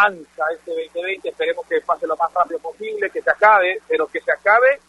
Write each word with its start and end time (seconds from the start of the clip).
avanza 0.00 0.44
este 0.52 0.70
2020? 0.70 1.28
Esperemos 1.28 1.66
que 1.66 1.80
pase 1.80 2.06
lo 2.06 2.16
más 2.16 2.32
rápido 2.32 2.58
posible, 2.60 3.10
que 3.10 3.22
se 3.22 3.30
acabe, 3.30 3.80
pero 3.88 4.06
que 4.06 4.20
se 4.20 4.32
acabe 4.32 4.80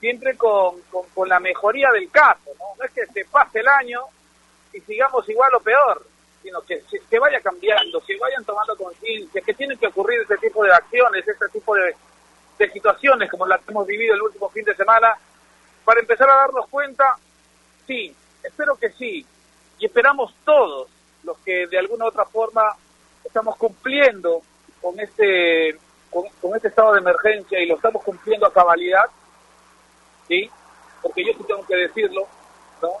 siempre 0.00 0.36
con, 0.36 0.80
con, 0.90 1.08
con 1.14 1.28
la 1.28 1.40
mejoría 1.40 1.90
del 1.92 2.10
caso. 2.10 2.50
¿no? 2.58 2.64
no 2.78 2.84
es 2.84 2.92
que 2.92 3.06
se 3.06 3.24
pase 3.26 3.60
el 3.60 3.68
año 3.68 4.00
y 4.72 4.80
sigamos 4.80 5.28
igual 5.28 5.54
o 5.54 5.60
peor, 5.60 6.06
sino 6.42 6.60
que 6.62 6.80
se, 6.82 7.00
que 7.08 7.18
vaya 7.18 7.40
cambiando, 7.40 8.00
que 8.00 8.18
vayan 8.18 8.44
tomando 8.44 8.76
conciencia, 8.76 9.40
que 9.40 9.54
tienen 9.54 9.78
que 9.78 9.86
ocurrir 9.86 10.20
este 10.20 10.36
tipo 10.36 10.64
de 10.64 10.72
acciones, 10.72 11.26
este 11.26 11.48
tipo 11.52 11.74
de, 11.74 11.94
de 12.58 12.70
situaciones 12.70 13.30
como 13.30 13.46
las 13.46 13.60
que 13.62 13.70
hemos 13.70 13.86
vivido 13.86 14.14
el 14.14 14.22
último 14.22 14.48
fin 14.50 14.64
de 14.64 14.74
semana, 14.74 15.16
para 15.84 16.00
empezar 16.00 16.28
a 16.28 16.36
darnos 16.36 16.68
cuenta, 16.68 17.16
sí, 17.86 18.14
espero 18.42 18.76
que 18.76 18.90
sí, 18.90 19.24
y 19.78 19.86
esperamos 19.86 20.34
todos 20.44 20.88
los 21.22 21.38
que 21.38 21.66
de 21.66 21.78
alguna 21.78 22.04
u 22.04 22.08
otra 22.08 22.24
forma 22.24 22.76
estamos 23.36 23.56
cumpliendo 23.56 24.40
con 24.80 24.98
este 24.98 25.78
con, 26.10 26.56
este 26.56 26.68
estado 26.68 26.94
de 26.94 27.00
emergencia 27.00 27.60
y 27.60 27.66
lo 27.66 27.76
estamos 27.76 28.02
cumpliendo 28.02 28.46
a 28.46 28.52
cabalidad, 28.52 29.04
¿sí? 30.26 30.50
Porque 31.02 31.22
yo 31.22 31.32
sí 31.36 31.44
tengo 31.46 31.66
que 31.66 31.76
decirlo, 31.76 32.26
¿no? 32.80 32.92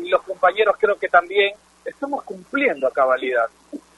Y 0.00 0.10
los 0.10 0.20
compañeros 0.20 0.76
creo 0.78 0.98
que 0.98 1.08
también 1.08 1.54
estamos 1.82 2.24
cumpliendo 2.24 2.86
a 2.86 2.92
cabalidad. 2.92 3.48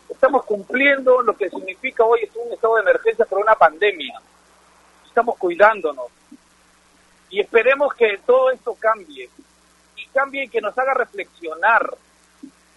Estamos 0.09 0.45
cumpliendo 0.45 1.21
lo 1.23 1.37
que 1.37 1.51
significa 1.51 2.05
hoy 2.05 2.21
es 2.23 2.31
un 2.37 2.53
estado 2.53 2.77
de 2.77 2.83
emergencia 2.83 3.25
por 3.25 3.41
una 3.41 3.57
pandemia. 3.57 4.21
Estamos 5.05 5.37
cuidándonos. 5.37 6.07
Y 7.29 7.41
esperemos 7.41 7.93
que 7.95 8.21
todo 8.25 8.53
esto 8.53 8.77
cambie. 8.79 9.29
Y 9.97 10.07
cambie 10.15 10.45
y 10.45 10.49
que 10.49 10.61
nos 10.61 10.79
haga 10.79 10.95
reflexionar. 10.95 11.93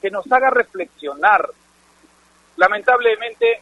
Que 0.02 0.10
nos 0.10 0.30
haga 0.32 0.50
reflexionar. 0.50 1.52
Lamentablemente, 2.60 3.62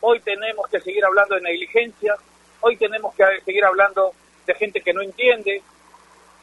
hoy 0.00 0.20
tenemos 0.20 0.68
que 0.68 0.80
seguir 0.80 1.04
hablando 1.04 1.36
de 1.36 1.42
negligencia. 1.42 2.16
Hoy 2.60 2.76
tenemos 2.76 3.14
que 3.14 3.24
seguir 3.44 3.64
hablando 3.64 4.12
de 4.46 4.54
gente 4.54 4.80
que 4.80 4.92
no 4.92 5.02
entiende. 5.02 5.62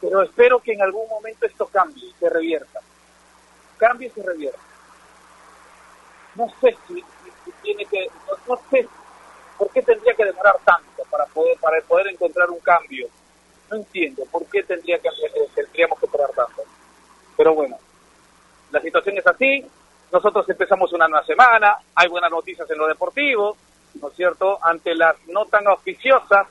Pero 0.00 0.22
espero 0.22 0.60
que 0.60 0.72
en 0.72 0.82
algún 0.82 1.08
momento 1.08 1.46
esto 1.46 1.66
cambie 1.66 2.12
se 2.18 2.30
revierta 2.30 2.80
cambie 3.76 4.08
y 4.08 4.10
se 4.10 4.22
revierta. 4.22 4.58
No 6.34 6.48
sé 6.60 6.76
si, 6.86 7.04
tiene 7.62 7.84
que, 7.86 8.06
no, 8.26 8.54
no 8.54 8.60
sé 8.70 8.88
por 9.58 9.70
qué 9.70 9.82
tendría 9.82 10.14
que 10.14 10.24
demorar 10.24 10.56
tanto 10.64 11.02
para 11.10 11.24
poder 11.26 11.58
para 11.58 11.80
poder 11.82 12.08
encontrar 12.08 12.50
un 12.50 12.60
cambio. 12.60 13.08
No 13.70 13.76
entiendo 13.76 14.24
por 14.30 14.46
qué 14.46 14.62
tendría 14.62 14.98
que 14.98 15.08
eh, 15.08 15.48
tendríamos 15.54 15.98
que 15.98 16.06
esperar 16.06 16.30
tanto. 16.30 16.62
Pero 17.36 17.54
bueno, 17.54 17.78
la 18.70 18.80
situación 18.80 19.18
es 19.18 19.26
así. 19.26 19.66
Nosotros 20.12 20.48
empezamos 20.48 20.92
una 20.92 21.08
nueva 21.08 21.24
semana, 21.26 21.76
hay 21.94 22.08
buenas 22.08 22.30
noticias 22.30 22.70
en 22.70 22.78
lo 22.78 22.86
deportivo, 22.86 23.56
¿no 24.00 24.08
es 24.08 24.14
cierto? 24.14 24.58
Ante 24.62 24.94
las 24.94 25.16
no 25.28 25.44
tan 25.46 25.66
auspiciosas, 25.66 26.46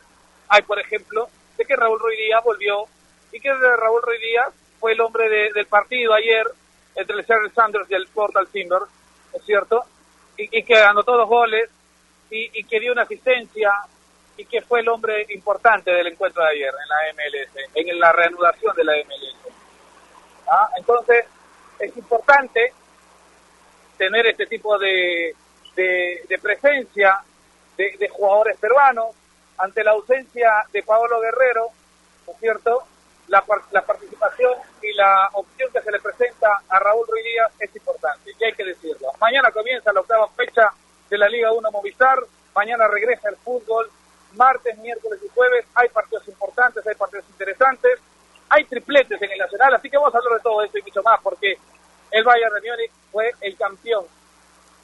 hay 0.49 0.61
por 0.63 0.79
ejemplo 0.79 1.27
de 1.57 1.65
que 1.65 1.75
Raúl 1.75 1.99
Ruiz 1.99 2.17
Díaz 2.19 2.43
volvió 2.43 2.85
y 3.31 3.39
que 3.39 3.51
Raúl 3.53 4.01
Ruiz 4.01 4.19
Díaz 4.21 4.49
fue 4.79 4.91
el 4.93 5.01
hombre 5.01 5.29
de- 5.29 5.51
del 5.53 5.65
partido 5.67 6.13
ayer 6.13 6.45
entre 6.95 7.15
el 7.17 7.25
Seattle 7.25 7.49
Sanders 7.51 7.89
y 7.89 7.95
el 7.95 8.07
Portal 8.07 8.47
Timber, 8.49 8.81
¿es 9.33 9.43
cierto? 9.45 9.83
Y, 10.37 10.59
y 10.59 10.63
que 10.63 10.77
anotó 10.77 11.15
dos 11.17 11.27
goles 11.27 11.69
y, 12.29 12.59
y 12.59 12.63
que 12.65 12.79
dio 12.79 12.91
una 12.91 13.03
asistencia 13.03 13.71
y 14.37 14.45
que 14.45 14.61
fue 14.61 14.81
el 14.81 14.89
hombre 14.89 15.25
importante 15.29 15.91
del 15.91 16.07
encuentro 16.07 16.43
de 16.43 16.49
ayer 16.49 16.73
en 16.73 16.89
la 16.89 17.13
MLS, 17.13 17.69
en 17.73 17.99
la 17.99 18.11
reanudación 18.11 18.75
de 18.75 18.83
la 18.83 18.93
MLS. 18.97 19.53
¿Ah? 20.47 20.69
Entonces, 20.77 21.25
es 21.79 21.95
importante 21.97 22.73
tener 23.97 24.27
este 24.27 24.45
tipo 24.45 24.77
de, 24.77 25.35
de, 25.75 26.39
presencia 26.41 27.19
de, 27.77 27.95
de 27.97 28.09
jugadores 28.09 28.57
peruanos 28.57 29.15
ante 29.57 29.83
la 29.83 29.91
ausencia 29.91 30.63
de 30.71 30.83
Paolo 30.83 31.19
Guerrero, 31.21 31.69
¿no 32.27 32.33
es 32.33 32.39
cierto? 32.39 32.83
La, 33.27 33.43
la 33.71 33.81
participación 33.81 34.53
y 34.81 34.93
la 34.93 35.29
opción 35.33 35.71
que 35.71 35.81
se 35.81 35.91
le 35.91 35.99
presenta 35.99 36.61
a 36.69 36.79
Raúl 36.79 37.07
Ruiz 37.07 37.23
Díaz 37.23 37.51
es 37.59 37.75
importante, 37.75 38.31
y 38.37 38.43
hay 38.43 38.53
que 38.53 38.63
decirlo. 38.63 39.11
Mañana 39.19 39.51
comienza 39.51 39.91
la 39.91 40.01
octava 40.01 40.27
fecha 40.29 40.71
de 41.09 41.17
la 41.17 41.27
Liga 41.27 41.51
1 41.51 41.71
Movistar, 41.71 42.19
mañana 42.53 42.87
regresa 42.87 43.29
el 43.29 43.37
fútbol, 43.37 43.89
martes, 44.35 44.77
miércoles 44.79 45.19
y 45.23 45.29
jueves 45.33 45.65
hay 45.75 45.89
partidos 45.89 46.27
importantes, 46.27 46.85
hay 46.85 46.95
partidos 46.95 47.25
interesantes, 47.29 47.99
hay 48.49 48.63
tripletes 48.65 49.21
en 49.21 49.31
el 49.31 49.39
Nacional, 49.39 49.73
así 49.73 49.89
que 49.89 49.97
vamos 49.97 50.13
a 50.13 50.17
hablar 50.17 50.37
de 50.37 50.43
todo 50.43 50.63
esto 50.63 50.77
y 50.77 50.81
mucho 50.83 51.01
más, 51.01 51.19
porque 51.21 51.57
el 52.11 52.23
Bayern 52.23 52.53
de 52.53 52.69
Múnich 52.69 52.91
fue 53.11 53.31
el 53.41 53.55
campeón, 53.57 54.05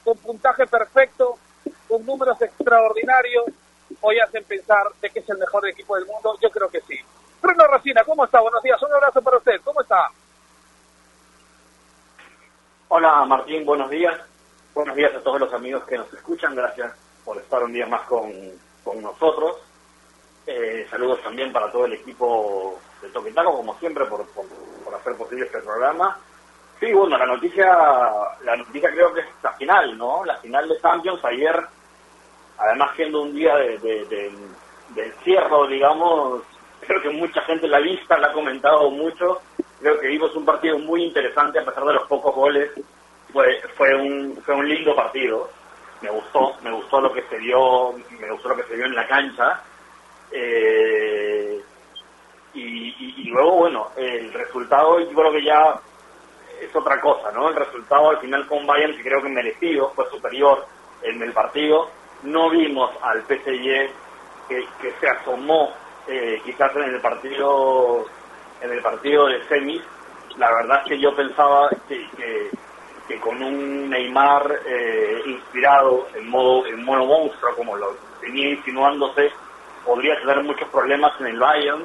con 0.04 0.18
puntaje 0.18 0.66
perfecto, 0.66 1.38
con 1.88 2.04
números 2.04 2.40
extraordinarios, 2.40 3.46
hoy 4.00 4.18
hacen 4.20 4.44
pensar 4.44 4.90
de 5.00 5.10
que 5.10 5.20
es 5.20 5.28
el 5.28 5.38
mejor 5.38 5.68
equipo 5.68 5.96
del 5.96 6.06
mundo, 6.06 6.36
yo 6.40 6.50
creo 6.50 6.68
que 6.68 6.80
sí. 6.82 6.98
Bruno 7.40 7.66
Rosina, 7.66 8.04
¿cómo 8.04 8.24
está? 8.24 8.40
Buenos 8.40 8.62
días, 8.62 8.80
un 8.82 8.92
abrazo 8.92 9.22
para 9.22 9.38
usted, 9.38 9.60
¿cómo 9.64 9.80
está? 9.80 10.08
Hola 12.88 13.24
Martín, 13.24 13.64
buenos 13.64 13.88
días. 13.88 14.20
Buenos 14.74 14.94
días 14.96 15.14
a 15.14 15.20
todos 15.20 15.40
los 15.40 15.52
amigos 15.54 15.84
que 15.84 15.96
nos 15.96 16.12
escuchan. 16.12 16.54
Gracias 16.54 16.92
por 17.24 17.38
estar 17.38 17.62
un 17.62 17.72
día 17.72 17.86
más 17.86 18.02
con, 18.02 18.30
con 18.84 19.02
nosotros. 19.02 19.56
Eh, 20.46 20.86
saludos 20.90 21.22
también 21.22 21.52
para 21.52 21.72
todo 21.72 21.86
el 21.86 21.94
equipo 21.94 22.78
de 23.00 23.08
Toquetaco, 23.08 23.56
como 23.56 23.78
siempre, 23.78 24.04
por, 24.06 24.26
por 24.26 24.94
hacer 24.94 25.16
posible 25.16 25.46
este 25.46 25.60
programa. 25.60 26.18
Sí, 26.82 26.92
bueno, 26.92 27.16
la 27.16 27.26
noticia, 27.26 27.64
la 28.42 28.56
noticia 28.56 28.90
creo 28.90 29.14
que 29.14 29.20
es 29.20 29.26
la 29.40 29.52
final, 29.52 29.96
¿no? 29.96 30.24
La 30.24 30.34
final 30.38 30.68
de 30.68 30.80
Champions 30.80 31.24
ayer, 31.24 31.54
además 32.58 32.90
siendo 32.96 33.22
un 33.22 33.32
día 33.32 33.54
de, 33.54 33.78
de, 33.78 34.32
encierro, 34.96 35.68
digamos, 35.68 36.42
creo 36.80 37.00
que 37.00 37.10
mucha 37.10 37.40
gente 37.42 37.68
la 37.68 37.78
vista, 37.78 38.18
la 38.18 38.26
ha 38.28 38.32
comentado 38.32 38.90
mucho. 38.90 39.40
Creo 39.80 40.00
que 40.00 40.08
vimos 40.08 40.34
un 40.34 40.44
partido 40.44 40.76
muy 40.80 41.04
interesante 41.04 41.60
a 41.60 41.64
pesar 41.64 41.84
de 41.84 41.92
los 41.94 42.08
pocos 42.08 42.34
goles. 42.34 42.72
Fue, 43.32 43.62
fue 43.76 43.94
un, 43.94 44.36
fue 44.44 44.56
un 44.56 44.68
lindo 44.68 44.96
partido. 44.96 45.50
Me 46.00 46.10
gustó, 46.10 46.56
me 46.64 46.72
gustó 46.72 47.00
lo 47.00 47.12
que 47.12 47.22
se 47.28 47.38
dio, 47.38 47.92
me 48.18 48.28
gustó 48.32 48.48
lo 48.48 48.56
que 48.56 48.64
se 48.64 48.74
dio 48.74 48.86
en 48.86 48.94
la 48.96 49.06
cancha. 49.06 49.62
Eh, 50.32 51.62
y, 52.54 52.60
y- 52.60 53.14
y 53.18 53.24
luego, 53.30 53.52
bueno, 53.58 53.86
el 53.96 54.32
resultado 54.32 54.98
yo 54.98 55.10
creo 55.14 55.30
que 55.30 55.44
ya 55.44 55.80
es 56.64 56.76
otra 56.76 57.00
cosa, 57.00 57.30
¿no? 57.32 57.48
El 57.48 57.56
resultado 57.56 58.10
al 58.10 58.18
final 58.18 58.46
con 58.46 58.66
Bayern, 58.66 58.96
que 58.96 59.02
creo 59.02 59.22
que 59.22 59.28
merecido, 59.28 59.90
fue 59.94 60.08
superior 60.10 60.64
en 61.02 61.20
el 61.22 61.32
partido. 61.32 61.90
No 62.22 62.50
vimos 62.50 62.90
al 63.02 63.22
PSG 63.22 63.90
que, 64.48 64.92
se 65.00 65.08
asomó 65.08 65.70
eh, 66.06 66.40
quizás 66.44 66.74
en 66.76 66.82
el 66.82 67.00
partido 67.00 68.04
en 68.60 68.70
el 68.70 68.80
partido 68.80 69.26
de 69.26 69.42
semis. 69.48 69.82
La 70.36 70.52
verdad 70.52 70.82
es 70.84 70.90
que 70.90 71.00
yo 71.00 71.14
pensaba 71.14 71.68
que, 71.88 72.06
que, 72.16 73.20
con 73.20 73.42
un 73.42 73.90
Neymar 73.90 74.60
eh, 74.64 75.20
inspirado 75.26 76.06
en 76.14 76.30
modo 76.30 76.66
en 76.66 76.82
modo 76.84 77.04
monstruo, 77.04 77.54
como 77.56 77.76
lo 77.76 77.94
venía 78.22 78.50
insinuándose, 78.50 79.30
podría 79.84 80.18
tener 80.20 80.42
muchos 80.42 80.68
problemas 80.68 81.12
en 81.20 81.26
el 81.26 81.38
Bayern, 81.38 81.84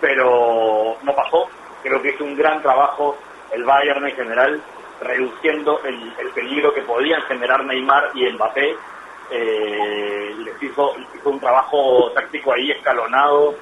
pero 0.00 0.96
no 1.02 1.14
pasó. 1.14 1.48
Creo 1.82 2.00
que 2.00 2.10
hizo 2.10 2.24
un 2.24 2.36
gran 2.36 2.62
trabajo 2.62 3.18
el 3.52 3.64
Bayern 3.64 4.06
en 4.06 4.14
general, 4.14 4.62
reduciendo 5.00 5.80
el, 5.84 6.12
el 6.18 6.30
peligro 6.30 6.74
que 6.74 6.82
podían 6.82 7.22
generar 7.22 7.64
Neymar 7.64 8.10
y 8.14 8.30
Mbappé. 8.32 8.76
Eh, 9.30 10.34
les 10.38 10.62
hizo, 10.62 10.94
hizo 11.14 11.30
un 11.30 11.38
trabajo 11.38 12.10
táctico 12.12 12.52
ahí 12.54 12.70
escalonado, 12.70 13.54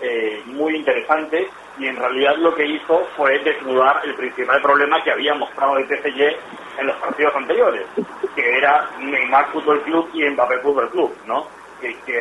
eh, 0.00 0.42
muy 0.46 0.74
interesante, 0.74 1.48
y 1.78 1.86
en 1.86 1.96
realidad 1.96 2.36
lo 2.38 2.54
que 2.54 2.66
hizo 2.66 3.06
fue 3.16 3.38
desnudar 3.38 4.00
el 4.04 4.14
principal 4.14 4.60
problema 4.60 5.02
que 5.02 5.12
había 5.12 5.34
mostrado 5.34 5.78
el 5.78 5.86
PSG 5.86 6.36
en 6.78 6.86
los 6.88 6.96
partidos 6.96 7.36
anteriores, 7.36 7.86
que 8.34 8.58
era 8.58 8.90
Neymar 8.98 9.52
Fútbol 9.52 9.80
Club 9.82 10.10
y 10.12 10.28
Mbappé 10.28 10.58
Fútbol 10.58 10.90
Club, 10.90 11.14
¿no? 11.26 11.46
Que, 11.80 11.96
que 12.00 12.20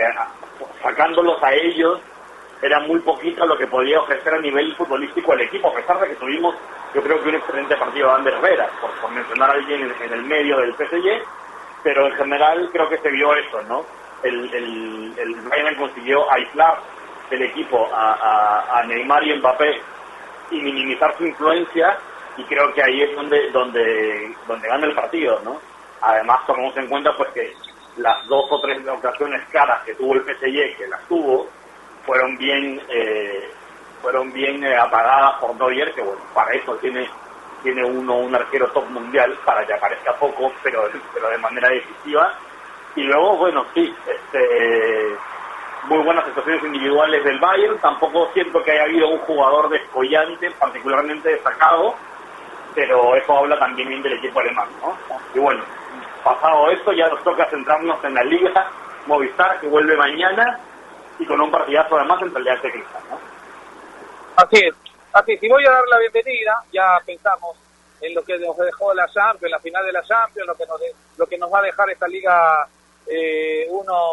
sacándolos 0.83 1.41
a 1.41 1.53
ellos 1.53 1.99
era 2.61 2.79
muy 2.81 2.99
poquito 2.99 3.45
lo 3.45 3.57
que 3.57 3.67
podía 3.67 3.99
ofrecer 3.99 4.33
a 4.33 4.39
nivel 4.39 4.75
futbolístico 4.75 5.33
el 5.33 5.41
equipo, 5.41 5.69
a 5.69 5.75
pesar 5.75 5.99
de 5.99 6.09
que 6.09 6.15
tuvimos, 6.15 6.55
yo 6.93 7.01
creo 7.01 7.21
que 7.21 7.29
un 7.29 7.35
excelente 7.35 7.75
partido 7.75 8.07
de 8.07 8.13
Ander 8.15 8.33
Herrera, 8.35 8.69
por, 8.79 9.11
mencionar 9.11 9.49
a 9.49 9.53
alguien 9.53 9.91
en, 10.01 10.13
el 10.13 10.23
medio 10.23 10.57
del 10.57 10.75
PSG, 10.75 11.23
pero 11.83 12.07
en 12.07 12.13
general 12.13 12.69
creo 12.71 12.87
que 12.89 12.97
se 12.99 13.09
vio 13.09 13.35
eso, 13.35 13.61
¿no? 13.63 13.83
El, 14.23 14.53
el, 14.53 15.13
el 15.17 15.77
consiguió 15.77 16.31
aislar 16.31 16.79
del 17.31 17.41
equipo 17.43 17.89
a, 17.91 18.79
a, 18.79 18.83
Neymar 18.83 19.23
y 19.23 19.35
Mbappé 19.37 19.81
y 20.51 20.61
minimizar 20.61 21.17
su 21.17 21.25
influencia 21.25 21.97
y 22.37 22.43
creo 22.43 22.71
que 22.73 22.83
ahí 22.83 23.01
es 23.01 23.15
donde 23.15 23.49
donde 23.51 24.35
donde 24.47 24.67
gana 24.67 24.85
el 24.85 24.93
partido, 24.93 25.39
¿no? 25.43 25.59
Además 26.01 26.45
tomamos 26.45 26.75
en 26.77 26.87
cuenta 26.87 27.15
pues 27.17 27.29
que 27.31 27.53
las 27.97 28.27
dos 28.27 28.45
o 28.49 28.61
tres 28.61 28.85
ocasiones 28.87 29.41
caras 29.49 29.83
que 29.85 29.95
tuvo 29.95 30.13
el 30.15 30.21
PSG, 30.21 30.77
que 30.77 30.87
las 30.87 31.01
tuvo, 31.07 31.47
fueron 32.05 32.37
bien 32.37 32.81
eh, 32.89 33.51
fueron 34.01 34.31
bien 34.33 34.63
eh, 34.63 34.75
apagadas 34.77 35.39
por 35.39 35.55
Neuer, 35.55 35.93
que 35.93 36.01
bueno, 36.01 36.21
para 36.33 36.51
eso 36.53 36.75
tiene 36.77 37.07
tiene 37.63 37.83
uno 37.83 38.17
un 38.17 38.33
arquero 38.33 38.67
top 38.71 38.89
mundial, 38.89 39.37
para 39.45 39.65
que 39.65 39.73
aparezca 39.73 40.13
poco, 40.15 40.51
pero, 40.63 40.89
pero 41.13 41.29
de 41.29 41.37
manera 41.37 41.69
decisiva. 41.69 42.33
Y 42.95 43.03
luego, 43.03 43.37
bueno, 43.37 43.65
sí, 43.73 43.93
este, 44.07 45.15
muy 45.83 45.99
buenas 45.99 46.25
situaciones 46.25 46.63
individuales 46.63 47.23
del 47.23 47.39
Bayern, 47.39 47.77
tampoco 47.79 48.29
siento 48.33 48.61
que 48.63 48.71
haya 48.71 48.83
habido 48.83 49.09
un 49.09 49.19
jugador 49.19 49.69
descollante, 49.69 50.51
particularmente 50.51 51.29
destacado, 51.29 51.95
pero 52.75 53.15
eso 53.15 53.37
habla 53.37 53.57
también 53.59 53.89
bien 53.89 54.01
del 54.01 54.13
equipo 54.13 54.39
alemán, 54.39 54.67
¿no? 54.81 54.97
Y 55.33 55.39
bueno, 55.39 55.63
pasado 56.23 56.69
esto, 56.71 56.91
ya 56.93 57.07
nos 57.09 57.23
toca 57.23 57.45
centrarnos 57.49 58.03
en 58.03 58.13
la 58.13 58.23
Liga 58.23 58.69
Movistar, 59.07 59.59
que 59.59 59.67
vuelve 59.67 59.95
mañana, 59.95 60.59
y 61.19 61.25
con 61.25 61.39
un 61.41 61.51
partidazo 61.51 61.97
además 61.97 62.21
entre 62.21 62.39
el 62.39 62.45
de 62.45 62.71
Cristal, 62.71 63.03
¿no? 63.09 63.19
Así 64.35 64.57
es, 64.65 64.73
así 65.13 65.33
es. 65.33 65.43
Y 65.43 65.49
voy 65.49 65.65
a 65.65 65.71
dar 65.71 65.87
la 65.89 65.99
bienvenida, 65.99 66.63
ya 66.71 66.99
pensamos 67.05 67.57
en 68.01 68.15
lo 68.15 68.23
que 68.23 68.37
nos 68.39 68.57
dejó 68.57 68.93
la 68.93 69.07
Champions, 69.07 69.51
la 69.51 69.59
final 69.59 69.85
de 69.85 69.91
la 69.91 70.03
Champions, 70.03 70.47
lo 70.47 70.55
que 70.55 70.65
nos, 70.65 70.81
lo 71.17 71.27
que 71.27 71.37
nos 71.37 71.53
va 71.53 71.59
a 71.59 71.63
dejar 71.63 71.89
esta 71.89 72.07
Liga 72.07 72.67
1 73.05 73.11
eh, 73.11 73.67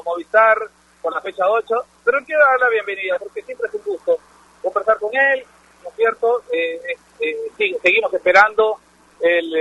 Movistar 0.04 0.58
con 1.00 1.14
la 1.14 1.20
fecha 1.20 1.48
8, 1.48 1.74
pero 2.04 2.18
quiero 2.26 2.44
dar 2.44 2.60
la 2.60 2.68
bienvenida 2.68 3.18
porque 3.18 3.42
siempre 3.42 3.68
es 3.68 3.74
un 3.74 3.82
gusto 3.84 4.18
conversar 4.62 4.98
con 4.98 5.10
él, 5.16 5.44
¿no 5.82 5.88
es 5.90 5.96
cierto? 5.96 6.42
Eh, 6.52 6.96
eh, 7.20 7.78
seguimos 7.82 8.12
esperando 8.12 8.78
el, 9.20 9.54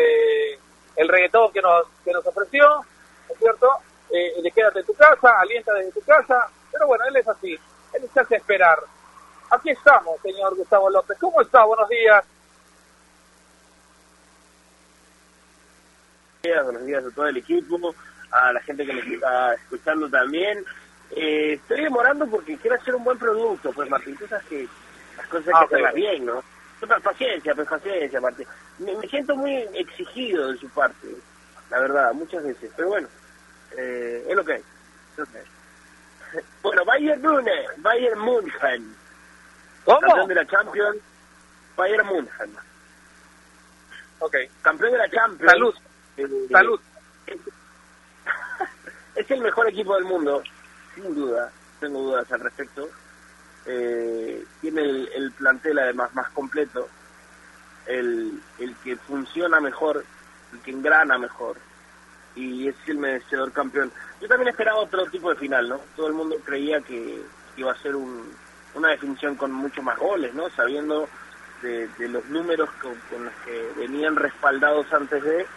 el 0.95 1.07
reggaetón 1.07 1.51
que 1.54 1.62
nos, 1.62 1.88
que 2.04 2.12
nos 2.12 2.25
ofreció, 2.25 2.68
¿no 2.68 3.33
es 3.33 3.40
cierto? 3.40 3.69
de 4.10 4.51
quédate 4.51 4.80
en 4.80 4.86
tu 4.86 4.94
casa, 4.94 5.33
alienta 5.38 5.74
desde 5.74 5.92
tu 5.92 6.01
casa, 6.01 6.50
pero 6.77 6.88
bueno, 6.88 7.06
él 7.06 7.15
es 7.15 7.27
así, 7.27 7.59
él 7.94 8.09
se 8.13 8.19
hace 8.19 8.35
esperar. 8.35 8.77
Aquí 9.50 9.71
estamos, 9.71 10.19
señor 10.21 10.56
Gustavo 10.56 10.89
López. 10.89 11.18
¿Cómo 11.19 11.41
está? 11.41 11.63
Buenos 11.63 11.89
días. 11.89 12.25
Buenos 16.63 16.85
días 16.85 17.03
a 17.03 17.12
todo 17.12 17.27
el 17.27 17.38
equipo, 17.38 17.95
a 18.31 18.53
la 18.53 18.62
gente 18.62 18.85
que 18.85 18.94
me 18.94 19.15
está 19.15 19.53
escuchando 19.56 20.09
también. 20.09 20.63
Eh, 21.12 21.53
estoy 21.53 21.81
demorando 21.81 22.27
porque 22.27 22.57
quiero 22.57 22.75
hacer 22.75 22.95
un 22.95 23.03
buen 23.03 23.18
producto, 23.18 23.71
pues 23.73 23.89
Martín, 23.89 24.15
tú 24.18 24.27
sabes 24.27 24.45
que 24.45 24.68
las 25.18 25.27
cosas 25.27 25.47
hay 25.47 25.53
que 25.53 25.59
ah, 25.59 25.65
hacerlas 25.65 25.94
bien, 25.94 26.25
¿no? 26.25 26.44
Paciencia, 27.03 27.56
pues 27.56 27.68
paciencia, 27.68 28.21
Martín. 28.21 28.47
Me, 28.77 28.95
siento 29.07 29.35
muy 29.35 29.56
exigido 29.73 30.51
de 30.51 30.57
su 30.57 30.69
parte, 30.69 31.07
la 31.71 31.80
verdad, 31.80 32.13
muchas 32.13 32.44
veces, 32.44 32.71
pero 32.75 32.89
bueno, 32.89 33.07
eh, 33.77 34.25
es 34.30 34.35
lo 34.35 34.45
que 34.45 34.53
hay. 34.53 34.63
Bueno, 36.62 36.86
Bayern 36.86 37.22
München, 37.22 37.66
Bayern 37.78 38.19
München 38.19 38.95
¿Cómo? 39.86 40.01
Campeón 40.01 40.28
de 40.28 40.36
la 40.36 40.45
Champions, 40.45 40.98
Bayern 41.78 42.07
München. 42.07 42.57
Ok. 44.19 44.36
Campeón 44.62 44.92
de 44.92 44.98
la 44.98 45.10
Champions. 45.10 45.51
Salud. 45.51 45.75
Eh, 46.18 46.28
Salud. 46.51 46.80
Es, 49.16 49.30
el 49.31 49.42
mejor 49.42 49.69
equipo 49.69 49.95
del 49.95 50.04
mundo, 50.04 50.44
sin 50.94 51.16
duda. 51.16 51.51
Tengo 51.80 52.01
dudas 52.01 52.30
al 52.31 52.42
respecto. 52.42 52.90
Eh, 53.66 54.44
tiene 54.60 54.81
el, 54.81 55.31
plantel 55.38 55.80
además 55.80 56.13
más 56.13 56.30
completo, 56.31 56.90
el, 57.86 58.42
el 58.60 58.75
que 58.78 58.98
funciona 58.98 59.62
mejor, 59.62 60.04
el 60.51 60.60
que 60.60 60.72
engrana 60.72 61.18
mejor 61.18 61.57
y 62.38 62.68
es 62.68 62.75
el 62.86 63.00
merecedor 63.00 63.51
campeón. 63.51 63.92
Yo 64.22 64.28
también 64.28 64.50
esperaba 64.50 64.78
otro 64.78 65.06
tipo 65.07 65.30
de 65.30 65.36
final, 65.36 65.68
¿no? 65.68 65.80
Todo 65.95 66.07
el 66.07 66.13
mundo 66.13 66.38
creía 66.45 66.80
que 66.81 67.22
iba 67.57 67.72
a 67.72 67.78
ser 67.78 67.95
un, 67.95 68.31
una 68.75 68.89
definición 68.89 69.36
con 69.36 69.51
muchos 69.51 69.84
más 69.84 69.98
goles, 69.98 70.34
¿no? 70.34 70.50
Sabiendo 70.51 71.10
de, 71.62 71.89
los 72.07 72.24
números 72.25 72.69
con, 72.81 72.94
los 73.24 73.34
que 73.44 73.72
venían 73.75 74.16
respaldados 74.16 74.86
antes 74.94 75.24
de, 75.24 75.48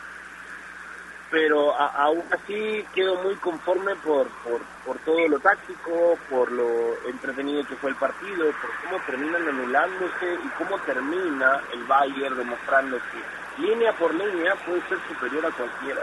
pero 1.31 1.77
aún 1.77 2.23
así 2.33 2.85
quedo 2.95 3.23
muy 3.23 3.35
conforme 3.37 3.95
por, 3.97 4.27
por, 4.43 4.63
por 4.87 4.99
todo 5.01 5.29
lo 5.29 5.39
táctico, 5.39 6.19
por 6.31 6.51
lo 6.51 6.97
entretenido 7.07 7.65
que 7.67 7.77
fue 7.77 7.91
el 7.91 7.97
partido, 7.97 8.47
por 8.47 8.71
cómo 8.85 9.05
terminan 9.07 9.47
anulándose 9.47 10.35
y 10.43 10.49
cómo 10.57 10.79
termina 10.81 11.61
el 11.75 11.85
Bayern 11.85 12.39
demostrando 12.39 12.97
que 12.97 13.63
línea 13.63 13.93
por 13.93 14.15
línea 14.15 14.55
puede 14.67 14.81
ser 14.89 14.99
superior 15.07 15.45
a 15.47 15.51
cualquiera. 15.51 16.03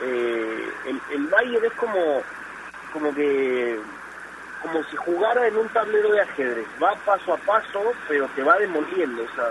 Eh, 0.00 0.72
el, 0.86 1.00
el 1.10 1.26
Bayern 1.28 1.64
es 1.64 1.72
como, 1.74 2.22
como 2.92 3.14
que 3.14 3.78
como 4.62 4.82
si 4.84 4.96
jugara 4.96 5.48
en 5.48 5.56
un 5.56 5.68
tablero 5.70 6.10
de 6.12 6.20
ajedrez. 6.20 6.66
Va 6.82 6.94
paso 7.04 7.34
a 7.34 7.36
paso, 7.38 7.92
pero 8.08 8.28
te 8.28 8.42
va 8.42 8.56
demoliendo. 8.58 9.24
O 9.24 9.34
sea, 9.34 9.50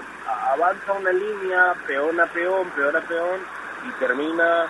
avanza 0.54 0.94
una 0.94 1.12
línea, 1.12 1.76
peón 1.86 2.20
a 2.20 2.26
peón, 2.28 2.70
peón 2.72 2.96
a 2.96 3.02
peón, 3.02 3.40
y 3.88 3.92
termina 4.00 4.66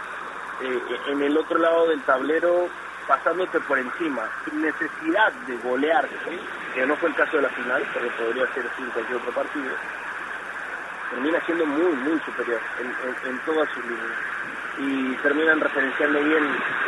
eh, 0.62 0.82
en 1.10 1.22
el 1.22 1.38
otro 1.38 1.60
lado 1.60 1.88
del 1.88 2.02
tablero 2.02 2.68
pasándote 3.08 3.60
por 3.62 3.78
encima, 3.78 4.30
sin 4.46 4.62
necesidad 4.62 5.32
de 5.46 5.58
golearte, 5.58 6.16
que 6.74 6.86
no 6.86 6.96
fue 6.96 7.10
el 7.10 7.16
caso 7.16 7.38
de 7.38 7.44
la 7.44 7.50
final, 7.50 7.86
pero 7.94 8.08
podría 8.12 8.54
ser 8.54 8.66
así 8.66 8.84
en 8.84 8.90
cualquier 8.92 9.18
otro 9.18 9.32
partido. 9.34 9.72
Termina 11.10 11.42
siendo 11.46 11.66
muy, 11.66 11.94
muy 11.94 12.20
superior 12.22 12.62
en, 12.80 13.30
en 13.30 13.40
todas 13.40 13.68
sus 13.74 13.84
líneas 13.84 14.41
y 14.78 15.14
terminan 15.18 15.60
referenciando 15.60 16.20
bien 16.24 16.44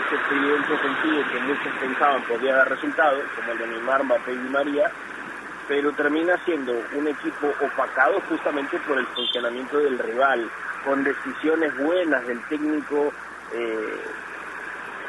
ese 0.05 0.17
tridente 0.29 0.73
ofensivo 0.73 1.23
que 1.31 1.39
muchos 1.39 1.73
pensaban 1.79 2.21
podía 2.23 2.55
dar 2.55 2.69
resultados, 2.69 3.23
como 3.35 3.51
el 3.51 3.57
de 3.57 3.67
Neymar, 3.67 4.03
Mbappé 4.03 4.33
y 4.33 4.49
María, 4.49 4.91
pero 5.67 5.91
termina 5.93 6.37
siendo 6.45 6.73
un 6.93 7.07
equipo 7.07 7.53
opacado 7.61 8.21
justamente 8.29 8.77
por 8.79 8.97
el 8.97 9.05
funcionamiento 9.07 9.79
del 9.79 9.99
rival, 9.99 10.49
con 10.83 11.03
decisiones 11.03 11.75
buenas 11.77 12.25
del 12.27 12.41
técnico 12.47 13.13
eh, 13.53 14.01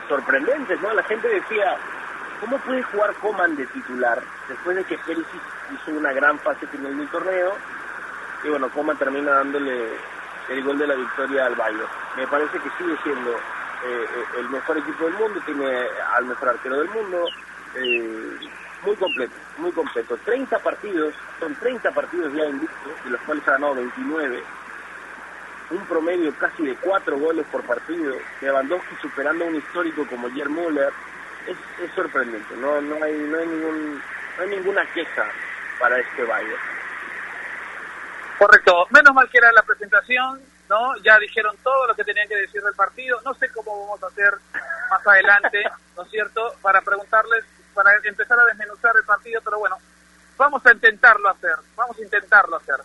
sorprendentes, 0.08 0.80
¿no? 0.80 0.92
La 0.94 1.02
gente 1.04 1.28
decía, 1.28 1.76
¿cómo 2.40 2.58
puede 2.58 2.82
jugar 2.82 3.14
Coman 3.14 3.56
de 3.56 3.66
titular 3.66 4.22
después 4.48 4.76
de 4.76 4.84
que 4.84 4.98
Perisic 4.98 5.42
hizo 5.72 5.90
una 5.92 6.12
gran 6.12 6.38
fase 6.38 6.66
final 6.68 6.96
del 6.96 7.08
torneo? 7.08 7.56
Y 8.44 8.48
bueno, 8.48 8.68
Coman 8.70 8.96
termina 8.96 9.32
dándole 9.32 9.96
el 10.48 10.62
gol 10.62 10.78
de 10.78 10.86
la 10.86 10.94
victoria 10.94 11.46
al 11.46 11.54
Bayern. 11.54 11.88
Me 12.16 12.26
parece 12.26 12.58
que 12.58 12.70
sigue 12.78 12.96
siendo 13.02 13.30
eh, 13.30 13.36
eh, 13.84 14.24
el 14.38 14.48
mejor 14.50 14.78
equipo 14.78 15.04
del 15.04 15.14
mundo, 15.14 15.40
tiene 15.44 15.86
al 16.14 16.24
mejor 16.26 16.50
arquero 16.50 16.78
del 16.78 16.88
mundo, 16.90 17.26
eh, 17.74 18.38
muy 18.84 18.96
completo, 18.96 19.34
muy 19.58 19.72
completo. 19.72 20.16
30 20.24 20.58
partidos, 20.60 21.14
son 21.40 21.54
30 21.54 21.90
partidos 21.92 22.32
ya 22.34 22.46
invictos, 22.46 23.04
de 23.04 23.10
los 23.10 23.20
cuales 23.22 23.46
ha 23.48 23.52
ganado 23.52 23.74
29, 23.74 24.42
un 25.70 25.86
promedio 25.86 26.34
casi 26.38 26.64
de 26.64 26.76
4 26.76 27.18
goles 27.18 27.46
por 27.50 27.62
partido, 27.62 28.16
Lewandowski 28.40 28.96
superando 29.00 29.44
a 29.44 29.48
un 29.48 29.56
histórico 29.56 30.06
como 30.06 30.30
Jerry 30.30 30.50
Müller, 30.50 30.92
es, 31.46 31.56
es 31.82 31.90
sorprendente, 31.94 32.54
no, 32.56 32.80
no, 32.80 33.02
hay, 33.02 33.12
no, 33.18 33.38
hay 33.38 33.46
ningún, 33.46 34.02
no 34.36 34.42
hay 34.42 34.48
ninguna 34.50 34.84
queja 34.92 35.26
para 35.78 35.98
este 35.98 36.24
Bayern. 36.24 36.73
Correcto. 38.38 38.86
Menos 38.90 39.14
mal 39.14 39.28
que 39.30 39.38
era 39.38 39.52
la 39.52 39.62
presentación, 39.62 40.40
¿no? 40.68 40.96
Ya 40.98 41.18
dijeron 41.18 41.56
todo 41.62 41.86
lo 41.86 41.94
que 41.94 42.04
tenían 42.04 42.28
que 42.28 42.36
decir 42.36 42.62
del 42.62 42.74
partido. 42.74 43.20
No 43.24 43.34
sé 43.34 43.50
cómo 43.52 43.86
vamos 43.86 44.02
a 44.02 44.06
hacer 44.06 44.34
más 44.90 45.06
adelante, 45.06 45.62
¿no 45.96 46.02
es 46.02 46.10
cierto? 46.10 46.54
Para 46.62 46.80
preguntarles, 46.80 47.44
para 47.74 47.90
empezar 48.02 48.38
a 48.38 48.44
desmenuzar 48.44 48.94
el 48.96 49.04
partido, 49.04 49.40
pero 49.44 49.58
bueno, 49.58 49.76
vamos 50.36 50.64
a 50.66 50.72
intentarlo 50.72 51.28
hacer. 51.28 51.56
Vamos 51.76 51.98
a 51.98 52.02
intentarlo 52.02 52.56
hacer. 52.56 52.76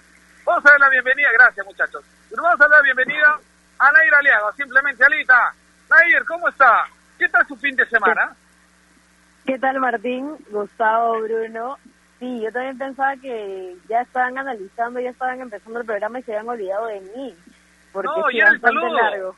Vamos 0.46 0.65
a 0.65 0.72
dar 0.72 0.79
la 0.79 0.89
bienvenida, 0.89 1.32
gracias 1.34 1.65
muchachos. 1.65 2.03
Vamos 2.32 2.53
a 2.53 2.68
dar 2.68 2.70
la 2.70 2.82
bienvenida 2.82 3.39
a 3.79 3.91
Nair 3.91 4.15
Aliago, 4.15 4.51
simplemente 4.53 5.03
Alita. 5.03 5.53
Nair, 5.89 6.25
¿cómo 6.25 6.48
está? 6.50 6.88
¿Qué 7.18 7.27
tal 7.29 7.46
su 7.48 7.56
fin 7.58 7.75
de 7.75 7.86
semana? 7.88 8.36
¿Qué 9.46 9.58
tal 9.58 9.79
Martín, 9.79 10.38
Gustavo, 10.50 11.22
Bruno? 11.22 11.77
Sí, 12.19 12.41
yo 12.41 12.51
también 12.51 12.77
pensaba 12.77 13.15
que 13.15 13.77
ya 13.88 14.01
estaban 14.01 14.38
analizando, 14.38 14.99
ya 14.99 15.09
estaban 15.09 15.39
empezando 15.39 15.79
el 15.79 15.85
programa 15.85 16.19
y 16.19 16.23
se 16.23 16.33
habían 16.33 16.49
olvidado 16.49 16.88
de 16.88 16.99
mí, 16.99 17.35
porque 17.93 18.09
es 18.38 18.61
bastante 18.61 18.89
largo. 18.91 19.35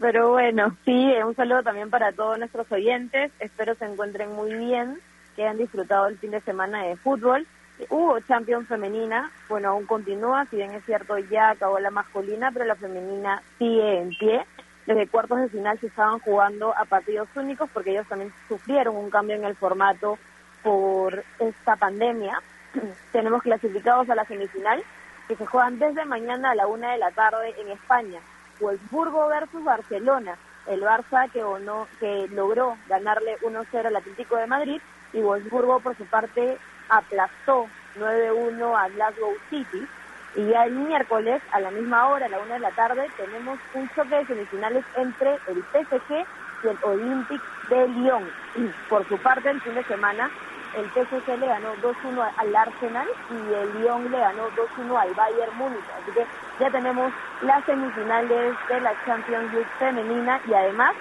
Pero 0.00 0.30
bueno, 0.30 0.76
sí, 0.84 1.14
un 1.24 1.36
saludo 1.36 1.62
también 1.62 1.88
para 1.88 2.10
todos 2.10 2.36
nuestros 2.36 2.70
oyentes. 2.72 3.30
Espero 3.38 3.76
se 3.76 3.84
encuentren 3.84 4.32
muy 4.32 4.52
bien, 4.52 4.98
que 5.36 5.42
hayan 5.42 5.58
disfrutado 5.58 6.08
el 6.08 6.18
fin 6.18 6.32
de 6.32 6.40
semana 6.40 6.82
de 6.82 6.96
fútbol. 6.96 7.46
hubo 7.88 8.18
Champions 8.20 8.66
femenina, 8.66 9.30
bueno, 9.48 9.70
aún 9.70 9.86
continúa, 9.86 10.46
si 10.46 10.56
bien 10.56 10.72
es 10.72 10.84
cierto 10.84 11.16
ya 11.18 11.50
acabó 11.50 11.78
la 11.78 11.90
masculina, 11.92 12.50
pero 12.50 12.64
la 12.64 12.74
femenina 12.74 13.40
sigue 13.58 14.00
en 14.00 14.08
pie. 14.18 14.44
Desde 14.86 15.06
cuartos 15.06 15.38
de 15.38 15.48
final 15.48 15.78
se 15.78 15.86
estaban 15.86 16.18
jugando 16.18 16.76
a 16.76 16.84
partidos 16.86 17.28
únicos 17.36 17.70
porque 17.72 17.92
ellos 17.92 18.08
también 18.08 18.32
sufrieron 18.48 18.96
un 18.96 19.10
cambio 19.10 19.36
en 19.36 19.44
el 19.44 19.54
formato 19.54 20.18
por 20.62 21.24
esta 21.38 21.76
pandemia. 21.76 22.40
Tenemos 23.12 23.42
clasificados 23.42 24.08
a 24.10 24.14
la 24.14 24.24
semifinal 24.24 24.82
que 25.28 25.36
se 25.36 25.46
juegan 25.46 25.78
desde 25.78 26.04
mañana 26.04 26.50
a 26.50 26.54
la 26.54 26.66
una 26.66 26.92
de 26.92 26.98
la 26.98 27.10
tarde 27.10 27.54
en 27.58 27.70
España. 27.70 28.20
Wolfsburgo 28.60 29.28
versus 29.28 29.64
Barcelona. 29.64 30.36
El 30.66 30.82
Barça 30.82 31.30
que, 31.30 31.40
no, 31.40 31.88
que 31.98 32.28
logró 32.28 32.76
ganarle 32.88 33.36
1-0 33.40 33.86
al 33.86 33.96
Atlético 33.96 34.36
de 34.36 34.46
Madrid 34.46 34.80
y 35.12 35.20
Wolfsburgo 35.20 35.80
por 35.80 35.96
su 35.96 36.04
parte 36.06 36.56
aplastó 36.88 37.66
9-1 37.98 38.76
a 38.76 38.88
Glasgow 38.88 39.34
City. 39.50 39.86
Y 40.34 40.46
ya 40.46 40.64
el 40.64 40.72
miércoles, 40.72 41.42
a 41.52 41.60
la 41.60 41.70
misma 41.70 42.08
hora, 42.08 42.26
a 42.26 42.28
la 42.28 42.38
una 42.38 42.54
de 42.54 42.60
la 42.60 42.70
tarde, 42.70 43.06
tenemos 43.18 43.58
un 43.74 43.88
choque 43.90 44.16
de 44.16 44.26
semifinales 44.26 44.84
entre 44.96 45.34
el 45.48 45.62
PSG 45.72 46.24
y 46.64 46.68
el 46.68 46.78
Olympique 46.82 47.44
de 47.68 47.88
Lyon. 47.88 48.30
Por 48.88 49.06
su 49.08 49.18
parte, 49.18 49.50
el 49.50 49.60
fin 49.60 49.74
de 49.74 49.84
semana, 49.84 50.30
el 50.76 50.86
PSG 50.90 51.38
le 51.38 51.46
ganó 51.46 51.74
2-1 51.76 52.30
al 52.36 52.56
Arsenal 52.56 53.08
y 53.30 53.54
el 53.54 53.82
Lyon 53.82 54.10
le 54.10 54.18
ganó 54.18 54.48
2-1 54.50 55.00
al 55.00 55.14
Bayern 55.14 55.56
Múnich. 55.56 55.84
Así 56.00 56.12
que 56.12 56.26
ya 56.58 56.70
tenemos 56.70 57.12
las 57.42 57.64
semifinales 57.64 58.54
de 58.68 58.80
la 58.80 58.94
Champions 59.04 59.52
League 59.52 59.68
femenina 59.78 60.40
y 60.46 60.54
además 60.54 60.94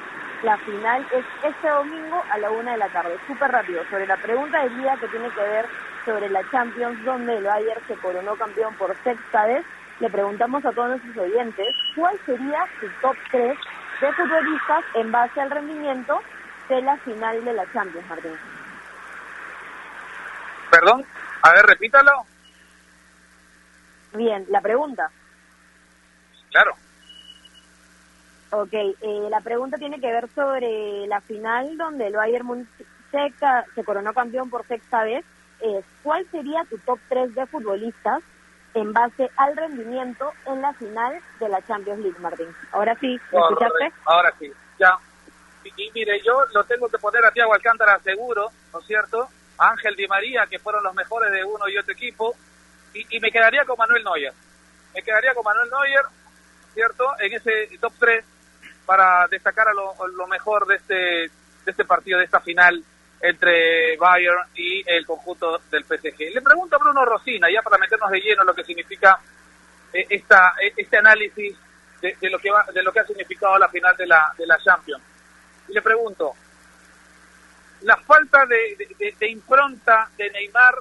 la 0.44 0.58
final 0.58 1.06
es 1.12 1.25
este 1.44 1.70
domingo 1.70 2.24
a 2.32 2.38
la 2.40 2.50
una 2.50 2.72
de 2.72 2.78
la 2.78 2.90
tarde. 2.90 3.18
Súper 3.28 3.51
rápido. 3.51 3.84
Sobre 3.90 4.08
la 4.08 4.18
pregunta 4.18 4.63
del 4.63 4.78
día 4.78 4.98
que 4.98 5.08
tiene 5.08 5.30
que 5.30 5.42
ver 5.42 5.66
sobre 6.06 6.30
la 6.30 6.42
Champions, 6.50 7.04
donde 7.06 7.38
el 7.38 7.44
Bayern 7.44 7.82
se 7.88 7.96
coronó 7.96 8.36
campeón 8.36 8.74
por 8.75 8.96
sexta 9.04 9.46
vez, 9.46 9.66
le 10.00 10.10
preguntamos 10.10 10.66
a 10.66 10.72
todos 10.72 10.90
nuestros 10.90 11.18
oyentes 11.18 11.75
cuál 11.96 12.20
sería 12.25 12.66
su 12.80 12.88
top 13.01 13.16
3 13.32 13.58
de 14.01 14.13
futbolistas 14.13 14.84
en 14.96 15.12
base 15.12 15.40
al 15.40 15.51
rendimiento 15.51 16.20
de 16.68 16.82
la 16.82 16.98
final 16.98 17.46
de 17.46 17.54
la 17.54 17.72
Champions, 17.72 18.10
Martín. 18.10 18.61
Perdón, 20.72 21.06
a 21.42 21.51
ver, 21.51 21.66
repítalo. 21.66 22.12
Bien, 24.13 24.46
la 24.50 24.62
pregunta. 24.62 25.10
Claro. 26.50 26.75
Ok, 28.51 28.74
eh, 28.74 28.96
la 29.30 29.42
pregunta 29.42 29.78
tiene 29.78 30.00
que 30.00 30.12
ver 30.12 30.30
sobre 30.34 31.08
la 31.08 31.22
final 31.22 31.78
donde 31.78 32.08
el 32.08 32.13
Bayern 32.13 32.46
Munich 32.46 32.68
se 33.12 33.84
coronó 33.84 34.13
campeón 34.13 34.50
por 34.50 34.66
sexta 34.68 35.04
vez. 35.04 35.25
Es, 35.60 35.86
¿Cuál 36.04 36.25
sería 36.32 36.66
tu 36.66 36.78
top 36.80 37.00
3 37.10 37.36
de 37.36 37.46
futbolistas 37.46 38.24
en 38.74 38.94
base 38.94 39.30
al 39.38 39.56
rendimiento 39.56 40.32
en 40.46 40.62
la 40.62 40.74
final 40.74 41.22
de 41.40 41.50
la 41.50 41.62
Champions 41.68 42.00
League, 42.00 42.20
Martín? 42.20 42.48
Ahora 42.72 42.96
sí, 43.00 43.20
¿me 43.32 43.40
escuchaste? 43.40 43.92
Ahora 44.06 44.34
sí, 44.40 44.51
ya. 44.80 44.98
Y, 45.63 45.92
mire, 45.94 46.20
yo 46.25 46.44
lo 46.54 46.63
tengo 46.63 46.90
que 46.90 46.98
poner 46.98 47.24
a 47.25 47.32
Tiago 47.32 47.54
Alcántara 47.54 48.00
seguro, 48.00 48.50
¿no 48.74 48.80
es 48.80 48.86
cierto? 48.86 49.30
Ángel 49.62 49.96
Di 49.96 50.08
María, 50.08 50.48
que 50.50 50.60
fueron 50.60 50.84
los 50.84 50.94
mejores 50.94 51.32
de 51.32 51.44
uno 51.44 51.68
y 51.70 51.77
otro 51.77 51.94
equipo, 51.94 52.36
y, 52.94 53.20
me 53.20 53.32
quedaría 53.32 53.63
con 53.63 53.77
Manuel 53.77 54.03
Neuer. 54.03 54.34
Me 54.94 55.01
quedaría 55.01 55.34
con 55.34 55.44
Manuel 55.46 55.70
Neuer, 55.70 56.06
¿cierto? 56.74 57.06
En 57.20 57.34
ese 57.34 57.77
top 57.80 57.94
3 58.00 58.25
para 58.86 59.27
destacar 59.30 59.68
a 59.70 59.74
lo, 59.74 60.27
mejor 60.27 60.65
de 60.68 60.75
este, 60.75 60.94
de 60.96 61.72
este 61.72 61.86
partido, 61.86 62.20
de 62.20 62.25
esta 62.25 62.41
final 62.41 62.84
entre 63.22 63.96
Bayern 63.98 64.50
y 64.56 64.84
el 64.86 65.06
conjunto 65.06 65.62
del 65.70 65.86
PSG. 65.86 66.34
Le 66.34 66.41
pregunto 66.41 66.75
a 66.75 66.80
Bruno 66.80 67.06
Rosina, 67.06 67.48
ya 67.53 67.62
para 67.62 67.77
meternos 67.77 68.10
de 68.10 68.20
lleno 68.20 68.41
en 68.41 68.48
lo 68.48 68.56
que 68.56 68.63
significa 68.63 69.20
eh, 69.94 70.06
esta, 70.10 70.56
eh, 70.62 70.74
este 70.75 70.98
análisis 70.98 71.56
de, 72.01 72.18
de, 72.20 72.30
lo 72.30 72.39
que 72.39 72.50
va, 72.50 72.65
de 72.74 72.82
lo 72.82 72.91
que 72.91 73.00
ha 73.00 73.06
significado 73.06 73.60
la 73.60 73.70
final 73.70 73.96
de 73.96 74.08
la, 74.08 74.34
de 74.36 74.48
la 74.48 74.58
Champions. 74.58 75.03
Y 75.68 75.74
le 75.74 75.82
pregunto, 75.82 76.34
la 77.82 77.98
falta 77.98 78.46
de, 78.46 79.14
de, 79.20 79.30
impronta 79.30 80.10
de 80.18 80.30
Neymar 80.30 80.76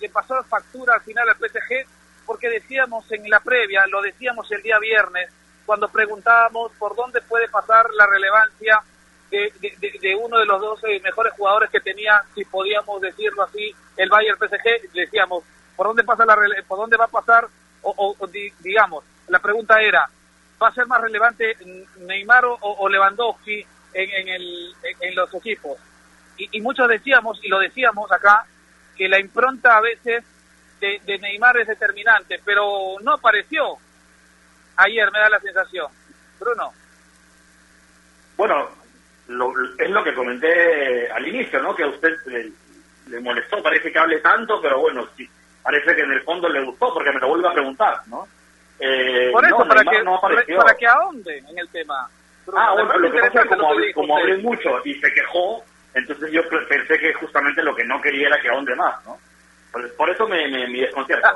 le 0.00 0.08
pasó 0.08 0.42
factura 0.44 0.94
al 0.94 1.00
final 1.00 1.28
al 1.28 1.36
PSG 1.36 1.86
porque 2.26 2.48
decíamos 2.48 3.10
en 3.12 3.28
la 3.28 3.40
previa, 3.40 3.86
lo 3.86 4.00
decíamos 4.00 4.50
el 4.50 4.62
día 4.62 4.78
viernes, 4.78 5.30
cuando 5.66 5.88
preguntábamos 5.88 6.72
por 6.78 6.96
dónde 6.96 7.20
puede 7.22 7.48
pasar 7.48 7.86
la 7.94 8.06
relevancia 8.06 8.82
de, 9.30 9.52
de, 10.00 10.14
uno 10.14 10.38
de 10.38 10.46
los 10.46 10.60
dos 10.60 10.80
mejores 11.02 11.32
jugadores 11.34 11.70
que 11.70 11.80
tenía, 11.80 12.22
si 12.34 12.44
podíamos 12.44 13.00
decirlo 13.00 13.42
así, 13.42 13.74
el 13.96 14.08
Bayern 14.08 14.38
PSG, 14.38 14.92
decíamos, 14.92 15.44
¿por 15.76 15.88
dónde 15.88 16.04
pasa 16.04 16.24
la 16.24 16.36
por 16.66 16.78
dónde 16.78 16.96
va 16.96 17.06
a 17.06 17.08
pasar 17.08 17.48
o, 17.82 18.16
o 18.18 18.26
di, 18.26 18.50
digamos, 18.60 19.04
la 19.28 19.38
pregunta 19.38 19.80
era, 19.80 20.08
¿va 20.62 20.68
a 20.68 20.74
ser 20.74 20.86
más 20.86 21.00
relevante 21.00 21.56
Neymar 21.96 22.44
o, 22.44 22.58
o 22.60 22.88
Lewandowski 22.88 23.66
en, 23.92 24.10
en, 24.10 24.28
el, 24.28 24.74
en 25.00 25.14
los 25.14 25.34
equipos? 25.34 25.78
Y, 26.36 26.58
y, 26.58 26.60
muchos 26.60 26.88
decíamos, 26.88 27.38
y 27.42 27.48
lo 27.48 27.58
decíamos 27.58 28.10
acá, 28.10 28.44
que 28.96 29.08
la 29.08 29.20
impronta 29.20 29.76
a 29.76 29.80
veces 29.80 30.24
de, 30.80 31.00
de 31.04 31.18
Neymar 31.18 31.56
es 31.58 31.68
determinante, 31.68 32.40
pero 32.44 32.96
no 33.02 33.14
apareció 33.14 33.76
ayer, 34.76 35.10
me 35.12 35.18
da 35.18 35.28
la 35.28 35.40
sensación. 35.40 35.86
Bruno. 36.38 36.72
Bueno, 38.36 38.68
lo, 39.28 39.52
es 39.78 39.90
lo 39.90 40.04
que 40.04 40.14
comenté 40.14 41.10
al 41.10 41.26
inicio, 41.26 41.62
¿no? 41.62 41.74
Que 41.74 41.84
a 41.84 41.88
usted 41.88 42.10
le, 42.26 42.50
le, 43.08 43.20
molestó, 43.20 43.62
parece 43.62 43.92
que 43.92 43.98
hable 43.98 44.20
tanto, 44.20 44.60
pero 44.60 44.80
bueno, 44.80 45.06
sí, 45.16 45.28
parece 45.62 45.94
que 45.94 46.02
en 46.02 46.12
el 46.12 46.22
fondo 46.22 46.48
le 46.48 46.64
gustó 46.64 46.92
porque 46.92 47.12
me 47.12 47.20
lo 47.20 47.28
vuelve 47.28 47.48
a 47.48 47.52
preguntar, 47.52 48.00
¿no? 48.06 48.26
Eh, 48.78 49.30
Por 49.32 49.44
eso, 49.44 49.58
no, 49.58 49.68
para, 49.68 49.84
que, 49.84 50.02
no 50.02 50.20
para 50.20 50.74
que 50.74 50.86
ahonde 50.86 51.38
en 51.38 51.58
el 51.58 51.68
tema. 51.68 52.08
Bruno, 52.44 52.60
ah, 52.60 52.72
bueno, 52.72 52.98
lo 52.98 53.10
que 53.10 53.20
pasa 53.20 53.40
es 53.40 53.48
que 53.48 53.56
como, 53.56 53.70
hablé, 53.70 53.94
como 53.94 54.18
hablé 54.18 54.36
mucho 54.38 54.70
y 54.84 54.94
se 54.94 55.12
quejó, 55.12 55.64
entonces 55.94 56.30
yo 56.32 56.42
pensé 56.68 56.98
que 56.98 57.14
justamente 57.14 57.62
lo 57.62 57.74
que 57.74 57.84
no 57.84 58.00
quería 58.00 58.28
era 58.28 58.40
que 58.40 58.48
ahonde 58.48 58.74
más, 58.74 59.04
¿no? 59.06 59.18
Por, 59.96 60.08
eso 60.08 60.28
me, 60.28 60.46
me, 60.48 60.68
mi 60.68 60.80
desconcierto. 60.80 61.28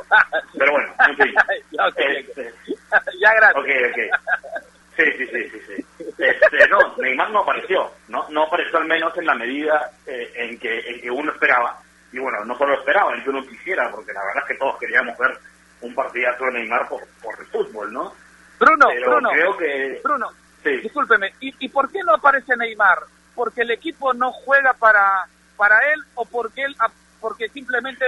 Pero 0.56 0.72
bueno, 0.72 0.94
en 1.08 1.16
fin. 1.16 1.34
ya, 1.72 1.88
okay, 1.88 2.16
este, 2.18 2.54
ya, 3.20 3.34
gracias. 3.34 3.56
Ok, 3.56 3.68
ok. 3.90 4.62
Sí, 4.96 5.04
sí, 5.16 5.26
sí, 5.26 5.50
sí. 5.50 5.60
sí. 5.66 6.04
Este, 6.18 6.68
no, 6.68 6.96
Neymar 6.98 7.30
no 7.30 7.40
apareció. 7.40 7.90
No, 8.08 8.28
no 8.30 8.44
apareció 8.44 8.78
al 8.78 8.86
menos 8.86 9.16
en 9.18 9.26
la 9.26 9.34
medida 9.34 9.90
eh, 10.06 10.32
en, 10.36 10.58
que, 10.58 10.78
en 10.88 11.00
que 11.00 11.10
uno 11.10 11.32
esperaba. 11.32 11.80
Y 12.12 12.18
bueno, 12.18 12.44
no 12.44 12.56
solo 12.56 12.74
esperaba, 12.74 13.12
en 13.14 13.24
que 13.24 13.30
uno 13.30 13.42
quisiera, 13.44 13.90
porque 13.90 14.12
la 14.12 14.24
verdad 14.24 14.42
es 14.44 14.48
que 14.48 14.58
todos 14.58 14.78
queríamos 14.78 15.18
ver 15.18 15.36
un 15.80 15.94
partidazo 15.94 16.44
de 16.46 16.52
Neymar 16.52 16.88
por, 16.88 17.00
por 17.22 17.38
el 17.38 17.46
fútbol, 17.46 17.92
¿no? 17.92 18.14
Bruno, 18.58 18.86
Pero 18.88 19.10
Bruno, 19.10 19.30
creo 19.30 19.56
que... 19.56 20.00
Bruno, 20.02 20.30
sí. 20.62 20.76
discúlpeme, 20.78 21.32
¿y, 21.40 21.54
¿y 21.58 21.68
por 21.68 21.90
qué 21.90 22.00
no 22.04 22.14
aparece 22.14 22.56
Neymar? 22.56 22.98
¿Porque 23.38 23.62
el 23.62 23.70
equipo 23.70 24.12
no 24.14 24.32
juega 24.32 24.72
para, 24.72 25.28
para 25.56 25.76
él 25.92 26.02
o 26.16 26.24
porque 26.24 26.64
él 26.64 26.74
porque 27.20 27.48
simplemente 27.50 28.04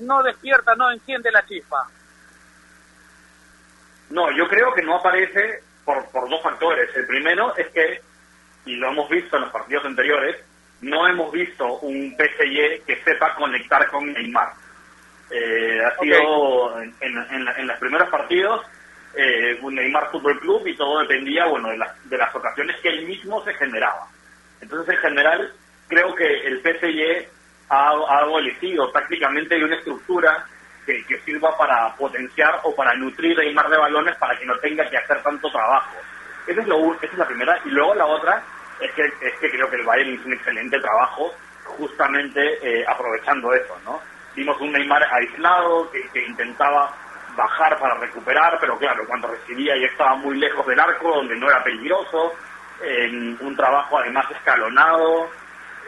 no 0.00 0.22
despierta, 0.22 0.74
no 0.74 0.90
enciende 0.90 1.32
la 1.32 1.46
chispa? 1.46 1.88
No, 4.10 4.30
yo 4.36 4.46
creo 4.46 4.74
que 4.74 4.82
no 4.82 4.96
aparece 4.96 5.62
por, 5.86 6.04
por 6.10 6.28
dos 6.28 6.42
factores. 6.42 6.94
El 6.94 7.06
primero 7.06 7.56
es 7.56 7.68
que, 7.68 8.02
y 8.66 8.76
lo 8.76 8.90
hemos 8.90 9.08
visto 9.08 9.36
en 9.36 9.44
los 9.44 9.52
partidos 9.52 9.86
anteriores, 9.86 10.36
no 10.82 11.08
hemos 11.08 11.32
visto 11.32 11.78
un 11.78 12.14
PSG 12.14 12.84
que 12.84 13.02
sepa 13.06 13.34
conectar 13.36 13.90
con 13.90 14.12
Neymar. 14.12 14.52
Eh, 15.30 15.80
ha 15.82 15.94
okay. 15.96 16.10
sido 16.10 16.82
en, 16.82 16.94
en, 17.00 17.16
en, 17.16 17.48
en, 17.56 17.66
los 17.66 17.78
primeros 17.78 18.10
partidos 18.10 18.66
eh, 19.14 19.58
un 19.62 19.74
Neymar 19.74 20.10
Fútbol 20.10 20.38
Club 20.40 20.66
y 20.66 20.76
todo 20.76 21.00
dependía 21.00 21.46
bueno 21.46 21.70
de, 21.70 21.78
la, 21.78 21.94
de 22.04 22.18
las 22.18 22.34
ocasiones 22.34 22.76
que 22.82 22.90
él 22.90 23.06
mismo 23.06 23.42
se 23.44 23.54
generaba. 23.54 24.06
Entonces, 24.60 24.94
en 24.94 25.00
general, 25.00 25.52
creo 25.88 26.14
que 26.14 26.26
el 26.46 26.60
PSG 26.60 27.28
ha, 27.68 27.90
ha 27.90 28.18
adolecido 28.18 28.90
prácticamente 28.92 29.62
una 29.62 29.76
estructura 29.76 30.46
que, 30.84 31.04
que, 31.04 31.18
sirva 31.20 31.56
para 31.56 31.94
potenciar 31.96 32.60
o 32.62 32.74
para 32.74 32.94
nutrir 32.94 33.38
a 33.38 33.42
Neymar 33.42 33.68
de 33.68 33.76
balones 33.76 34.16
para 34.16 34.36
que 34.38 34.46
no 34.46 34.56
tenga 34.58 34.88
que 34.88 34.96
hacer 34.96 35.22
tanto 35.22 35.50
trabajo. 35.50 35.96
Esa 36.46 36.62
es, 36.62 36.66
lo, 36.66 36.94
esa 36.94 37.06
es 37.06 37.18
la 37.18 37.26
primera. 37.26 37.60
Y 37.64 37.70
luego 37.70 37.94
la 37.94 38.06
otra 38.06 38.42
es 38.80 38.90
que, 38.92 39.02
es 39.02 39.38
que 39.38 39.50
creo 39.50 39.68
que 39.68 39.76
el 39.76 39.84
Bayern 39.84 40.14
hizo 40.14 40.26
un 40.26 40.32
excelente 40.32 40.80
trabajo 40.80 41.34
justamente 41.64 42.40
eh, 42.62 42.84
aprovechando 42.88 43.52
eso, 43.52 43.76
¿no? 43.84 44.00
Vimos 44.34 44.58
un 44.60 44.72
Neymar 44.72 45.02
aislado 45.12 45.90
que, 45.90 46.08
que 46.08 46.24
intentaba 46.24 46.94
bajar 47.36 47.78
para 47.78 47.94
recuperar, 47.98 48.58
pero 48.60 48.78
claro, 48.78 49.04
cuando 49.06 49.28
recibía 49.28 49.76
ya 49.76 49.86
estaba 49.86 50.16
muy 50.16 50.38
lejos 50.38 50.66
del 50.66 50.80
arco, 50.80 51.16
donde 51.16 51.36
no 51.36 51.48
era 51.48 51.62
peligroso, 51.62 52.34
en 52.82 53.38
un 53.40 53.56
trabajo 53.56 53.98
además 53.98 54.26
escalonado, 54.30 55.30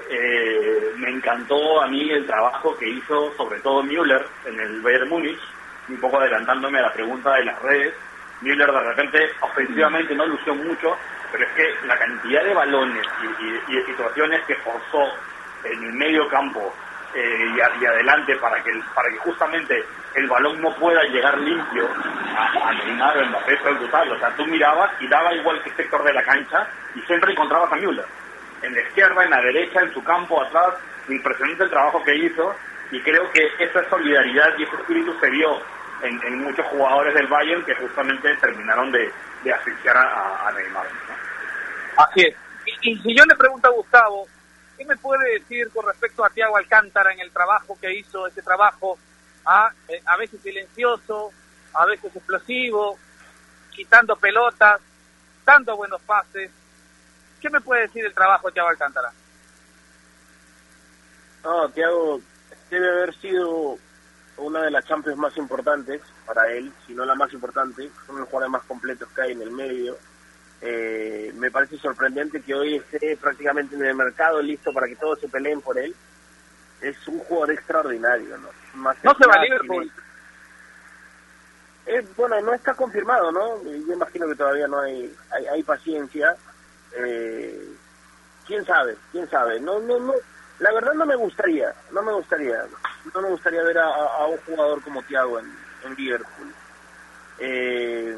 eh, 0.09 0.92
me 0.97 1.11
encantó 1.11 1.82
a 1.82 1.87
mí 1.87 2.11
el 2.11 2.26
trabajo 2.26 2.76
que 2.76 2.88
hizo 2.88 3.32
sobre 3.37 3.61
todo 3.61 3.82
Müller 3.82 4.26
en 4.44 4.59
el 4.59 4.80
Bayern 4.80 5.09
Múnich, 5.09 5.40
un 5.88 6.00
poco 6.00 6.18
adelantándome 6.18 6.78
a 6.78 6.82
la 6.82 6.92
pregunta 6.92 7.35
de 7.35 7.44
las 7.44 7.61
redes. 7.62 7.94
Müller 8.40 8.73
de 8.73 8.80
repente 8.80 9.30
ofensivamente 9.40 10.14
no 10.14 10.26
lució 10.26 10.54
mucho, 10.54 10.97
pero 11.30 11.44
es 11.44 11.52
que 11.52 11.87
la 11.87 11.99
cantidad 11.99 12.42
de 12.42 12.54
balones 12.54 13.06
y, 13.23 13.44
y, 13.44 13.61
y 13.68 13.76
de 13.76 13.87
situaciones 13.87 14.44
que 14.47 14.54
forzó 14.56 15.04
en 15.64 15.85
el 15.85 15.92
medio 15.92 16.26
campo 16.28 16.75
eh, 17.14 17.47
y, 17.57 17.85
adelante 17.85 18.37
para 18.37 18.62
que 18.62 18.71
para 18.95 19.09
que 19.11 19.19
justamente 19.19 19.85
el 20.14 20.29
balón 20.29 20.61
no 20.61 20.75
pueda 20.76 21.02
llegar 21.05 21.37
limpio 21.38 21.88
a, 22.37 22.69
a 22.69 22.73
Neymar 22.75 23.19
o 23.19 23.26
Mbappé 23.26 23.57
fue 23.59 23.75
brutal. 23.75 24.12
O 24.12 24.19
sea, 24.19 24.31
tú 24.37 24.47
mirabas 24.47 24.90
y 25.00 25.09
daba 25.09 25.35
igual 25.35 25.62
que 25.62 25.71
sector 25.71 26.02
de 26.05 26.12
la 26.12 26.23
cancha 26.23 26.69
y 26.95 27.00
siempre 27.02 27.33
encontrabas 27.33 27.73
a 27.73 27.76
Müller. 27.76 28.07
En 28.62 28.75
la 28.75 28.83
izquierda, 28.83 29.25
en 29.25 29.31
la 29.31 29.40
derecha, 29.40 29.81
en 29.81 29.93
su 29.93 30.02
campo, 30.05 30.43
atrás. 30.43 30.75
Impresionante 31.09 31.64
el 31.64 31.71
trabajo 31.71 32.02
que 32.05 32.14
hizo 32.14 32.55
y 32.93 33.00
creo 33.00 33.31
que 33.33 33.49
esa 33.59 33.88
solidaridad 33.88 34.57
y 34.59 34.64
ese 34.64 34.76
espíritu 34.76 35.12
se 35.21 35.31
vio 35.31 35.61
en, 36.02 36.43
muchos 36.43 36.67
jugadores 36.67 37.14
del 37.14 37.26
Bayern 37.26 37.64
que 37.64 37.75
justamente 37.75 38.35
terminaron 38.37 38.90
de, 38.90 39.12
asfixiar 39.52 39.97
a, 39.97 40.50
Neymar. 40.55 40.87
Así 41.97 42.21
es. 42.26 42.35
Y, 42.83 42.97
si 42.97 43.14
yo 43.14 43.25
le 43.25 43.35
pregunto 43.37 43.69
a 43.69 43.73
Gustavo, 43.73 44.26
¿qué 44.80 44.87
me 44.87 44.96
puede 44.96 45.38
decir 45.38 45.68
con 45.75 45.84
respecto 45.84 46.25
a 46.25 46.30
Thiago 46.30 46.56
Alcántara 46.56 47.12
en 47.12 47.20
el 47.20 47.30
trabajo 47.30 47.76
que 47.78 47.99
hizo, 47.99 48.26
ese 48.26 48.40
trabajo 48.40 48.99
a, 49.44 49.70
eh, 49.88 50.00
a 50.06 50.16
veces 50.16 50.40
silencioso, 50.40 51.32
a 51.75 51.84
veces 51.84 52.16
explosivo, 52.16 52.99
quitando 53.70 54.16
pelotas, 54.16 54.80
dando 55.44 55.76
buenos 55.76 56.00
pases? 56.00 56.50
¿Qué 57.42 57.50
me 57.50 57.60
puede 57.60 57.82
decir 57.82 58.06
el 58.06 58.14
trabajo 58.14 58.46
de 58.46 58.54
Thiago 58.54 58.70
Alcántara? 58.70 59.12
No, 61.44 61.68
Thiago 61.68 62.22
debe 62.70 62.88
haber 62.88 63.14
sido 63.20 63.76
una 64.38 64.62
de 64.62 64.70
las 64.70 64.87
Champions 64.87 65.18
más 65.18 65.37
importantes 65.37 66.00
para 66.25 66.50
él, 66.52 66.72
si 66.87 66.94
no 66.94 67.04
la 67.04 67.14
más 67.14 67.30
importante, 67.34 67.90
son 68.06 68.18
los 68.18 68.28
jugadores 68.30 68.52
más 68.52 68.62
completos 68.62 69.10
que 69.14 69.20
hay 69.20 69.32
en 69.32 69.42
el 69.42 69.50
medio. 69.50 69.99
Eh, 70.62 71.33
me 71.37 71.50
parece 71.50 71.79
sorprendente 71.79 72.43
que 72.43 72.55
hoy 72.55 72.76
esté 72.76 73.17
prácticamente 73.17 73.75
en 73.75 73.85
el 73.85 73.95
mercado 73.95 74.43
listo 74.43 74.73
para 74.73 74.87
que 74.87 74.97
todos 74.97 75.19
se 75.21 75.29
peleen 75.29 75.61
por 75.61 75.79
él. 75.79 75.95
Es 76.81 76.97
un 77.09 77.19
jugador 77.21 77.52
extraordinario, 77.52 78.38
¿no? 78.38 78.49
no 78.75 79.14
se 79.14 79.26
va 79.26 79.35
a 79.35 79.43
Liverpool. 79.43 79.90
Eh, 81.87 82.07
bueno, 82.17 82.40
no 82.40 82.55
está 82.55 82.75
confirmado, 82.75 83.33
¿no? 83.33 83.62
Yo 83.64 83.93
imagino 83.93 84.29
que 84.29 84.35
todavía 84.35 84.69
no 84.69 84.81
hay, 84.81 85.14
hay, 85.50 85.62
paciencia. 85.62 86.37
Eh, 86.97 87.69
¿Quién 88.47 88.64
sabe? 88.64 88.97
¿Quién 89.12 89.29
sabe? 89.29 89.61
No, 89.61 89.81
no, 89.81 89.99
no 89.99 90.14
la 90.61 90.73
verdad 90.73 90.93
no 90.93 91.07
me 91.07 91.17
gustaría, 91.17 91.75
no 91.90 92.02
me 92.02 92.12
gustaría, 92.12 92.62
no 93.14 93.23
me 93.23 93.31
gustaría 93.31 93.62
ver 93.62 93.79
a, 93.79 94.26
un 94.26 94.37
jugador 94.38 94.83
como 94.83 95.02
Thiago 95.02 95.38
en, 95.38 95.47
en 95.85 95.95
Liverpool. 95.95 96.55
Eh, 97.38 98.17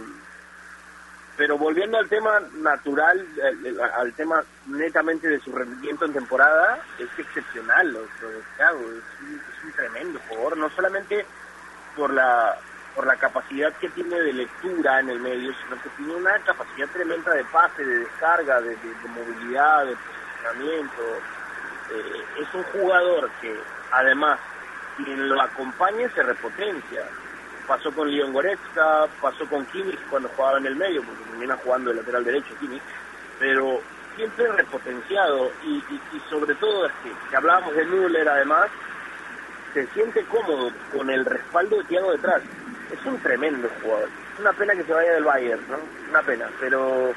pero 1.37 1.57
volviendo 1.57 1.99
al 1.99 2.09
tema 2.09 2.41
natural, 2.59 3.27
al, 3.97 4.13
tema 4.15 4.43
netamente 4.67 5.29
de 5.29 5.41
su 5.41 5.53
rendimiento 5.53 6.05
en 6.05 6.13
temporada, 6.13 6.81
es 6.99 7.09
excepcional 7.19 7.93
lo, 7.93 8.01
de 8.01 8.43
Thiago, 8.57 8.81
es 8.81 9.21
un, 9.21 9.41
es 9.41 9.65
un, 9.65 9.73
tremendo 9.73 10.21
jugador, 10.29 10.57
no 10.59 10.71
solamente 10.71 11.25
por 11.97 12.13
la 12.13 12.59
por 12.95 13.07
la 13.07 13.17
capacidad 13.17 13.73
que 13.79 13.89
tiene 13.89 14.21
de 14.21 14.35
lectura 14.35 15.01
en 15.01 15.09
el 15.09 15.19
medio, 15.19 15.51
sino 15.63 15.81
que 15.83 15.89
tiene 15.97 16.15
una 16.15 16.39
capacidad 16.41 16.87
tremenda 16.89 17.33
de 17.33 17.45
pase, 17.47 17.83
de 17.83 18.01
descarga, 18.01 18.61
de, 18.61 18.77
de 18.77 19.09
movilidad, 19.09 19.87
de 19.87 19.97
posicionamiento, 19.97 21.03
eh, 21.91 22.25
es 22.41 22.55
un 22.55 22.63
jugador 22.65 23.31
que 23.41 23.55
además 23.91 24.39
quien 24.97 25.29
lo 25.29 25.41
acompañe 25.41 26.09
se 26.11 26.23
repotencia. 26.23 27.05
Pasó 27.73 27.91
con 27.91 28.11
Leon 28.11 28.35
Goretzka, 28.35 29.07
pasó 29.23 29.47
con 29.47 29.65
Kimmich 29.65 29.99
cuando 30.11 30.29
jugaba 30.37 30.59
en 30.59 30.67
el 30.67 30.77
medio, 30.77 31.03
porque 31.03 31.25
termina 31.25 31.57
jugando 31.57 31.91
el 31.91 31.97
lateral 31.97 32.23
derecho 32.23 32.55
Kimmich, 32.61 32.83
pero 33.39 33.81
siempre 34.15 34.47
repotenciado 34.49 35.51
y, 35.65 35.83
sobre 36.29 36.55
todo 36.57 36.85
es 36.85 36.93
que, 37.03 37.35
hablábamos 37.35 37.75
de 37.75 37.87
Müller 37.87 38.29
además, 38.29 38.67
se 39.73 39.87
siente 39.87 40.23
cómodo 40.27 40.71
con 40.95 41.09
el 41.09 41.25
respaldo 41.25 41.79
de 41.79 41.85
Thiago 41.85 42.13
detrás. 42.13 42.43
Es 42.93 43.07
un 43.07 43.19
tremendo 43.23 43.71
jugador. 43.83 44.11
Una 44.39 44.53
pena 44.53 44.75
que 44.75 44.85
se 44.85 44.93
vaya 44.93 45.13
del 45.13 45.25
Bayern, 45.25 45.63
¿no? 45.71 45.79
Una 46.11 46.21
pena, 46.21 46.51
pero 46.61 47.15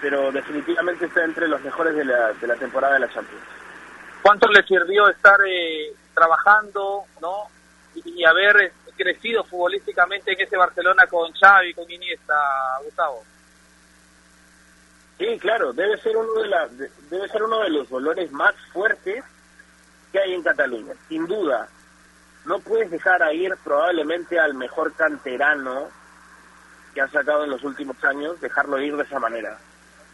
pero 0.00 0.32
definitivamente 0.32 1.04
está 1.04 1.24
entre 1.24 1.46
los 1.46 1.60
mejores 1.60 1.94
de 1.94 2.06
la, 2.06 2.32
de 2.32 2.46
la 2.46 2.54
temporada 2.54 2.94
de 2.94 3.00
la 3.00 3.08
Champions 3.12 3.44
cuánto 4.22 4.48
le 4.48 4.62
sirvió 4.64 5.08
estar 5.08 5.38
eh, 5.46 5.92
trabajando, 6.14 7.04
¿no? 7.20 7.44
Y, 7.94 8.24
haber 8.24 8.60
eh, 8.60 8.72
crecido 8.98 9.44
futbolísticamente 9.44 10.32
en 10.32 10.40
ese 10.40 10.56
Barcelona 10.56 11.06
con 11.06 11.32
Xavi, 11.32 11.72
con 11.72 11.90
Iniesta, 11.90 12.34
Gustavo. 12.84 13.22
Sí, 15.16 15.38
claro, 15.38 15.72
debe 15.72 15.96
ser 15.98 16.16
uno 16.16 16.42
de 16.42 16.48
la, 16.48 16.68
debe 17.10 17.28
ser 17.28 17.42
uno 17.42 17.60
de 17.60 17.70
los 17.70 17.88
dolores 17.88 18.30
más 18.32 18.54
fuertes 18.72 19.24
que 20.12 20.18
hay 20.18 20.34
en 20.34 20.42
Cataluña, 20.42 20.92
sin 21.08 21.26
duda. 21.26 21.68
No 22.44 22.58
puedes 22.60 22.90
dejar 22.90 23.22
a 23.22 23.32
ir 23.32 23.56
probablemente 23.64 24.38
al 24.38 24.54
mejor 24.54 24.94
canterano 24.94 25.88
que 26.94 27.00
ha 27.00 27.08
sacado 27.08 27.44
en 27.44 27.50
los 27.50 27.64
últimos 27.64 28.02
años, 28.04 28.40
dejarlo 28.40 28.80
ir 28.80 28.96
de 28.96 29.04
esa 29.04 29.18
manera 29.18 29.58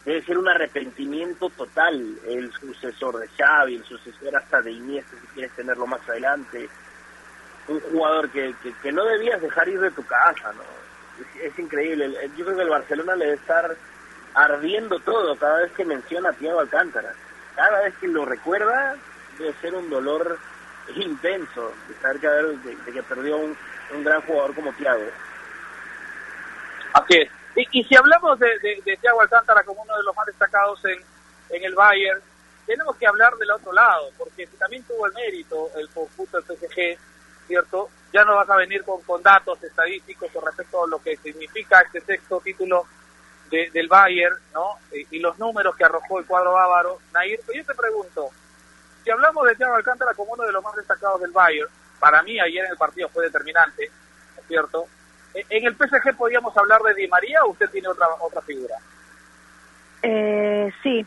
debe 0.05 0.21
ser 0.21 0.37
un 0.37 0.47
arrepentimiento 0.47 1.49
total 1.49 2.19
el 2.27 2.51
sucesor 2.53 3.17
de 3.17 3.27
Xavi, 3.29 3.75
el 3.75 3.83
sucesor 3.83 4.37
hasta 4.37 4.61
de 4.61 4.71
Iniesta 4.71 5.17
si 5.19 5.27
quieres 5.27 5.51
tenerlo 5.55 5.87
más 5.87 6.07
adelante. 6.07 6.69
Un 7.67 7.79
jugador 7.79 8.29
que, 8.29 8.53
que, 8.81 8.91
no 8.91 9.03
debías 9.05 9.41
dejar 9.41 9.67
ir 9.67 9.79
de 9.79 9.91
tu 9.91 10.05
casa, 10.05 10.53
¿no? 10.53 10.63
Es, 11.41 11.57
increíble. 11.57 12.13
Yo 12.37 12.45
creo 12.45 12.57
que 12.57 12.63
el 12.63 12.69
Barcelona 12.69 13.15
le 13.15 13.25
debe 13.25 13.37
estar 13.37 13.75
ardiendo 14.33 14.99
todo 14.99 15.35
cada 15.37 15.59
vez 15.59 15.71
que 15.71 15.85
menciona 15.85 16.29
a 16.29 16.33
Thiago 16.33 16.59
Alcántara. 16.59 17.13
Cada 17.55 17.81
vez 17.83 17.95
que 17.99 18.07
lo 18.07 18.25
recuerda 18.25 18.95
debe 19.39 19.53
ser 19.61 19.73
un 19.73 19.89
dolor 19.89 20.37
intenso 20.95 21.73
de 21.87 21.95
saber 21.95 22.19
que, 22.19 22.27
de, 22.27 22.91
que 22.91 23.03
perdió 23.03 23.37
un, 23.37 23.57
un 23.93 24.03
gran 24.03 24.21
jugador 24.21 24.53
como 24.53 24.73
Thiago. 24.73 25.05
Así 26.93 27.17
es. 27.17 27.29
Y, 27.71 27.83
si 27.85 27.95
hablamos 27.95 28.37
de, 28.39 28.47
de, 28.85 28.97
Thiago 28.97 29.21
Alcántara 29.21 29.63
como 29.63 29.81
uno 29.81 29.95
de 29.95 30.03
los 30.03 30.15
más 30.15 30.25
destacados 30.25 30.83
en, 30.85 30.99
en 31.49 31.63
el 31.63 31.73
Bayern, 31.73 32.21
tenemos 32.65 32.95
que 32.97 33.07
hablar 33.07 33.33
del 33.35 33.51
otro 33.51 33.71
lado, 33.71 34.09
porque 34.17 34.47
también 34.59 34.83
tuvo 34.83 35.05
el 35.07 35.13
mérito 35.13 35.69
el 35.75 35.87
conjunto 35.89 36.41
del 36.41 36.57
PSG, 36.57 36.97
¿cierto? 37.47 37.89
Ya 38.13 38.23
no 38.23 38.35
vas 38.35 38.49
a 38.49 38.55
venir 38.55 38.83
con, 38.83 39.01
con 39.01 39.21
datos 39.21 39.61
estadísticos 39.63 40.31
con 40.31 40.45
respecto 40.45 40.83
a 40.83 40.87
lo 40.87 40.99
que 40.99 41.17
significa 41.17 41.81
este 41.81 42.01
sexto 42.01 42.39
título 42.39 42.85
del 43.49 43.87
Bayern, 43.87 44.35
¿no? 44.53 44.77
Y, 45.11 45.19
los 45.19 45.37
números 45.39 45.75
que 45.75 45.85
arrojó 45.85 46.19
el 46.19 46.25
cuadro 46.25 46.53
bávaro. 46.53 46.99
Nair, 47.13 47.39
yo 47.53 47.65
te 47.65 47.73
pregunto, 47.73 48.29
si 49.03 49.09
hablamos 49.09 49.47
de 49.47 49.55
Thiago 49.55 49.75
Alcántara 49.75 50.13
como 50.13 50.33
uno 50.33 50.43
de 50.43 50.51
los 50.51 50.63
más 50.63 50.75
destacados 50.75 51.21
del 51.21 51.31
Bayern, 51.31 51.69
para 51.99 52.21
mí 52.23 52.39
ayer 52.39 52.65
en 52.65 52.71
el 52.71 52.77
partido 52.77 53.07
fue 53.09 53.25
determinante, 53.25 53.89
¿cierto? 54.47 54.87
¿En 55.33 55.65
el 55.65 55.75
PSG 55.75 56.15
podríamos 56.15 56.55
hablar 56.57 56.81
de 56.81 56.93
Di 56.93 57.07
María 57.07 57.43
o 57.43 57.51
usted 57.51 57.69
tiene 57.69 57.87
otra 57.87 58.07
otra 58.19 58.41
figura? 58.41 58.75
Eh, 60.01 60.71
sí, 60.81 61.05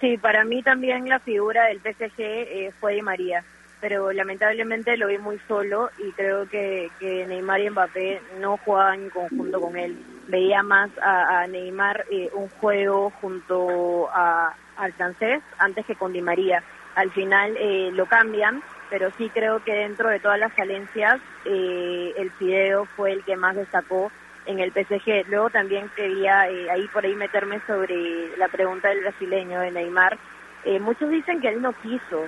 sí, 0.00 0.18
para 0.18 0.44
mí 0.44 0.62
también 0.62 1.08
la 1.08 1.18
figura 1.18 1.64
del 1.66 1.80
PSG 1.80 2.18
eh, 2.18 2.72
fue 2.78 2.94
Di 2.94 3.02
María, 3.02 3.44
pero 3.80 4.12
lamentablemente 4.12 4.96
lo 4.96 5.08
vi 5.08 5.18
muy 5.18 5.38
solo 5.48 5.90
y 5.98 6.12
creo 6.12 6.48
que, 6.48 6.90
que 6.98 7.26
Neymar 7.26 7.60
y 7.60 7.70
Mbappé 7.70 8.20
no 8.40 8.56
jugaban 8.58 9.02
en 9.04 9.10
conjunto 9.10 9.60
con 9.60 9.76
él. 9.76 9.96
Veía 10.28 10.62
más 10.62 10.90
a, 11.02 11.46
Neymar 11.46 12.04
eh, 12.10 12.30
un 12.34 12.48
juego 12.48 13.10
junto 13.20 14.08
a, 14.12 14.54
al 14.76 14.92
francés 14.92 15.42
antes 15.58 15.86
que 15.86 15.96
con 15.96 16.12
Di 16.12 16.22
María. 16.22 16.62
Al 16.94 17.10
final 17.10 17.56
eh, 17.56 17.90
lo 17.92 18.06
cambian 18.06 18.62
pero 18.90 19.10
sí 19.16 19.30
creo 19.32 19.62
que 19.62 19.72
dentro 19.72 20.10
de 20.10 20.18
todas 20.18 20.38
las 20.38 20.52
falencias 20.52 21.20
eh, 21.44 22.12
el 22.16 22.30
Fideo 22.32 22.84
fue 22.96 23.12
el 23.12 23.24
que 23.24 23.36
más 23.36 23.54
destacó 23.54 24.10
en 24.46 24.58
el 24.58 24.72
PSG. 24.72 25.28
Luego 25.28 25.48
también 25.48 25.88
quería 25.94 26.50
eh, 26.50 26.68
ahí 26.70 26.86
por 26.88 27.04
ahí 27.04 27.14
meterme 27.14 27.60
sobre 27.66 28.36
la 28.36 28.48
pregunta 28.48 28.88
del 28.88 29.00
brasileño 29.00 29.60
de 29.60 29.70
Neymar. 29.70 30.18
Eh, 30.64 30.80
muchos 30.80 31.08
dicen 31.08 31.40
que 31.40 31.48
él 31.48 31.62
no 31.62 31.72
quiso, 31.74 32.26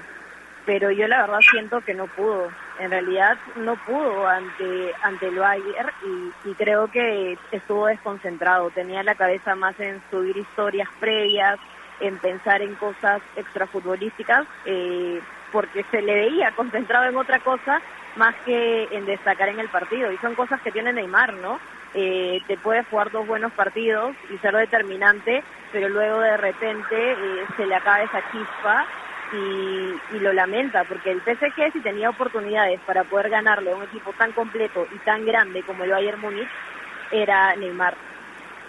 pero 0.65 0.91
yo 0.91 1.09
la 1.09 1.23
verdad 1.23 1.41
siento 1.51 1.81
que 1.81 1.95
no 1.95 2.07
pudo. 2.07 2.49
En 2.79 2.91
realidad 2.91 3.37
no 3.57 3.77
pudo 3.77 4.27
ante 4.27 4.93
ante 5.03 5.29
el 5.29 5.39
Bayern 5.39 5.91
y, 6.45 6.55
creo 6.55 6.89
que 6.89 7.37
estuvo 7.51 7.87
desconcentrado. 7.87 8.71
Tenía 8.71 9.03
la 9.03 9.15
cabeza 9.15 9.55
más 9.55 9.79
en 9.81 10.01
subir 10.11 10.37
historias 10.37 10.89
previas, 11.01 11.59
en 12.01 12.19
pensar 12.19 12.63
en 12.63 12.75
cosas 12.77 13.23
extrafutbolísticas. 13.37 14.47
Eh, 14.65 15.21
porque 15.51 15.85
se 15.91 16.01
le 16.01 16.15
veía 16.15 16.51
concentrado 16.53 17.05
en 17.09 17.17
otra 17.17 17.39
cosa 17.41 17.83
más 18.17 18.35
que 18.45 18.89
en 18.91 19.05
destacar 19.05 19.51
en 19.51 19.61
el 19.61 19.69
partido. 19.69 20.11
Y 20.11 20.17
son 20.19 20.35
cosas 20.35 20.61
que 20.63 20.73
tiene 20.73 20.93
Neymar, 20.93 21.35
¿no? 21.35 21.61
Eh, 21.95 22.41
te 22.47 22.57
puede 22.57 22.85
jugar 22.85 23.11
dos 23.11 23.27
buenos 23.27 23.53
partidos 23.53 24.17
y 24.31 24.39
ser 24.39 24.57
determinante, 24.57 25.45
pero 25.73 25.91
luego 25.91 26.21
de 26.21 26.39
repente 26.39 27.13
eh, 27.13 27.45
se 27.57 27.67
le 27.67 27.75
acaba 27.75 28.03
esa 28.03 28.23
chispa 28.33 28.87
y, 29.33 30.19
lo 30.21 30.33
lamenta, 30.33 30.85
porque 30.85 31.11
el 31.11 31.21
PSG 31.21 31.73
si 31.73 31.81
tenía 31.81 32.11
oportunidades 32.11 32.81
para 32.83 33.05
poder 33.05 33.31
ganarle 33.31 33.71
a 33.71 33.77
un 33.77 33.85
equipo 33.85 34.13
tan 34.13 34.33
completo 34.33 34.87
y 34.91 34.99
tan 35.01 35.25
grande 35.25 35.63
como 35.65 35.85
el 35.85 35.91
Bayern 35.91 36.21
Múnich, 36.21 36.49
era 37.11 37.55
Neymar 37.57 37.97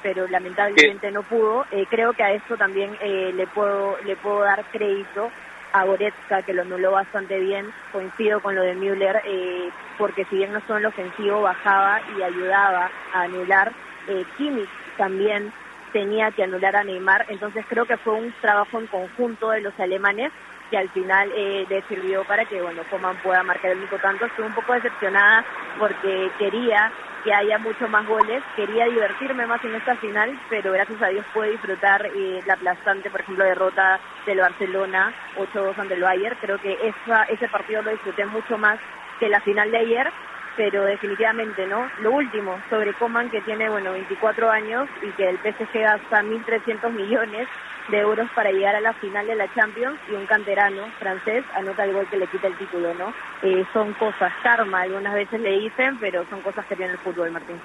pero 0.02 0.28
lamentablemente 0.28 1.12
no 1.12 1.24
pudo. 1.24 1.64
Eh, 1.72 1.86
creo 1.90 2.14
que 2.14 2.24
a 2.24 2.34
eso 2.34 2.58
también 2.58 2.98
le 3.02 3.48
puedo 3.48 3.98
le 4.04 4.18
puedo 4.18 4.42
dar 4.42 4.66
crédito 4.70 5.32
a 5.74 5.86
Goretzka, 5.86 6.44
que 6.44 6.54
lo 6.54 6.62
anuló 6.62 6.92
bastante 6.92 7.40
bien, 7.40 7.66
coincido 7.92 8.40
con 8.42 8.56
lo 8.56 8.62
de 8.62 8.76
Müller, 8.76 9.22
eh, 9.26 9.72
porque 9.98 10.24
si 10.26 10.36
bien 10.38 10.52
no 10.52 10.62
son 10.62 10.78
el 10.78 10.86
ofensivo, 10.86 11.42
bajaba 11.42 12.00
y 12.08 12.22
ayudaba 12.22 12.92
a 13.12 13.22
anular. 13.24 13.74
Eh, 14.08 14.26
Kimmich 14.38 14.70
también 14.96 15.52
tenía 15.92 16.32
que 16.32 16.44
anular 16.44 16.76
a 16.76 16.84
Neymar, 16.84 17.26
entonces 17.28 17.66
creo 17.68 17.86
que 17.86 17.98
fue 17.98 18.14
un 18.14 18.34
trabajo 18.40 18.80
en 18.80 18.88
conjunto 18.88 19.50
de 19.50 19.62
los 19.62 19.78
alemanes 19.80 20.32
que 20.74 20.80
al 20.80 20.90
final 20.90 21.32
eh, 21.36 21.68
le 21.70 21.84
sirvió 21.84 22.26
para 22.26 22.48
que 22.48 22.60
bueno 22.60 22.86
Coman 22.86 23.20
pueda 23.20 23.44
marcar 23.44 23.70
el 23.70 23.78
único 23.78 24.00
tanto. 24.00 24.26
Estuve 24.26 24.48
un 24.48 24.56
poco 24.56 24.74
decepcionada 24.74 25.46
porque 25.78 26.32
quería 26.36 26.92
que 27.22 27.32
haya 27.32 27.60
mucho 27.60 27.88
más 27.90 28.08
goles, 28.08 28.44
quería 28.56 28.86
divertirme 28.86 29.46
más 29.46 29.64
en 29.64 29.76
esta 29.76 29.96
final, 29.98 30.40
pero 30.50 30.72
gracias 30.72 31.00
a 31.04 31.10
Dios 31.10 31.28
pude 31.32 31.50
disfrutar 31.50 32.08
eh, 32.08 32.42
la 32.48 32.56
aplastante, 32.56 33.12
por 33.12 33.22
ejemplo, 33.22 33.46
derrota 33.46 34.02
del 34.26 34.40
Barcelona 34.40 35.14
8-2 35.36 35.78
ante 35.78 35.94
el 35.94 36.02
Bayern. 36.02 36.38
Creo 36.42 36.58
que 36.58 36.74
esa, 36.82 37.22
ese 37.30 37.48
partido 37.50 37.84
lo 37.84 37.92
disfruté 37.92 38.26
mucho 38.26 38.58
más 38.58 38.80
que 39.20 39.30
la 39.30 39.42
final 39.42 39.70
de 39.70 39.78
ayer, 39.78 40.12
pero 40.56 40.86
definitivamente 40.86 41.68
no. 41.68 41.92
Lo 41.98 42.12
último, 42.14 42.64
sobre 42.68 42.96
Coman, 42.96 43.30
que 43.30 43.44
tiene, 43.44 43.70
bueno, 43.70 43.92
24 43.92 44.50
años 44.50 44.90
y 45.00 45.14
que 45.14 45.30
el 45.30 45.38
PSG 45.38 45.82
gasta 45.82 46.24
1.300 46.24 46.92
millones 46.94 47.48
de 47.90 48.00
euros 48.00 48.30
para 48.34 48.52
llegar 48.52 48.76
a 48.76 48.82
la 48.82 48.94
final 48.94 49.28
de 49.28 49.36
la 49.36 49.54
Champions 49.54 50.00
y 50.10 50.14
un 50.14 50.26
canterano 50.26 50.90
francés 51.00 51.44
anota 51.54 51.84
el 51.84 51.94
gol 51.94 52.08
que 52.10 52.18
le 52.18 52.28
quita 52.28 52.48
el 52.48 52.58
título, 52.58 52.94
¿no? 52.94 53.14
Eh, 53.42 53.66
son 53.74 53.94
cosas, 53.96 54.32
karma, 54.42 54.82
algunas 54.82 55.14
veces 55.14 55.40
le 55.42 55.60
dicen, 55.60 56.00
pero 56.00 56.26
son 56.30 56.42
cosas 56.42 56.66
que 56.66 56.76
tiene 56.76 56.94
el 56.94 57.00
fútbol, 57.00 57.32
Martín. 57.32 57.62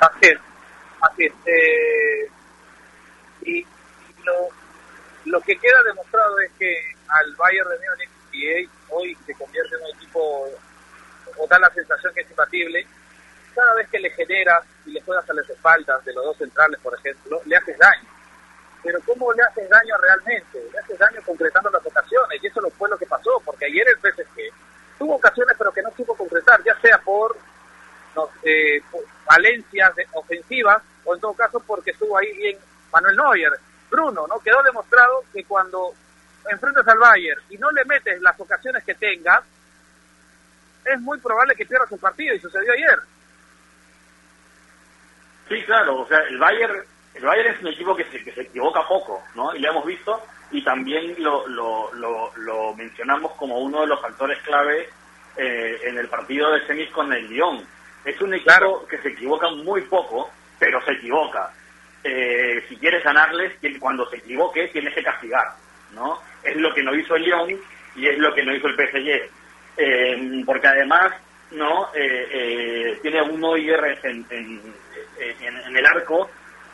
Así 0.00 0.30
es, 0.30 0.38
así 1.02 1.26
es. 1.26 1.32
Eh, 1.46 2.30
y 3.42 3.66
lo, 4.24 4.48
lo 5.26 5.40
que 5.42 5.56
queda 5.56 5.82
demostrado 5.84 6.40
es 6.40 6.52
que 6.58 6.74
al 7.08 7.34
Bayern 7.36 7.68
de 7.70 7.76
Múnich 7.76 8.10
y 8.32 8.68
hoy 8.88 9.16
se 9.26 9.34
convierte 9.34 9.74
en 9.76 9.82
un 9.82 9.96
equipo 9.96 10.48
o 11.36 11.46
da 11.46 11.58
la 11.58 11.70
sensación 11.70 12.12
que 12.14 12.20
es 12.20 12.30
imbatible, 12.30 12.86
cada 13.54 13.74
vez 13.74 13.88
que 13.90 13.98
le 13.98 14.10
generas 14.10 14.64
y 14.86 14.92
le 14.92 15.00
juegas 15.02 15.28
a 15.28 15.34
las 15.34 15.48
espaldas 15.50 16.04
de 16.04 16.14
los 16.14 16.24
dos 16.24 16.36
centrales, 16.38 16.78
por 16.80 16.96
ejemplo, 16.98 17.40
le 17.44 17.56
haces 17.56 17.76
daño 17.78 18.09
pero 18.82 18.98
¿cómo 19.06 19.32
le 19.32 19.42
haces 19.42 19.68
daño 19.68 19.96
realmente? 19.98 20.58
Le 20.72 20.78
haces 20.78 20.98
daño 20.98 21.20
concretando 21.24 21.70
las 21.70 21.84
ocasiones, 21.84 22.42
y 22.42 22.46
eso 22.46 22.60
fue 22.78 22.88
lo 22.88 22.98
que 22.98 23.06
pasó, 23.06 23.40
porque 23.44 23.66
ayer 23.66 23.86
el 23.88 23.98
PSG 23.98 24.52
tuvo 24.98 25.16
ocasiones 25.16 25.56
pero 25.58 25.72
que 25.72 25.82
no 25.82 25.90
supo 25.96 26.14
concretar, 26.14 26.62
ya 26.64 26.78
sea 26.80 26.98
por, 26.98 27.36
no, 28.14 28.28
eh, 28.42 28.82
valencias 29.26 29.92
ofensivas, 30.12 30.82
o 31.04 31.14
en 31.14 31.20
todo 31.20 31.32
caso 31.34 31.60
porque 31.60 31.90
estuvo 31.90 32.16
ahí 32.18 32.32
bien 32.36 32.58
Manuel 32.92 33.16
Neuer. 33.16 33.52
Bruno, 33.90 34.26
¿no? 34.28 34.38
Quedó 34.38 34.62
demostrado 34.62 35.24
que 35.32 35.44
cuando 35.44 35.92
enfrentas 36.48 36.86
al 36.86 36.98
Bayern 36.98 37.42
y 37.50 37.58
no 37.58 37.70
le 37.72 37.84
metes 37.84 38.20
las 38.22 38.38
ocasiones 38.38 38.84
que 38.84 38.94
tengas, 38.94 39.42
es 40.84 41.00
muy 41.00 41.18
probable 41.18 41.54
que 41.56 41.66
pierdas 41.66 41.90
el 41.92 41.98
partido, 41.98 42.34
y 42.34 42.40
sucedió 42.40 42.72
ayer. 42.72 42.98
Sí, 45.48 45.62
claro, 45.64 46.02
o 46.02 46.06
sea, 46.06 46.18
el 46.20 46.38
Bayern 46.38 46.84
el 47.14 47.24
Bayern 47.24 47.54
es 47.54 47.60
un 47.60 47.68
equipo 47.68 47.96
que 47.96 48.04
se, 48.04 48.22
que 48.22 48.32
se 48.32 48.42
equivoca 48.42 48.86
poco, 48.86 49.22
¿no? 49.34 49.54
Y 49.54 49.58
lo 49.58 49.70
hemos 49.70 49.86
visto 49.86 50.22
y 50.52 50.62
también 50.62 51.14
lo, 51.18 51.46
lo, 51.48 51.90
lo, 51.92 52.74
mencionamos 52.74 53.32
como 53.32 53.58
uno 53.58 53.80
de 53.82 53.88
los 53.88 54.00
factores 54.00 54.38
clave 54.42 54.88
eh, 55.36 55.80
en 55.84 55.98
el 55.98 56.08
partido 56.08 56.52
de 56.52 56.66
semis 56.66 56.88
con 56.90 57.12
el 57.12 57.28
Lyon. 57.28 57.64
Es 58.04 58.20
un 58.20 58.34
equipo 58.34 58.86
que 58.86 58.98
se 58.98 59.08
equivoca 59.08 59.50
muy 59.50 59.82
poco, 59.82 60.30
pero 60.58 60.80
se 60.84 60.92
equivoca. 60.92 61.52
Eh, 62.02 62.64
si 62.68 62.76
quieres 62.76 63.04
ganarles, 63.04 63.52
cuando 63.78 64.08
se 64.08 64.16
equivoque 64.16 64.68
tienes 64.68 64.94
que 64.94 65.02
castigar, 65.02 65.48
¿no? 65.92 66.18
Es 66.42 66.56
lo 66.56 66.72
que 66.72 66.82
no 66.82 66.94
hizo 66.94 67.16
el 67.16 67.24
Lyon 67.24 67.60
y 67.96 68.06
es 68.06 68.18
lo 68.18 68.32
que 68.34 68.44
no 68.44 68.54
hizo 68.54 68.68
el 68.68 68.76
PSG. 68.76 69.30
Eh, 69.76 70.42
porque 70.46 70.68
además, 70.68 71.12
¿no? 71.50 71.88
tiene 73.02 73.22
un 73.22 73.40
Neuer 73.40 73.98
en, 74.04 74.26
en, 74.30 74.74
en 75.18 75.76
el 75.76 75.86
arco 75.86 76.30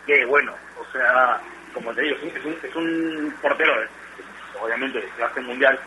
que 0.06 0.24
bueno, 0.24 0.54
o 0.80 0.92
sea, 0.92 1.40
como 1.74 1.92
te 1.92 2.02
digo, 2.02 2.16
es 2.22 2.44
un, 2.44 2.56
es 2.62 2.76
un, 2.76 3.34
portero, 3.42 3.72
obviamente 4.60 5.00
de 5.00 5.08
clase 5.08 5.40
mundial, 5.40 5.78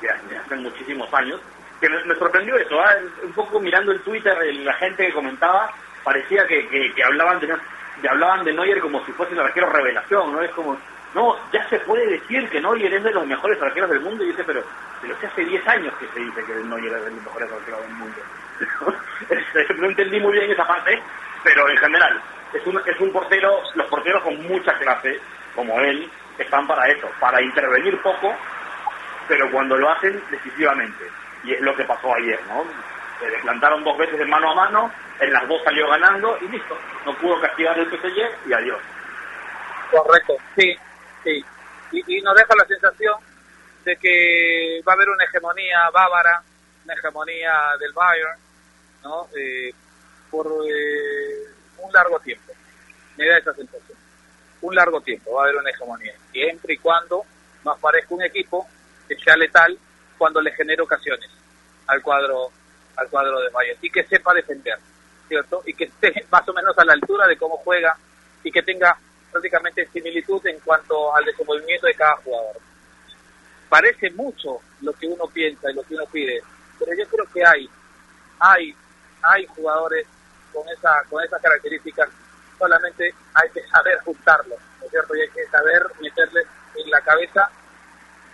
de 0.00 0.10
hace 0.10 0.56
muchísimos 0.56 1.12
años, 1.12 1.40
que 1.80 1.88
me, 1.88 2.14
sorprendió 2.16 2.56
eso, 2.56 2.80
¿ah? 2.80 2.96
un 3.22 3.32
poco 3.32 3.60
mirando 3.60 3.92
el 3.92 4.00
Twitter, 4.00 4.36
la 4.64 4.72
gente 4.74 5.06
que 5.06 5.12
comentaba, 5.12 5.72
parecía 6.04 6.46
que, 6.46 6.68
que, 6.68 7.04
hablaban 7.04 7.38
de, 7.40 7.54
hablaban 8.08 8.44
de 8.44 8.52
Neuer 8.52 8.80
como 8.80 9.04
si 9.04 9.12
fuese 9.12 9.34
el 9.34 9.40
arquero 9.40 9.70
revelación, 9.70 10.32
¿no? 10.32 10.42
Es 10.42 10.50
como, 10.52 10.76
no, 11.14 11.36
ya 11.52 11.68
se 11.68 11.78
puede 11.80 12.06
decir 12.06 12.48
que 12.50 12.60
Neuer 12.60 12.92
es 12.94 13.04
de 13.04 13.12
los 13.12 13.26
mejores 13.26 13.60
arqueros 13.62 13.90
del 13.90 14.00
mundo, 14.00 14.24
y 14.24 14.28
dice, 14.28 14.44
pero, 14.44 14.62
pero 15.00 15.18
que 15.18 15.26
hace 15.26 15.44
10 15.44 15.68
años 15.68 15.94
que 15.98 16.06
se 16.08 16.20
dice 16.20 16.44
que 16.44 16.54
Neuer 16.54 16.92
es 16.92 17.04
de 17.04 17.10
los 17.10 17.22
mejores 17.24 17.52
arqueros 17.52 17.82
del 17.82 17.92
mundo. 17.92 18.16
no 19.78 19.86
entendí 19.86 20.20
muy 20.20 20.32
bien 20.32 20.50
esa 20.50 20.66
parte, 20.66 21.00
pero 21.42 21.68
en 21.68 21.76
general, 21.78 22.20
es 22.52 22.66
un, 22.66 22.80
es 22.86 23.00
un 23.00 23.12
portero, 23.12 23.62
los 23.74 23.86
porteros 23.86 24.22
con 24.22 24.42
mucha 24.46 24.76
clase, 24.78 25.18
como 25.54 25.78
él, 25.80 26.10
están 26.38 26.66
para 26.66 26.88
eso, 26.88 27.08
para 27.20 27.42
intervenir 27.42 28.00
poco, 28.02 28.34
pero 29.28 29.50
cuando 29.50 29.76
lo 29.76 29.90
hacen 29.90 30.22
decisivamente. 30.30 31.04
Y 31.44 31.54
es 31.54 31.60
lo 31.60 31.74
que 31.74 31.84
pasó 31.84 32.14
ayer, 32.14 32.40
¿no? 32.48 32.64
Se 33.20 33.38
plantaron 33.42 33.84
dos 33.84 33.96
veces 33.98 34.18
de 34.18 34.24
mano 34.26 34.50
a 34.50 34.54
mano, 34.54 34.92
en 35.20 35.32
las 35.32 35.46
dos 35.46 35.62
salió 35.64 35.88
ganando 35.88 36.38
y 36.40 36.48
listo. 36.48 36.76
No 37.04 37.14
pudo 37.16 37.40
castigar 37.40 37.78
el 37.78 37.86
PSG 37.86 38.48
y 38.48 38.52
adiós. 38.52 38.80
Correcto, 39.90 40.36
sí, 40.56 40.76
sí. 41.24 41.44
Y, 41.92 42.16
y 42.16 42.22
nos 42.22 42.34
deja 42.34 42.54
la 42.56 42.64
sensación 42.64 43.14
de 43.84 43.96
que 43.96 44.80
va 44.86 44.92
a 44.92 44.94
haber 44.94 45.08
una 45.08 45.24
hegemonía 45.24 45.90
bávara, 45.92 46.42
una 46.84 46.94
hegemonía 46.94 47.52
del 47.78 47.92
Bayern, 47.92 48.38
¿no? 49.02 49.28
Eh, 49.36 49.72
por 50.30 50.46
eh, 50.46 51.49
un 51.82 51.92
largo 51.92 52.18
tiempo. 52.20 52.52
Me 53.16 53.26
da 53.26 53.38
esa 53.38 53.54
sensación. 53.54 53.98
Un 54.62 54.74
largo 54.74 55.00
tiempo 55.00 55.34
va 55.34 55.42
a 55.42 55.44
haber 55.44 55.56
una 55.56 55.70
hegemonía. 55.70 56.14
Siempre 56.32 56.74
y 56.74 56.78
cuando 56.78 57.24
nos 57.64 57.78
parezca 57.78 58.14
un 58.14 58.22
equipo 58.22 58.66
que 59.08 59.16
sea 59.16 59.36
letal 59.36 59.78
cuando 60.16 60.40
le 60.40 60.52
genere 60.52 60.82
ocasiones 60.82 61.30
al 61.86 62.02
cuadro 62.02 62.50
al 62.96 63.08
cuadro 63.08 63.40
de 63.40 63.48
Bayern 63.48 63.78
y 63.80 63.90
que 63.90 64.04
sepa 64.04 64.34
defender, 64.34 64.78
¿cierto? 65.26 65.62
Y 65.64 65.74
que 65.74 65.84
esté 65.84 66.12
más 66.30 66.46
o 66.48 66.52
menos 66.52 66.76
a 66.78 66.84
la 66.84 66.92
altura 66.92 67.26
de 67.26 67.36
cómo 67.36 67.56
juega 67.58 67.96
y 68.44 68.50
que 68.50 68.62
tenga 68.62 68.98
prácticamente 69.30 69.86
similitud 69.86 70.44
en 70.46 70.58
cuanto 70.60 71.14
al 71.14 71.24
desenvolvimiento 71.24 71.86
de 71.86 71.94
cada 71.94 72.16
jugador. 72.16 72.56
Parece 73.68 74.10
mucho 74.10 74.60
lo 74.82 74.92
que 74.92 75.06
uno 75.06 75.26
piensa 75.28 75.70
y 75.70 75.74
lo 75.74 75.82
que 75.82 75.94
uno 75.94 76.04
pide, 76.06 76.42
pero 76.78 76.92
yo 76.94 77.08
creo 77.08 77.26
que 77.32 77.44
hay, 77.46 77.70
hay, 78.40 78.74
hay 79.22 79.46
jugadores 79.46 80.06
con 80.52 80.68
esa 80.68 81.02
con 81.08 81.22
esas 81.22 81.40
características 81.40 82.08
solamente 82.58 83.14
hay 83.34 83.50
que 83.50 83.66
saber 83.68 83.98
juntarlo, 84.00 84.56
¿no 84.78 84.84
es 84.84 84.90
cierto? 84.90 85.16
Y 85.16 85.20
hay 85.22 85.30
que 85.30 85.46
saber 85.46 85.82
meterle 86.00 86.42
en 86.76 86.90
la 86.90 87.00
cabeza 87.00 87.50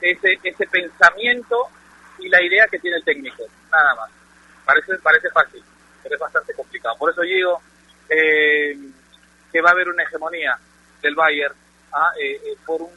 ese 0.00 0.38
ese 0.42 0.66
pensamiento 0.66 1.68
y 2.18 2.28
la 2.28 2.42
idea 2.42 2.66
que 2.68 2.78
tiene 2.78 2.96
el 2.96 3.04
técnico, 3.04 3.44
nada 3.70 3.94
más. 3.94 4.10
Parece 4.64 4.98
parece 4.98 5.30
fácil, 5.30 5.62
pero 6.02 6.14
es 6.14 6.20
bastante 6.20 6.54
complicado. 6.54 6.96
Por 6.98 7.10
eso 7.10 7.20
digo 7.22 7.60
eh, 8.08 8.76
que 9.52 9.60
va 9.60 9.70
a 9.70 9.72
haber 9.72 9.88
una 9.88 10.02
hegemonía 10.02 10.58
del 11.02 11.14
Bayern 11.14 11.54
¿ah? 11.92 12.12
eh, 12.20 12.40
eh, 12.44 12.56
por 12.64 12.82
un 12.82 12.90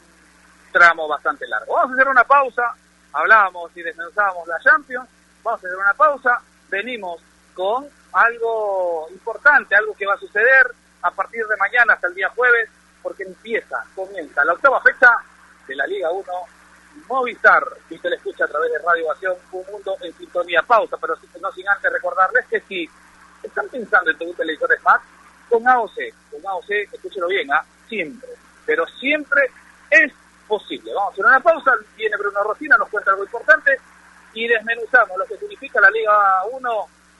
tramo 0.71 1.07
bastante 1.07 1.47
largo. 1.47 1.73
Vamos 1.73 1.91
a 1.91 1.93
hacer 1.93 2.07
una 2.07 2.23
pausa, 2.23 2.75
hablábamos 3.13 3.75
y 3.75 3.81
desmensábamos 3.81 4.47
la 4.47 4.59
Champions, 4.59 5.07
vamos 5.43 5.63
a 5.63 5.67
hacer 5.67 5.77
una 5.77 5.93
pausa, 5.93 6.41
venimos 6.69 7.21
con 7.53 7.87
algo 8.13 9.07
importante, 9.11 9.75
algo 9.75 9.93
que 9.95 10.05
va 10.05 10.15
a 10.15 10.19
suceder 10.19 10.71
a 11.01 11.11
partir 11.11 11.45
de 11.45 11.57
mañana 11.57 11.93
hasta 11.93 12.07
el 12.07 12.15
día 12.15 12.29
jueves, 12.29 12.69
porque 13.01 13.23
empieza, 13.23 13.83
comienza 13.95 14.43
la 14.43 14.53
octava 14.53 14.81
fecha 14.81 15.15
de 15.67 15.75
la 15.75 15.87
Liga 15.87 16.09
1 16.11 16.25
Movistar, 17.07 17.63
y 17.89 17.97
se 17.97 18.09
le 18.09 18.15
escucha 18.15 18.45
a 18.45 18.47
través 18.47 18.71
de 18.71 18.79
Radio 18.79 19.05
Ovación, 19.05 19.35
un 19.51 19.65
mundo 19.71 19.95
en 20.01 20.13
sintonía. 20.17 20.61
Pausa, 20.63 20.97
pero 20.99 21.15
no 21.39 21.51
sin 21.51 21.67
antes 21.69 21.91
recordarles 21.91 22.45
que 22.47 22.59
si 22.61 22.89
están 23.43 23.67
pensando 23.69 24.11
en 24.11 24.17
tu 24.17 24.33
televisor 24.33 24.69
Smart, 24.79 25.01
con 25.49 25.67
AOC, 25.67 25.93
con 26.31 26.45
AOC, 26.45 26.69
escúchelo 26.91 27.27
bien, 27.27 27.51
¿ah? 27.51 27.63
siempre, 27.87 28.29
pero 28.65 28.85
siempre 28.99 29.41
es 29.89 30.11
posible. 30.47 30.93
Vamos 30.93 31.11
a 31.11 31.13
hacer 31.13 31.25
una 31.25 31.39
pausa, 31.39 31.71
viene 31.95 32.17
Bruno 32.17 32.43
Rosina, 32.43 32.77
nos 32.77 32.89
cuenta 32.89 33.11
algo 33.11 33.23
importante 33.23 33.79
y 34.33 34.47
desmenuzamos 34.47 35.17
lo 35.17 35.25
que 35.25 35.37
significa 35.37 35.79
la 35.81 35.89
Liga 35.89 36.43
1 36.51 36.87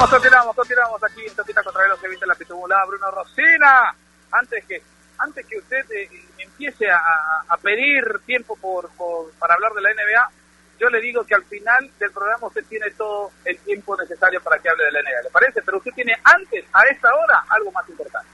Continuamos, 0.00 0.16
continuamos, 0.16 0.56
continuamos 0.56 1.04
aquí 1.04 1.26
en 1.26 1.36
Totita 1.36 1.62
contra 1.62 1.86
los 1.86 2.00
que 2.00 2.08
viste 2.08 2.26
la 2.26 2.34
pitubulada, 2.34 2.86
Bruno 2.86 3.10
Rosina. 3.10 3.94
Antes 4.30 4.64
que 4.64 4.82
antes 5.18 5.44
que 5.44 5.58
usted 5.58 5.84
eh, 5.90 6.08
empiece 6.38 6.90
a, 6.90 6.98
a, 7.46 7.56
pedir 7.58 8.02
tiempo 8.24 8.56
por, 8.56 8.88
por, 8.96 9.30
para 9.32 9.52
hablar 9.52 9.74
de 9.74 9.82
la 9.82 9.90
NBA, 9.90 10.30
yo 10.78 10.88
le 10.88 11.02
digo 11.02 11.22
que 11.26 11.34
al 11.34 11.44
final 11.44 11.90
del 11.98 12.10
programa 12.12 12.46
usted 12.46 12.64
tiene 12.64 12.90
todo 12.92 13.30
el 13.44 13.58
tiempo 13.58 13.94
necesario 13.94 14.40
para 14.40 14.58
que 14.58 14.70
hable 14.70 14.84
de 14.84 14.92
la 14.92 15.02
NBA. 15.02 15.22
¿Le 15.24 15.30
parece? 15.30 15.60
Pero 15.60 15.76
usted 15.76 15.92
tiene 15.92 16.14
antes, 16.24 16.64
a 16.72 16.82
esta 16.84 17.14
hora, 17.14 17.44
algo 17.50 17.70
más 17.70 17.86
importante. 17.86 18.28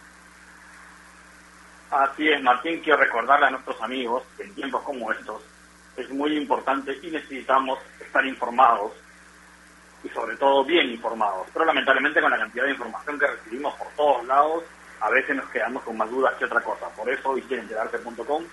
Así 1.91 2.29
es, 2.29 2.41
Martín, 2.45 2.81
quiero 2.81 3.01
recordarle 3.01 3.47
a 3.47 3.51
nuestros 3.51 3.83
amigos 3.83 4.23
que 4.37 4.45
en 4.45 4.55
tiempos 4.55 4.85
como 4.85 5.11
estos 5.11 5.43
es 5.97 6.09
muy 6.11 6.37
importante 6.37 6.97
y 7.03 7.11
necesitamos 7.11 7.81
estar 7.99 8.25
informados 8.25 8.93
y 10.07 10.09
sobre 10.11 10.37
todo 10.37 10.65
bien 10.65 10.91
informados. 10.91 11.49
Pero 11.53 11.65
lamentablemente 11.65 12.21
con 12.21 12.31
la 12.31 12.39
cantidad 12.39 12.65
de 12.65 12.71
información 12.71 13.19
que 13.19 13.27
recibimos 13.27 13.75
por 13.75 13.89
todos 13.97 14.25
lados, 14.27 14.65
a 15.01 15.11
veces 15.11 15.37
nos 15.37 15.49
quedamos 15.51 15.83
con 15.83 15.97
más 15.97 16.09
dudas 16.11 16.35
que 16.37 16.45
otra 16.45 16.61
cosa. 16.61 16.89
Por 16.91 17.11
eso 17.11 17.35
visiten 17.35 17.61
enterarse.com 17.61 18.45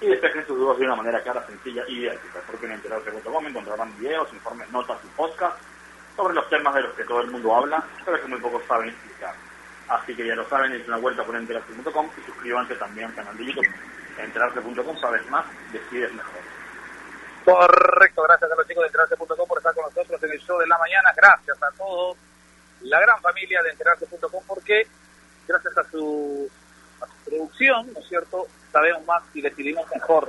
y 0.00 0.06
despejen 0.06 0.46
sus 0.46 0.58
dudas 0.58 0.78
de 0.78 0.84
una 0.84 0.96
manera 0.96 1.22
clara, 1.22 1.44
sencilla 1.46 1.82
y 1.88 2.00
didáctica. 2.00 2.40
Porque 2.46 2.66
en 2.66 2.72
enterarse.com 2.72 3.46
encontrarán 3.46 3.98
videos, 3.98 4.32
informes, 4.32 4.70
notas 4.70 4.98
y 5.04 5.08
podcasts 5.16 5.60
sobre 6.14 6.34
los 6.34 6.48
temas 6.48 6.74
de 6.74 6.82
los 6.82 6.94
que 6.94 7.04
todo 7.04 7.20
el 7.20 7.30
mundo 7.30 7.54
habla, 7.54 7.84
pero 8.04 8.20
que 8.20 8.28
muy 8.28 8.40
pocos 8.40 8.62
saben 8.66 8.88
explicar. 8.88 9.34
Así 9.88 10.14
que 10.14 10.26
ya 10.26 10.34
lo 10.34 10.48
saben, 10.48 10.72
es 10.72 10.86
una 10.88 10.96
vuelta 10.96 11.24
por 11.24 11.36
enterarse.com 11.36 12.10
y 12.16 12.26
suscríbanse 12.26 12.74
también 12.76 13.08
al 13.08 13.14
canal 13.14 13.36
de 13.36 13.44
YouTube. 13.44 13.66
Enterarse.com 14.18 14.96
sabes 14.98 15.28
más, 15.30 15.44
decides 15.72 16.12
mejor. 16.14 16.55
Correcto, 17.46 18.24
gracias 18.24 18.50
a 18.50 18.56
los 18.56 18.66
chicos 18.66 18.82
de 18.82 18.86
enterarse.com 18.88 19.46
por 19.46 19.58
estar 19.58 19.72
con 19.72 19.84
nosotros 19.84 20.20
en 20.20 20.32
el 20.32 20.40
show 20.40 20.58
de 20.58 20.66
la 20.66 20.76
mañana. 20.78 21.12
Gracias 21.16 21.56
a 21.62 21.70
todos, 21.78 22.16
la 22.80 22.98
gran 23.00 23.20
familia 23.20 23.62
de 23.62 23.70
enterarse.com, 23.70 24.42
porque 24.48 24.84
gracias 25.46 25.78
a 25.78 25.84
su, 25.84 26.50
a 27.00 27.06
su 27.06 27.30
producción, 27.30 27.92
¿no 27.92 28.00
es 28.00 28.08
cierto?, 28.08 28.48
sabemos 28.72 29.06
más 29.06 29.22
y 29.32 29.42
decidimos 29.42 29.86
mejor. 29.94 30.28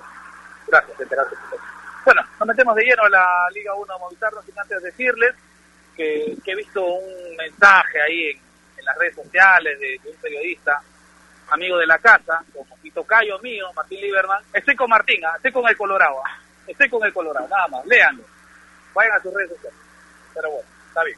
Gracias, 0.68 1.00
enterarse.com. 1.00 1.60
Bueno, 2.06 2.22
nos 2.38 2.48
metemos 2.48 2.76
de 2.76 2.84
lleno 2.84 3.02
a 3.02 3.10
la 3.10 3.48
Liga 3.52 3.74
1 3.74 3.98
Movistar, 3.98 4.32
sin 4.46 4.60
antes 4.60 4.84
decirles 4.84 5.34
que, 5.96 6.38
que, 6.46 6.52
he 6.52 6.56
visto 6.56 6.86
un 6.86 7.36
mensaje 7.36 8.00
ahí 8.00 8.30
en, 8.30 8.86
las 8.86 8.96
redes 8.96 9.16
sociales 9.16 9.80
de, 9.80 10.00
un 10.08 10.16
periodista, 10.18 10.80
amigo 11.50 11.80
de 11.80 11.88
la 11.88 11.98
casa, 11.98 12.44
como 12.54 12.78
mi 12.84 12.92
tocayo 12.92 13.40
mío, 13.40 13.74
Martín 13.74 14.02
Lieberman. 14.02 14.44
Estoy 14.54 14.76
con 14.76 14.88
Martín, 14.88 15.24
¿eh? 15.24 15.30
estoy 15.38 15.52
con 15.52 15.68
el 15.68 15.76
Colorado. 15.76 16.22
Estoy 16.68 16.90
con 16.90 17.04
el 17.04 17.14
Colorado, 17.14 17.48
nada 17.48 17.68
más, 17.70 17.86
léanlo. 17.86 18.24
Vayan 18.94 19.16
a 19.16 19.22
sus 19.22 19.34
redes 19.34 19.50
sociales. 19.52 19.80
Pero 20.34 20.52
bueno, 20.52 20.68
está 20.88 21.04
bien. 21.04 21.18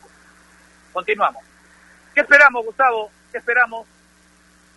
Continuamos. 0.93 1.43
¿Qué 2.13 2.21
esperamos, 2.21 2.65
Gustavo? 2.65 3.11
¿Qué 3.31 3.37
esperamos 3.37 3.87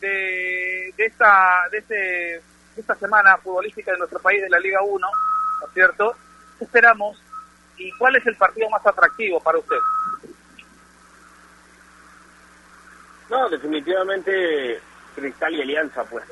de, 0.01 0.93
de 0.97 1.07
esta 1.07 1.69
de, 1.71 1.79
este, 1.79 2.43
esta 2.77 2.95
semana 2.97 3.37
futbolística 3.39 3.93
de 3.93 3.99
nuestro 3.99 4.19
país, 4.21 4.43
de 4.43 4.51
la 4.51 4.59
Liga 4.59 4.83
1? 4.83 5.09
¿No 5.61 5.67
es 5.67 5.73
cierto? 5.75 6.17
¿Qué 6.59 6.65
esperamos? 6.65 7.23
¿Y 7.77 7.91
cuál 7.99 8.17
es 8.17 8.27
el 8.27 8.37
partido 8.37 8.69
más 8.71 8.87
atractivo 8.87 9.41
para 9.41 9.59
usted? 9.59 9.79
No, 13.31 13.49
definitivamente 13.49 14.81
Cristal 15.15 15.55
y 15.55 15.63
Alianza, 15.63 16.05
pues. 16.05 16.25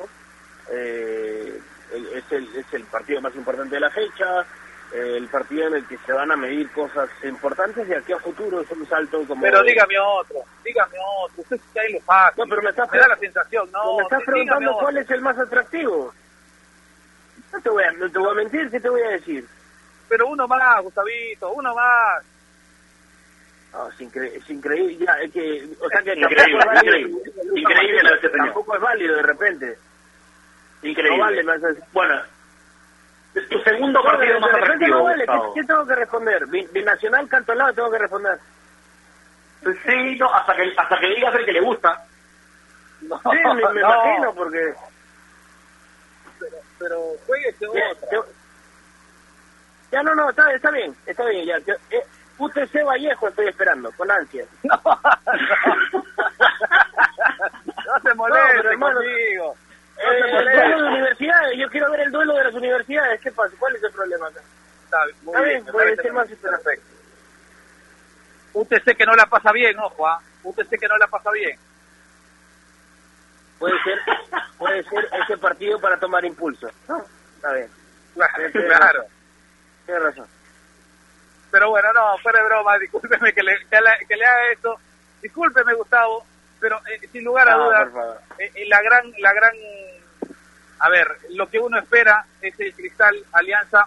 Eh, 0.70 1.60
es 1.92 2.32
el, 2.32 2.56
es 2.56 2.72
el 2.72 2.84
partido 2.84 3.20
más 3.20 3.34
importante 3.34 3.74
de 3.74 3.80
la 3.80 3.90
fecha, 3.90 4.46
el 4.92 5.28
partido 5.28 5.68
en 5.68 5.74
el 5.74 5.86
que 5.86 5.96
se 5.98 6.12
van 6.12 6.30
a 6.32 6.36
medir 6.36 6.70
cosas 6.72 7.08
importantes 7.22 7.88
y 7.88 7.94
aquí 7.94 8.12
a 8.12 8.18
futuro 8.18 8.60
es 8.60 8.70
un 8.70 8.86
salto 8.88 9.24
como... 9.26 9.42
Pero 9.42 9.62
dígame 9.62 9.98
otro, 9.98 10.38
dígame 10.64 10.96
otro, 11.22 11.42
usted 11.42 11.56
está 11.56 11.80
ahí 11.80 11.92
lo 11.92 12.00
fácil, 12.00 12.44
no, 12.44 12.50
pero 12.50 12.62
me, 12.62 12.70
estás 12.70 12.90
me 12.92 12.98
da 12.98 13.08
la 13.08 13.16
sensación, 13.16 13.70
no, 13.70 13.96
me 13.96 14.02
estás 14.02 14.22
preguntando 14.24 14.76
cuál 14.80 14.96
es 14.96 15.10
el 15.10 15.20
más 15.20 15.38
atractivo. 15.38 16.12
No 17.52 17.60
te, 17.60 17.70
voy 17.70 17.82
a, 17.84 17.92
no 17.92 18.10
te 18.10 18.18
voy 18.18 18.30
a 18.30 18.34
mentir, 18.34 18.70
¿qué 18.70 18.80
te 18.80 18.88
voy 18.88 19.02
a 19.02 19.10
decir? 19.10 19.44
Pero 20.08 20.28
uno 20.28 20.46
más, 20.46 20.82
Gustavito, 20.82 21.52
uno 21.52 21.74
más. 21.74 22.24
No, 23.72 23.88
es, 23.88 24.00
incre 24.00 24.36
es 24.36 24.50
increíble, 24.50 24.96
ya, 25.04 25.12
es 25.22 25.32
que, 25.32 25.68
o 25.80 25.88
sea 25.88 26.02
que 26.02 26.14
increíble, 26.18 26.58
tampoco 26.58 26.74
es 26.74 26.82
increíble, 26.82 27.22
válido, 27.22 27.58
increíble 27.58 28.02
la 28.02 28.10
decepción. 28.10 28.46
tampoco 28.46 28.74
es 28.74 28.80
válido 28.80 29.16
de 29.16 29.22
repente. 29.22 29.78
Increíble. 30.82 31.42
No 31.42 31.52
vale, 31.60 31.78
bueno, 31.92 32.22
tu 33.50 33.58
segundo 33.60 34.02
partido 34.02 34.34
de- 34.34 34.40
más 34.40 34.50
de 34.50 34.56
repente 34.60 34.84
atractivo. 34.86 34.98
no 34.98 35.04
vale. 35.04 35.26
¿Qué, 35.26 35.60
qué 35.60 35.66
tengo 35.66 35.86
que 35.86 35.94
responder? 35.94 36.46
¿Mi, 36.48 36.66
mi 36.72 36.82
nacional 36.82 37.28
canto 37.28 37.52
al 37.52 37.58
lado 37.58 37.72
tengo 37.74 37.90
que 37.90 37.98
responder? 37.98 38.38
Sí, 39.62 40.16
no, 40.18 40.34
hasta 40.34 40.56
que, 40.56 40.72
hasta 40.76 40.98
que 40.98 41.06
digas 41.08 41.34
el 41.34 41.44
que 41.44 41.52
le 41.52 41.60
gusta. 41.60 42.02
No, 43.02 43.20
Sí, 43.30 43.38
me, 43.44 43.54
me 43.54 43.62
no, 43.80 43.80
imagino, 43.80 44.34
porque... 44.34 44.74
Pero, 46.38 46.56
pero 46.78 47.02
jueguese 47.26 47.66
Ya, 47.74 47.90
otra. 47.92 48.08
te- 48.08 48.40
ya, 49.92 50.02
no, 50.02 50.14
no, 50.14 50.30
está, 50.30 50.50
está 50.52 50.70
bien, 50.70 50.94
está 51.04 51.24
bien, 51.26 51.44
ya. 51.46 51.60
Te- 51.60 51.96
eh, 51.96 52.04
UTC 52.38 52.84
Vallejo 52.86 53.28
estoy 53.28 53.48
esperando, 53.48 53.92
con 53.92 54.10
ansias. 54.10 54.48
No, 54.62 54.80
no. 54.84 55.00
no 57.86 58.00
se 58.02 58.14
moleste 58.14 58.46
No, 58.46 58.52
pero, 58.56 58.70
hermano, 58.70 58.96
conmigo. 58.96 59.56
Eh, 60.02 60.18
el 60.18 60.30
duelo 60.30 60.60
de 60.60 60.72
moleste. 60.72 60.88
universidades, 60.88 61.58
yo 61.58 61.68
quiero 61.70 61.90
ver 61.90 62.00
el 62.00 62.12
duelo 62.12 62.34
de 62.34 62.44
las 62.44 62.54
universidades. 62.54 63.20
¿Qué 63.20 63.32
pasa? 63.32 63.54
¿Cuál 63.58 63.76
es 63.76 63.82
el 63.82 63.92
problema 63.92 64.26
acá? 64.28 64.40
Está 64.84 65.04
bien, 65.04 65.16
muy 65.22 65.34
Está 65.34 65.44
bien, 65.48 65.64
puede 65.66 65.84
parece 65.86 66.02
ser 66.02 66.12
más 66.12 66.28
perfecto. 66.28 66.86
Usted 68.52 68.82
sé 68.84 68.94
que 68.96 69.06
no 69.06 69.14
la 69.14 69.26
pasa 69.26 69.52
bien, 69.52 69.78
ojo, 69.78 70.06
¿ah? 70.08 70.20
Usted 70.42 70.66
sé 70.66 70.78
que 70.78 70.88
no 70.88 70.96
la 70.96 71.06
pasa 71.06 71.30
bien. 71.30 71.58
Puede 73.58 73.74
ser, 73.82 73.98
puede 74.58 74.82
ser 74.84 75.08
ese 75.22 75.36
partido 75.38 75.78
para 75.80 75.98
tomar 76.00 76.24
impulso. 76.24 76.68
No, 76.88 77.04
está 77.36 77.52
bien, 77.52 77.68
Claro, 78.14 78.46
Sí, 78.52 78.58
claro. 78.58 79.04
tienes 79.86 80.02
razón. 80.02 80.26
Pero 81.50 81.68
bueno, 81.70 81.92
no, 81.92 82.16
fuera 82.18 82.38
de 82.40 82.44
broma, 82.46 82.78
discúlpeme 82.78 83.32
que 83.32 83.42
le, 83.42 83.52
que 83.68 83.80
le, 83.80 84.06
que 84.08 84.16
le 84.16 84.24
haga 84.24 84.52
esto. 84.52 84.80
Discúlpeme, 85.22 85.74
Gustavo, 85.74 86.24
pero 86.60 86.78
eh, 86.86 87.06
sin 87.10 87.24
lugar 87.24 87.48
a 87.48 87.52
No, 87.56 87.64
dudas, 87.64 87.88
eh, 88.38 88.50
eh, 88.54 88.66
la 88.68 88.80
gran, 88.82 89.12
la 89.18 89.32
gran, 89.32 89.52
a 90.80 90.88
ver, 90.88 91.08
lo 91.30 91.48
que 91.48 91.58
uno 91.58 91.78
espera 91.78 92.24
es 92.40 92.58
el 92.60 92.72
Cristal 92.74 93.16
Alianza, 93.32 93.86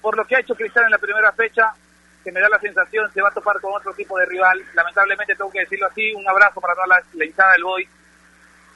por 0.00 0.16
lo 0.16 0.24
que 0.24 0.36
ha 0.36 0.40
hecho 0.40 0.54
Cristal 0.54 0.84
en 0.84 0.90
la 0.90 0.98
primera 0.98 1.32
fecha, 1.32 1.72
que 2.24 2.32
me 2.32 2.40
da 2.40 2.48
la 2.48 2.58
sensación 2.60 3.10
se 3.12 3.22
va 3.22 3.28
a 3.28 3.32
topar 3.34 3.60
con 3.60 3.72
otro 3.74 3.94
tipo 3.94 4.18
de 4.18 4.26
rival. 4.26 4.62
Lamentablemente 4.74 5.34
tengo 5.34 5.50
que 5.50 5.60
decirlo 5.60 5.86
así, 5.86 6.12
un 6.14 6.28
abrazo 6.28 6.60
para 6.60 6.74
toda 6.74 6.86
la, 6.86 7.02
la 7.14 7.24
hinchada 7.24 7.52
del 7.52 7.64
Boy, 7.64 7.82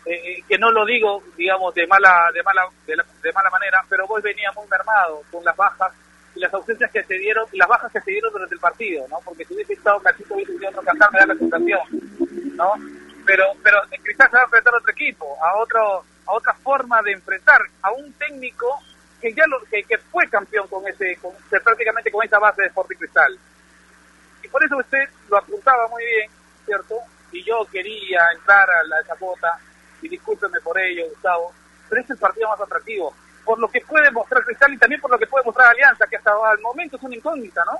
eh, 0.06 0.12
eh, 0.12 0.44
que 0.48 0.58
no 0.58 0.70
lo 0.70 0.84
digo, 0.84 1.22
digamos, 1.36 1.74
de 1.74 1.86
mala, 1.86 2.30
de 2.32 2.42
mala, 2.42 2.62
de, 2.86 2.96
la- 2.96 3.04
de 3.22 3.32
mala 3.32 3.50
manera, 3.50 3.82
pero 3.88 4.06
Boy 4.06 4.22
venía 4.22 4.50
muy 4.52 4.66
mermado 4.68 5.22
con 5.30 5.44
las 5.44 5.56
bajas 5.56 5.92
y 6.34 6.40
las 6.40 6.52
ausencias 6.52 6.90
que 6.90 7.04
se 7.04 7.14
dieron, 7.14 7.46
las 7.52 7.68
bajas 7.68 7.92
que 7.92 8.00
se 8.00 8.10
dieron 8.10 8.32
durante 8.32 8.54
el 8.54 8.60
partido, 8.60 9.06
¿no? 9.08 9.18
Porque 9.24 9.44
si 9.44 9.54
hubiese 9.54 9.74
estado 9.74 10.00
Cachito 10.00 10.34
hubiese 10.34 10.52
sido 10.58 10.68
otro 10.70 10.82
cantar, 10.82 11.12
me 11.12 11.18
da 11.20 11.26
la 11.26 11.34
sensación, 11.36 11.80
¿no? 12.56 12.72
Pero, 13.26 13.44
pero 13.62 13.78
en 13.90 14.02
Cristal 14.02 14.28
se 14.30 14.36
va 14.36 14.42
a 14.42 14.44
enfrentar 14.44 14.74
a 14.74 14.78
otro 14.78 14.92
equipo, 14.92 15.36
a 15.42 15.56
otro, 15.56 16.04
a 16.26 16.32
otra 16.32 16.54
forma 16.54 17.00
de 17.02 17.12
enfrentar, 17.12 17.60
a 17.82 17.90
un 17.92 18.12
técnico 18.14 18.66
que 19.20 19.32
ya 19.32 19.44
lo, 19.46 19.58
que, 19.64 19.82
que 19.84 19.98
fue 19.98 20.28
campeón 20.28 20.68
con 20.68 20.86
ese, 20.86 21.16
con, 21.16 21.32
prácticamente 21.62 22.10
con 22.10 22.24
esa 22.24 22.38
base 22.38 22.62
de 22.62 22.68
Sporting 22.68 22.96
Cristal. 22.96 23.38
Y 24.42 24.48
por 24.48 24.62
eso 24.62 24.76
usted 24.76 25.08
lo 25.30 25.38
apuntaba 25.38 25.88
muy 25.88 26.04
bien, 26.04 26.30
¿cierto? 26.66 26.96
Y 27.32 27.42
yo 27.42 27.66
quería 27.72 28.20
entrar 28.34 28.68
a 28.68 28.84
la 28.84 29.00
esa 29.00 29.16
cuota, 29.16 29.58
y 30.02 30.08
discúlpeme 30.08 30.60
por 30.60 30.78
ello, 30.78 31.08
Gustavo, 31.08 31.54
pero 31.88 32.02
es 32.02 32.10
el 32.10 32.18
partido 32.18 32.48
más 32.48 32.60
atractivo. 32.60 33.14
Por 33.44 33.58
lo 33.58 33.68
que 33.68 33.80
puede 33.80 34.10
mostrar 34.10 34.44
Cristal 34.44 34.74
y 34.74 34.78
también 34.78 35.00
por 35.00 35.10
lo 35.10 35.18
que 35.18 35.26
puede 35.26 35.44
mostrar 35.44 35.68
Alianza, 35.68 36.06
que 36.06 36.16
hasta 36.16 36.32
el 36.54 36.60
momento 36.60 36.96
es 36.96 37.02
una 37.02 37.16
incógnita, 37.16 37.64
¿no? 37.64 37.78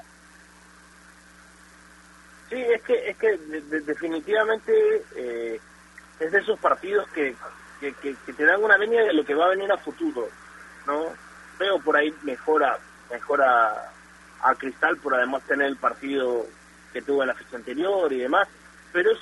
Sí, 2.55 2.61
es 2.61 2.83
que, 2.83 3.09
es 3.11 3.17
que 3.17 3.37
definitivamente 3.81 5.03
eh, 5.17 5.61
es 6.21 6.31
de 6.31 6.39
esos 6.39 6.57
partidos 6.61 7.05
que, 7.09 7.35
que, 7.81 8.15
te 8.33 8.45
dan 8.45 8.63
una 8.63 8.79
línea 8.79 9.03
de 9.03 9.13
lo 9.13 9.25
que 9.25 9.35
va 9.35 9.47
a 9.47 9.49
venir 9.49 9.73
a 9.73 9.77
futuro, 9.77 10.29
¿no? 10.87 11.07
Veo 11.59 11.81
por 11.81 11.97
ahí 11.97 12.15
mejora, 12.23 12.79
mejora 13.11 13.91
a 14.41 14.55
Cristal 14.55 14.99
por 14.99 15.17
además 15.17 15.43
tener 15.49 15.67
el 15.67 15.77
partido 15.79 16.47
que 16.93 17.03
tuvo 17.03 17.23
en 17.23 17.29
la 17.29 17.35
fecha 17.35 17.57
anterior 17.57 18.13
y 18.13 18.21
demás, 18.21 18.47
pero 18.93 19.11
es, 19.11 19.19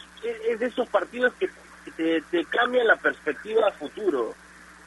es 0.51 0.61
de 0.61 0.67
esos 0.67 0.87
partidos 0.91 1.33
que 1.41 1.49
te, 1.97 2.21
te 2.31 2.45
cambian 2.45 2.87
la 2.87 2.97
perspectiva 2.97 3.69
a 3.69 3.73
futuro. 3.73 4.35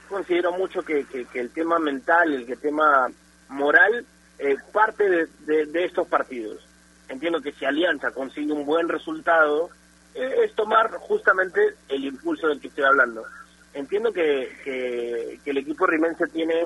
Considero 0.07 0.51
mucho 0.51 0.83
que, 0.83 1.07
que, 1.07 1.39
el 1.39 1.49
tema 1.49 1.79
mental, 1.79 2.31
el 2.31 2.59
tema 2.59 3.07
moral, 3.49 4.05
eh, 4.37 4.55
parte 4.71 5.09
de, 5.09 5.65
de, 5.65 5.83
estos 5.83 6.07
partidos. 6.07 6.64
Entiendo 7.07 7.41
que 7.41 7.51
si 7.53 7.65
Alianza 7.65 8.11
consigue 8.11 8.51
un 8.51 8.65
buen 8.65 8.89
resultado, 8.89 9.69
eh, 10.13 10.43
es 10.43 10.53
tomar 10.53 10.91
justamente 10.91 11.75
el 11.89 12.05
impulso 12.05 12.47
del 12.47 12.59
que 12.59 12.67
estoy 12.67 12.83
hablando. 12.83 13.23
Entiendo 13.73 14.11
que, 14.13 14.49
que, 14.63 15.49
el 15.49 15.57
equipo 15.57 15.85
rimense 15.85 16.27
tiene 16.27 16.65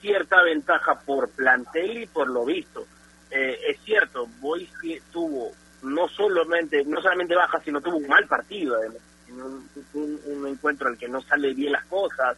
cierta 0.00 0.42
ventaja 0.42 0.98
por 1.00 1.30
plantel 1.30 2.02
y 2.02 2.06
por 2.06 2.28
lo 2.28 2.44
visto. 2.44 2.86
Eh, 3.30 3.58
es 3.68 3.80
cierto, 3.84 4.26
Boise 4.40 5.02
tuvo 5.12 5.52
no 5.82 6.08
solamente 6.08 6.84
no 6.84 7.00
solamente 7.00 7.36
baja, 7.36 7.60
sino 7.64 7.80
tuvo 7.80 7.98
un 7.98 8.08
mal 8.08 8.26
partido 8.26 8.74
además 8.74 9.02
un, 9.32 10.20
un, 10.26 10.46
encuentro 10.46 10.88
en 10.88 10.94
el 10.94 10.98
que 10.98 11.08
no 11.08 11.20
sale 11.22 11.54
bien 11.54 11.72
las 11.72 11.84
cosas, 11.84 12.36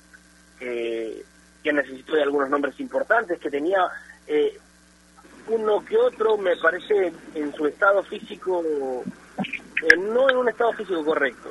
que, 0.58 1.22
que 1.62 1.72
necesitó 1.72 2.14
de 2.14 2.22
algunos 2.22 2.50
nombres 2.50 2.78
importantes, 2.80 3.38
que 3.38 3.50
tenía 3.50 3.88
eh, 4.26 4.58
uno 5.48 5.84
que 5.84 5.96
otro, 5.96 6.36
me 6.36 6.56
parece, 6.56 7.12
en 7.34 7.52
su 7.54 7.66
estado 7.66 8.02
físico, 8.04 8.62
eh, 9.38 9.96
no 9.96 10.30
en 10.30 10.36
un 10.36 10.48
estado 10.48 10.72
físico 10.72 11.04
correcto. 11.04 11.48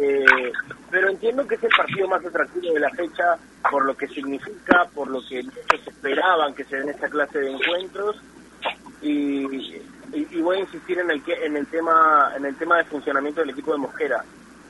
Eh, 0.00 0.52
pero 0.90 1.08
entiendo 1.08 1.46
que 1.46 1.54
es 1.54 1.64
el 1.64 1.70
partido 1.76 2.08
más 2.08 2.24
atractivo 2.24 2.74
de 2.74 2.80
la 2.80 2.90
fecha 2.90 3.38
por 3.70 3.84
lo 3.84 3.96
que 3.96 4.08
significa, 4.08 4.84
por 4.94 5.08
lo 5.08 5.20
que 5.26 5.42
muchos 5.42 5.86
esperaban 5.86 6.54
que 6.54 6.64
se 6.64 6.76
den 6.76 6.90
esta 6.90 7.08
clase 7.08 7.38
de 7.38 7.50
encuentros 7.50 8.16
y, 9.00 9.80
y, 10.12 10.40
voy 10.40 10.58
a 10.58 10.60
insistir 10.60 10.98
en 10.98 11.10
el 11.10 11.22
que, 11.22 11.32
en 11.44 11.56
el 11.56 11.66
tema 11.66 12.32
en 12.36 12.44
el 12.44 12.56
tema 12.56 12.78
de 12.78 12.84
funcionamiento 12.84 13.40
del 13.40 13.50
equipo 13.50 13.72
de 13.72 13.78
Mosquera 13.78 14.24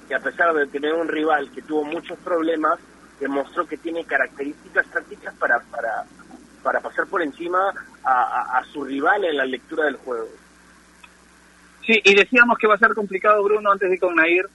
que 0.06 0.14
a 0.14 0.20
pesar 0.20 0.54
de 0.54 0.66
tener 0.66 0.94
un 0.94 1.08
rival 1.08 1.50
que 1.50 1.62
tuvo 1.62 1.84
muchos 1.84 2.18
problemas, 2.18 2.78
demostró 3.18 3.66
que 3.66 3.76
tiene 3.76 4.04
características 4.04 4.86
tácticas 4.86 5.34
para, 5.34 5.60
para, 5.60 6.04
para 6.66 6.80
pasar 6.80 7.06
por 7.06 7.22
encima 7.22 7.72
a, 8.02 8.60
su 8.72 8.82
rival 8.82 9.24
en 9.24 9.36
la 9.36 9.44
lectura 9.44 9.84
del 9.84 9.94
juego. 9.94 10.26
Sí, 11.86 12.00
y 12.02 12.12
decíamos 12.12 12.58
que 12.58 12.66
va 12.66 12.74
a 12.74 12.78
ser 12.78 12.92
complicado, 12.92 13.40
Bruno, 13.44 13.70
antes 13.70 13.88
de 13.88 14.00
con 14.00 14.16
Nair, 14.16 14.48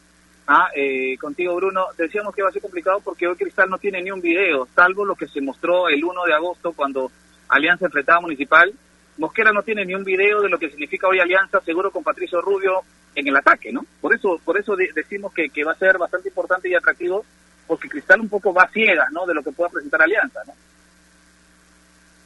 ah, 0.46 0.68
eh, 0.76 1.18
contigo, 1.18 1.56
Bruno, 1.56 1.86
decíamos 1.98 2.36
que 2.36 2.44
va 2.44 2.50
a 2.50 2.52
ser 2.52 2.62
complicado 2.62 3.00
porque 3.00 3.28
hoy 3.28 3.38
Cristal 3.38 3.70
no 3.70 3.78
tiene 3.78 4.02
ni 4.02 4.12
un 4.12 4.20
video, 4.20 4.68
salvo 4.76 5.06
lo 5.06 5.16
que 5.16 5.30
se 5.30 5.40
mostró 5.40 5.88
el 5.88 6.04
1 6.04 6.26
de 6.26 6.34
agosto 6.34 6.74
cuando 6.74 7.10
Alianza 7.48 7.86
enfrentaba 7.86 8.18
a 8.18 8.22
Municipal. 8.24 8.74
Mosquera 9.18 9.54
no 9.54 9.64
tiene 9.64 9.86
ni 9.86 9.96
un 9.96 10.04
video 10.04 10.42
de 10.42 10.50
lo 10.50 10.60
que 10.60 10.70
significa 10.70 11.08
hoy 11.08 11.22
Alianza, 11.22 11.62
seguro 11.62 11.92
con 11.92 12.04
Patricio 12.04 12.42
Rubio 12.42 12.82
en 13.16 13.26
el 13.26 13.38
ataque, 13.38 13.72
¿no? 13.72 13.86
Por 14.02 14.14
eso, 14.14 14.38
por 14.44 14.58
eso 14.58 14.76
decimos 14.76 15.34
que, 15.34 15.50
que 15.50 15.64
va 15.64 15.72
a 15.72 15.76
ser 15.76 15.98
bastante 15.98 16.28
importante 16.28 16.68
y 16.68 16.76
atractivo, 16.76 17.24
porque 17.68 17.88
Cristal 17.88 18.20
un 18.20 18.28
poco 18.28 18.54
va 18.54 18.68
ciega, 18.68 19.08
¿no? 19.14 19.26
De 19.26 19.34
lo 19.34 19.42
que 19.42 19.54
pueda 19.54 19.70
presentar 19.70 20.02
Alianza, 20.02 20.42
¿no? 20.46 20.54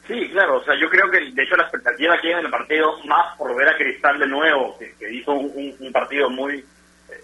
Sí, 0.07 0.29
claro, 0.29 0.57
o 0.57 0.63
sea, 0.63 0.75
yo 0.79 0.87
creo 0.89 1.09
que 1.09 1.19
de 1.31 1.43
hecho 1.43 1.55
la 1.55 1.63
expectativa 1.63 2.17
que 2.19 2.27
hay 2.27 2.33
en 2.33 2.45
el 2.45 2.51
partido, 2.51 3.03
más 3.05 3.35
por 3.37 3.55
ver 3.55 3.69
a 3.69 3.77
Cristal 3.77 4.19
de 4.19 4.27
nuevo, 4.27 4.77
que, 4.77 5.11
hizo 5.11 5.33
un, 5.33 5.91
partido 5.91 6.29
muy, 6.29 6.63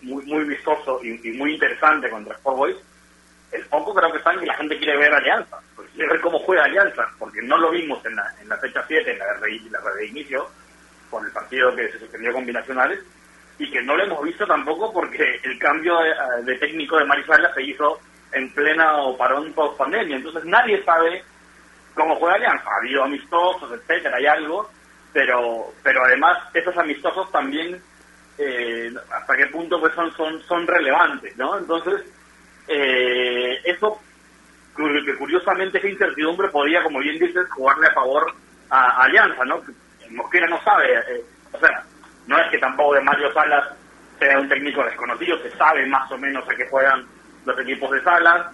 muy 0.02 0.26
muy 0.26 0.44
vistoso 0.46 1.00
y, 1.04 1.32
muy 1.34 1.54
interesante 1.54 2.10
contra 2.10 2.36
Sport 2.36 2.58
Boys, 2.58 2.78
el 3.52 3.63
poco 3.65 3.94
creo 3.94 4.12
que 4.12 4.17
está 4.17 4.34
en 4.34 4.39
que 4.39 4.46
la 4.48 4.56
gente 4.56 4.78
quiere 4.80 4.98
ver 4.98 5.13
Alianza, 5.13 5.60
pues 5.76 5.89
quiere 5.91 6.10
ver 6.10 6.22
cómo 6.22 6.39
juega 6.39 6.63
Alianza, 6.63 7.08
porque 7.20 7.41
no 7.44 7.58
lo 7.58 7.70
vimos 7.70 8.04
en 8.06 8.15
la, 8.15 8.34
en 8.41 8.50
la 8.50 8.58
fecha 8.58 8.84
7, 8.88 9.12
en 9.12 9.20
la 9.20 9.26
de, 9.26 9.62
la 9.70 9.91
de 9.91 10.08
inicio, 10.08 10.48
con 11.12 11.24
el 11.24 11.32
partido 11.32 11.76
que 11.76 11.91
se 11.91 12.00
suspendió 12.00 12.34
combinacionales, 12.34 13.00
y 13.60 13.70
que 13.70 13.84
no 13.84 13.96
lo 13.96 14.04
hemos 14.04 14.24
visto 14.24 14.48
tampoco 14.48 14.91
porque 14.91 15.39
el 15.44 15.60
cambio 15.60 16.00
de, 16.44 16.56
técnico 16.56 16.98
de 16.98 17.06
Marisala 17.06 17.54
se 17.54 17.62
hizo 17.62 18.00
en 18.32 18.52
plena 18.54 18.98
o 19.04 19.15
parón 19.15 19.54
post 19.54 19.78
pandemia. 19.78 20.15
Entonces 20.15 20.46
nadie 20.46 20.84
sabe 20.84 21.24
cómo 21.93 22.15
juega 22.15 22.36
Alianza. 22.36 22.69
Ha 22.69 22.77
habido 22.80 23.04
amistosos, 23.04 23.71
etcétera, 23.71 24.17
hay 24.17 24.25
algo, 24.27 24.69
pero 25.13 25.73
pero 25.84 26.04
además 26.04 26.38
esos 26.54 26.77
amistosos 26.77 27.32
también 27.32 27.82
eh, 28.38 28.91
hasta 29.12 29.36
qué 29.36 29.47
punto 29.47 29.80
pues 29.80 29.93
son 29.93 30.12
son 30.13 30.41
son 30.43 30.67
relevantes, 30.67 31.36
¿no? 31.38 31.58
Entonces 31.58 32.01
eh, 32.67 33.60
eso 33.65 33.99
que 34.75 35.15
curiosamente 35.17 35.77
esa 35.77 35.89
incertidumbre 35.89 36.49
podía, 36.49 36.82
como 36.84 36.99
bien 36.99 37.19
dices, 37.19 37.49
jugarle 37.51 37.88
a 37.88 37.93
favor 37.93 38.34
a, 38.69 39.04
Alianza, 39.04 39.43
¿no? 39.45 39.62
Mosquera 40.12 40.47
no 40.47 40.62
sabe, 40.63 40.93
eh, 40.93 41.23
o 41.51 41.60
sea, 41.60 41.84
no 42.27 42.38
es 42.39 42.49
que 42.49 42.58
tampoco 42.58 42.95
de 42.95 43.01
Mario 43.01 43.32
Salas 43.34 43.69
sea 44.19 44.39
un 44.39 44.49
técnico 44.49 44.84
desconocido, 44.84 45.38
se 45.39 45.51
sabe 45.51 45.86
más 45.88 46.10
o 46.12 46.17
menos 46.17 46.47
a 46.47 46.56
qué 46.56 46.67
juegan 46.69 47.06
los 47.45 47.60
equipos 47.60 47.91
de 47.91 48.04
Salas, 48.04 48.47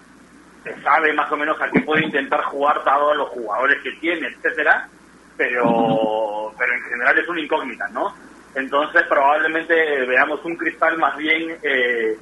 sabe 0.82 1.12
más 1.12 1.30
o 1.30 1.36
menos 1.36 1.60
a 1.60 1.70
qué 1.70 1.80
puede 1.80 2.04
intentar 2.04 2.42
jugar 2.44 2.82
todos 2.84 3.16
los 3.16 3.28
jugadores 3.28 3.82
que 3.82 3.92
tiene, 4.00 4.28
etcétera, 4.28 4.88
pero, 5.36 6.52
pero 6.58 6.74
en 6.74 6.82
general 6.82 7.18
es 7.18 7.28
una 7.28 7.40
incógnita, 7.40 7.88
¿no? 7.88 8.14
Entonces 8.54 9.02
probablemente 9.08 9.74
veamos 10.06 10.44
un 10.44 10.56
cristal 10.56 10.98
más 10.98 11.16
bien 11.16 11.56
eh, 11.62 12.18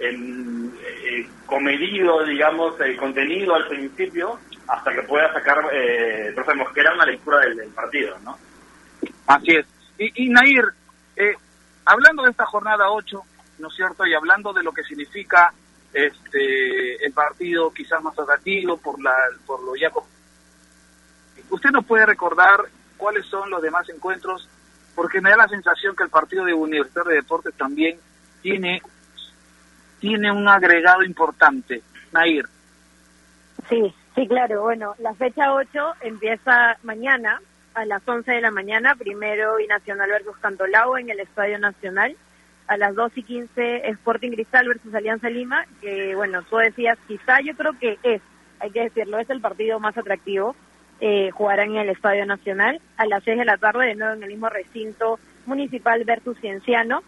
en, 0.00 0.72
eh, 0.82 1.28
comedido, 1.46 2.24
digamos, 2.24 2.78
el 2.80 2.96
contenido 2.96 3.54
al 3.54 3.66
principio, 3.68 4.38
hasta 4.68 4.92
que 4.92 5.02
pueda 5.02 5.32
sacar 5.32 5.58
eh, 5.72 6.32
profe 6.34 6.54
Mosquera 6.54 6.94
una 6.94 7.06
lectura 7.06 7.40
del, 7.40 7.68
partido, 7.68 8.16
¿no? 8.24 8.38
Así 9.26 9.52
es. 9.52 9.66
Y, 9.98 10.24
y 10.24 10.28
Nair, 10.28 10.64
eh, 11.16 11.34
hablando 11.84 12.22
de 12.22 12.30
esta 12.30 12.46
jornada 12.46 12.90
8, 12.90 13.22
¿no 13.58 13.68
es 13.68 13.74
cierto? 13.74 14.06
Y 14.06 14.14
hablando 14.14 14.52
de 14.52 14.62
lo 14.62 14.72
que 14.72 14.82
significa 14.82 15.52
este 15.92 17.04
el 17.04 17.12
partido 17.12 17.72
quizás 17.72 18.02
más 18.02 18.16
atractivo 18.18 18.76
por 18.76 19.02
la 19.02 19.12
por 19.46 19.62
lo 19.64 19.74
ya 19.74 19.90
usted 21.50 21.70
nos 21.70 21.84
puede 21.84 22.06
recordar 22.06 22.60
cuáles 22.96 23.26
son 23.26 23.50
los 23.50 23.60
demás 23.60 23.88
encuentros 23.88 24.48
porque 24.94 25.20
me 25.20 25.30
da 25.30 25.36
la 25.36 25.48
sensación 25.48 25.96
que 25.96 26.04
el 26.04 26.10
partido 26.10 26.44
de 26.44 26.54
Universidad 26.54 27.04
de 27.06 27.14
Deportes 27.14 27.54
también 27.54 27.98
tiene 28.42 28.82
tiene 29.98 30.32
un 30.32 30.48
agregado 30.48 31.02
importante. 31.02 31.82
Nair. 32.12 32.46
Sí 33.68 33.94
sí 34.14 34.28
claro. 34.28 34.62
Bueno 34.62 34.94
la 34.98 35.14
fecha 35.14 35.52
8 35.54 35.94
empieza 36.02 36.76
mañana 36.82 37.40
a 37.74 37.84
las 37.84 38.06
11 38.06 38.30
de 38.30 38.40
la 38.40 38.50
mañana, 38.50 38.94
primero 38.94 39.58
y 39.60 39.66
Nacional 39.66 40.10
versus 40.10 40.36
Cantolao 40.38 40.98
en 40.98 41.10
el 41.10 41.20
Estadio 41.20 41.58
Nacional. 41.58 42.16
A 42.70 42.76
las 42.76 42.94
2 42.94 43.10
y 43.16 43.24
15 43.24 43.88
Sporting 43.88 44.30
Cristal 44.30 44.68
versus 44.68 44.94
Alianza 44.94 45.28
Lima, 45.28 45.66
que 45.80 46.14
bueno, 46.14 46.42
tú 46.42 46.56
decías, 46.58 46.96
quizá 47.08 47.40
yo 47.40 47.56
creo 47.56 47.72
que 47.72 47.98
es, 48.04 48.22
hay 48.60 48.70
que 48.70 48.82
decirlo, 48.84 49.18
es 49.18 49.28
el 49.28 49.40
partido 49.40 49.80
más 49.80 49.98
atractivo. 49.98 50.54
Eh, 51.00 51.30
jugarán 51.32 51.70
en 51.70 51.78
el 51.78 51.88
Estadio 51.88 52.24
Nacional 52.26 52.80
a 52.96 53.06
las 53.06 53.24
6 53.24 53.38
de 53.38 53.44
la 53.44 53.56
tarde, 53.56 53.86
de 53.86 53.94
nuevo 53.96 54.14
en 54.14 54.22
el 54.22 54.28
mismo 54.28 54.48
recinto 54.48 55.18
municipal 55.46 56.04
versus 56.04 56.38
Cienciano. 56.38 57.02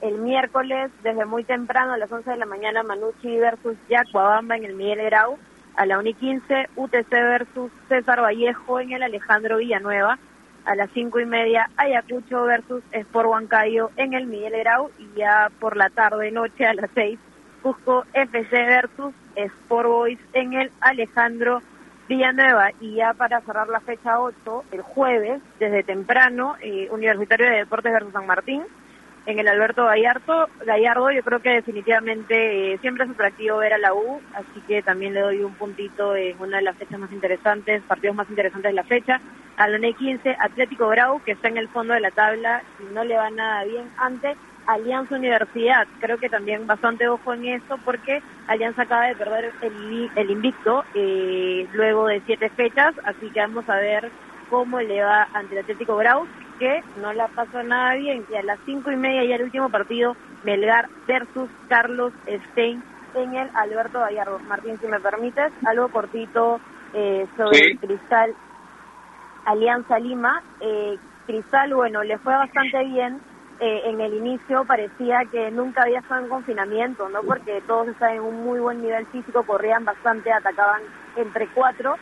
El 0.00 0.18
miércoles, 0.18 0.90
desde 1.04 1.24
muy 1.26 1.44
temprano, 1.44 1.92
a 1.92 1.98
las 1.98 2.10
11 2.10 2.30
de 2.30 2.36
la 2.36 2.46
mañana, 2.46 2.82
Manucci 2.82 3.38
versus 3.38 3.76
Yacuabamba 3.88 4.56
en 4.56 4.64
el 4.64 4.74
Miguel 4.74 5.04
Grau 5.04 5.38
a 5.76 5.86
la 5.86 5.98
1 5.98 6.08
y 6.08 6.14
15, 6.14 6.68
UTC 6.74 7.10
versus 7.10 7.70
César 7.88 8.20
Vallejo 8.20 8.80
en 8.80 8.92
el 8.92 9.02
Alejandro 9.04 9.58
Villanueva. 9.58 10.18
A 10.64 10.74
las 10.74 10.90
5 10.92 11.20
y 11.20 11.26
media, 11.26 11.68
Ayacucho 11.76 12.44
versus 12.44 12.82
Sport 12.90 13.28
Huancayo 13.28 13.90
en 13.96 14.14
el 14.14 14.26
Miguel 14.26 14.58
Grau. 14.60 14.90
Y 14.98 15.18
ya 15.18 15.50
por 15.60 15.76
la 15.76 15.90
tarde, 15.90 16.30
noche, 16.30 16.66
a 16.66 16.74
las 16.74 16.90
6, 16.94 17.18
Cusco 17.62 18.04
FC 18.12 18.50
versus 18.50 19.14
Sport 19.36 19.88
Boys 19.88 20.18
en 20.32 20.54
el 20.54 20.70
Alejandro 20.80 21.62
Villanueva. 22.08 22.70
Y 22.80 22.94
ya 22.94 23.12
para 23.14 23.40
cerrar 23.42 23.68
la 23.68 23.80
fecha 23.80 24.20
8, 24.20 24.64
el 24.72 24.82
jueves, 24.82 25.42
desde 25.58 25.82
temprano, 25.82 26.56
eh, 26.60 26.88
Universitario 26.90 27.46
de 27.46 27.56
Deportes 27.56 27.92
versus 27.92 28.12
San 28.12 28.26
Martín. 28.26 28.62
En 29.26 29.38
el 29.38 29.48
Alberto 29.48 29.84
Gallardo. 29.84 30.48
Gallardo 30.66 31.10
yo 31.10 31.22
creo 31.22 31.40
que 31.40 31.50
definitivamente 31.50 32.74
eh, 32.74 32.78
siempre 32.78 33.04
es 33.04 33.10
atractivo 33.10 33.58
ver 33.58 33.74
a 33.74 33.78
la 33.78 33.94
U, 33.94 34.20
así 34.34 34.60
que 34.66 34.82
también 34.82 35.14
le 35.14 35.20
doy 35.20 35.42
un 35.42 35.54
puntito 35.54 36.14
en 36.16 36.40
una 36.40 36.58
de 36.58 36.64
las 36.64 36.76
fechas 36.76 36.98
más 36.98 37.12
interesantes, 37.12 37.82
partidos 37.82 38.16
más 38.16 38.28
interesantes 38.28 38.70
de 38.70 38.76
la 38.76 38.84
fecha. 38.84 39.20
A 39.56 39.68
la 39.68 39.78
15, 39.78 40.36
Atlético 40.40 40.88
Grau, 40.88 41.22
que 41.22 41.32
está 41.32 41.48
en 41.48 41.58
el 41.58 41.68
fondo 41.68 41.94
de 41.94 42.00
la 42.00 42.10
tabla 42.10 42.62
y 42.80 42.92
no 42.92 43.04
le 43.04 43.16
va 43.16 43.30
nada 43.30 43.64
bien. 43.64 43.88
Antes, 43.98 44.36
Alianza 44.66 45.14
Universidad, 45.14 45.86
creo 46.00 46.18
que 46.18 46.28
también 46.28 46.66
bastante 46.66 47.06
ojo 47.06 47.34
en 47.34 47.44
eso 47.46 47.78
porque 47.84 48.20
Alianza 48.48 48.82
acaba 48.82 49.06
de 49.06 49.14
perder 49.14 49.52
el, 49.60 50.10
el 50.16 50.30
invicto 50.30 50.84
eh, 50.94 51.68
luego 51.72 52.06
de 52.06 52.20
siete 52.26 52.50
fechas, 52.50 52.94
así 53.04 53.30
que 53.30 53.40
vamos 53.40 53.68
a 53.68 53.76
ver 53.76 54.10
cómo 54.50 54.80
le 54.80 55.02
va 55.02 55.28
ante 55.32 55.54
el 55.54 55.60
Atlético 55.60 55.96
Grau, 55.96 56.26
que 56.58 56.82
no 57.00 57.12
la 57.12 57.28
pasó 57.28 57.62
nada 57.62 57.94
bien. 57.94 58.24
Y 58.30 58.34
a 58.36 58.42
las 58.42 58.58
cinco 58.64 58.90
y 58.90 58.96
media 58.96 59.24
ya 59.24 59.36
el 59.36 59.44
último 59.44 59.70
partido, 59.70 60.16
Melgar 60.44 60.88
versus 61.06 61.48
Carlos 61.68 62.12
Stein 62.50 62.82
en 63.14 63.34
el 63.34 63.50
Alberto 63.54 64.00
Gallardo. 64.00 64.38
Martín, 64.40 64.78
si 64.80 64.86
me 64.86 65.00
permites, 65.00 65.52
algo 65.66 65.88
cortito 65.88 66.60
eh, 66.92 67.26
sobre 67.36 67.76
Cristal 67.78 68.34
Alianza 69.44 69.98
Lima. 69.98 70.42
Eh, 70.60 70.98
Cristal, 71.26 71.74
bueno, 71.74 72.02
le 72.02 72.18
fue 72.18 72.34
bastante 72.34 72.84
bien. 72.84 73.20
Eh, 73.60 73.82
en 73.84 74.00
el 74.00 74.14
inicio 74.14 74.64
parecía 74.64 75.20
que 75.30 75.50
nunca 75.52 75.82
había 75.82 76.00
estado 76.00 76.22
en 76.22 76.28
confinamiento, 76.28 77.08
¿no? 77.08 77.22
Porque 77.22 77.62
todos 77.68 77.86
estaban 77.88 78.16
en 78.16 78.22
un 78.22 78.44
muy 78.44 78.58
buen 78.58 78.82
nivel 78.82 79.06
físico, 79.06 79.44
corrían 79.44 79.84
bastante, 79.84 80.32
atacaban 80.32 80.82
entre 81.16 81.46
cuatro 81.54 81.94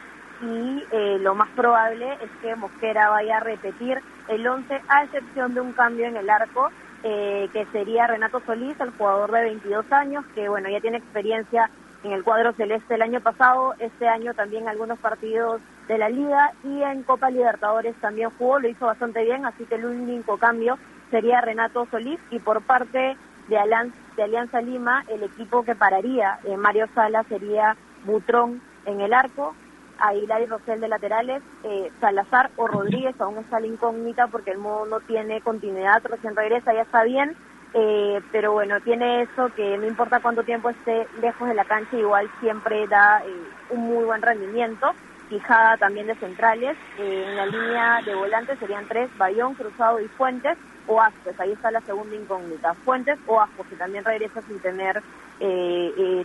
y 0.42 0.84
eh, 0.90 1.18
lo 1.20 1.34
más 1.34 1.48
probable 1.50 2.12
es 2.20 2.30
que 2.40 2.56
Mosquera 2.56 3.10
vaya 3.10 3.38
a 3.38 3.40
repetir 3.40 4.00
el 4.28 4.46
11 4.46 4.80
a 4.88 5.04
excepción 5.04 5.54
de 5.54 5.60
un 5.60 5.72
cambio 5.72 6.06
en 6.06 6.16
el 6.16 6.28
arco 6.28 6.70
eh, 7.04 7.48
que 7.52 7.66
sería 7.66 8.06
Renato 8.06 8.40
Solís, 8.46 8.78
el 8.80 8.90
jugador 8.90 9.30
de 9.32 9.42
22 9.42 9.90
años 9.92 10.24
que 10.34 10.48
bueno 10.48 10.68
ya 10.68 10.80
tiene 10.80 10.98
experiencia 10.98 11.70
en 12.04 12.12
el 12.12 12.24
cuadro 12.24 12.52
celeste 12.52 12.94
el 12.94 13.02
año 13.02 13.20
pasado, 13.20 13.74
este 13.78 14.08
año 14.08 14.34
también 14.34 14.68
algunos 14.68 14.98
partidos 14.98 15.60
de 15.88 15.98
la 15.98 16.08
liga 16.08 16.52
y 16.64 16.82
en 16.82 17.02
Copa 17.02 17.30
Libertadores 17.30 17.94
también 18.00 18.30
jugó, 18.38 18.58
lo 18.58 18.68
hizo 18.68 18.86
bastante 18.86 19.22
bien, 19.24 19.46
así 19.46 19.64
que 19.64 19.76
el 19.76 19.84
único 19.84 20.36
cambio 20.36 20.78
sería 21.10 21.40
Renato 21.40 21.86
Solís 21.90 22.18
y 22.30 22.38
por 22.38 22.62
parte 22.62 23.16
de, 23.48 23.58
Alianza, 23.58 24.60
Lima 24.60 25.04
el 25.08 25.22
equipo 25.22 25.64
que 25.64 25.74
pararía 25.74 26.38
en 26.44 26.58
Mario 26.58 26.88
Sala 26.94 27.24
sería 27.24 27.76
Butrón 28.04 28.60
en 28.86 29.00
el 29.00 29.12
arco, 29.12 29.54
Aguilar 30.02 30.42
y 30.42 30.46
Rosel 30.46 30.80
de 30.80 30.88
laterales, 30.88 31.42
eh, 31.62 31.90
Salazar 32.00 32.50
o 32.56 32.66
Rodríguez 32.66 33.14
aún 33.20 33.38
está 33.38 33.60
la 33.60 33.68
incógnita 33.68 34.26
porque 34.26 34.50
el 34.50 34.58
modo 34.58 34.84
no 34.84 35.00
tiene 35.00 35.40
continuidad, 35.40 36.02
recién 36.04 36.34
regresa, 36.34 36.74
ya 36.74 36.82
está 36.82 37.04
bien, 37.04 37.36
eh, 37.72 38.20
pero 38.32 38.52
bueno, 38.52 38.80
tiene 38.80 39.22
eso 39.22 39.48
que 39.54 39.78
no 39.78 39.86
importa 39.86 40.18
cuánto 40.20 40.42
tiempo 40.42 40.70
esté 40.70 41.06
lejos 41.20 41.48
de 41.48 41.54
la 41.54 41.64
cancha, 41.64 41.96
igual 41.96 42.28
siempre 42.40 42.88
da 42.88 43.22
eh, 43.24 43.30
un 43.70 43.80
muy 43.80 44.04
buen 44.04 44.20
rendimiento. 44.20 44.92
Fijada 45.28 45.78
también 45.78 46.08
de 46.08 46.14
centrales, 46.16 46.76
en 46.98 47.36
la 47.36 47.46
línea 47.46 48.02
de 48.04 48.14
volantes 48.14 48.58
serían 48.58 48.86
tres, 48.86 49.08
Bayón, 49.16 49.54
Cruzado 49.54 49.98
y 49.98 50.08
Fuentes, 50.08 50.58
o 50.86 51.00
Ascos, 51.00 51.38
ahí 51.40 51.52
está 51.52 51.70
la 51.70 51.80
segunda 51.80 52.14
incógnita, 52.14 52.74
Fuentes 52.84 53.18
o 53.26 53.40
Ascos, 53.40 53.66
que 53.68 53.76
también 53.76 54.04
regresa 54.04 54.42
sin 54.42 54.58
tener 54.60 55.00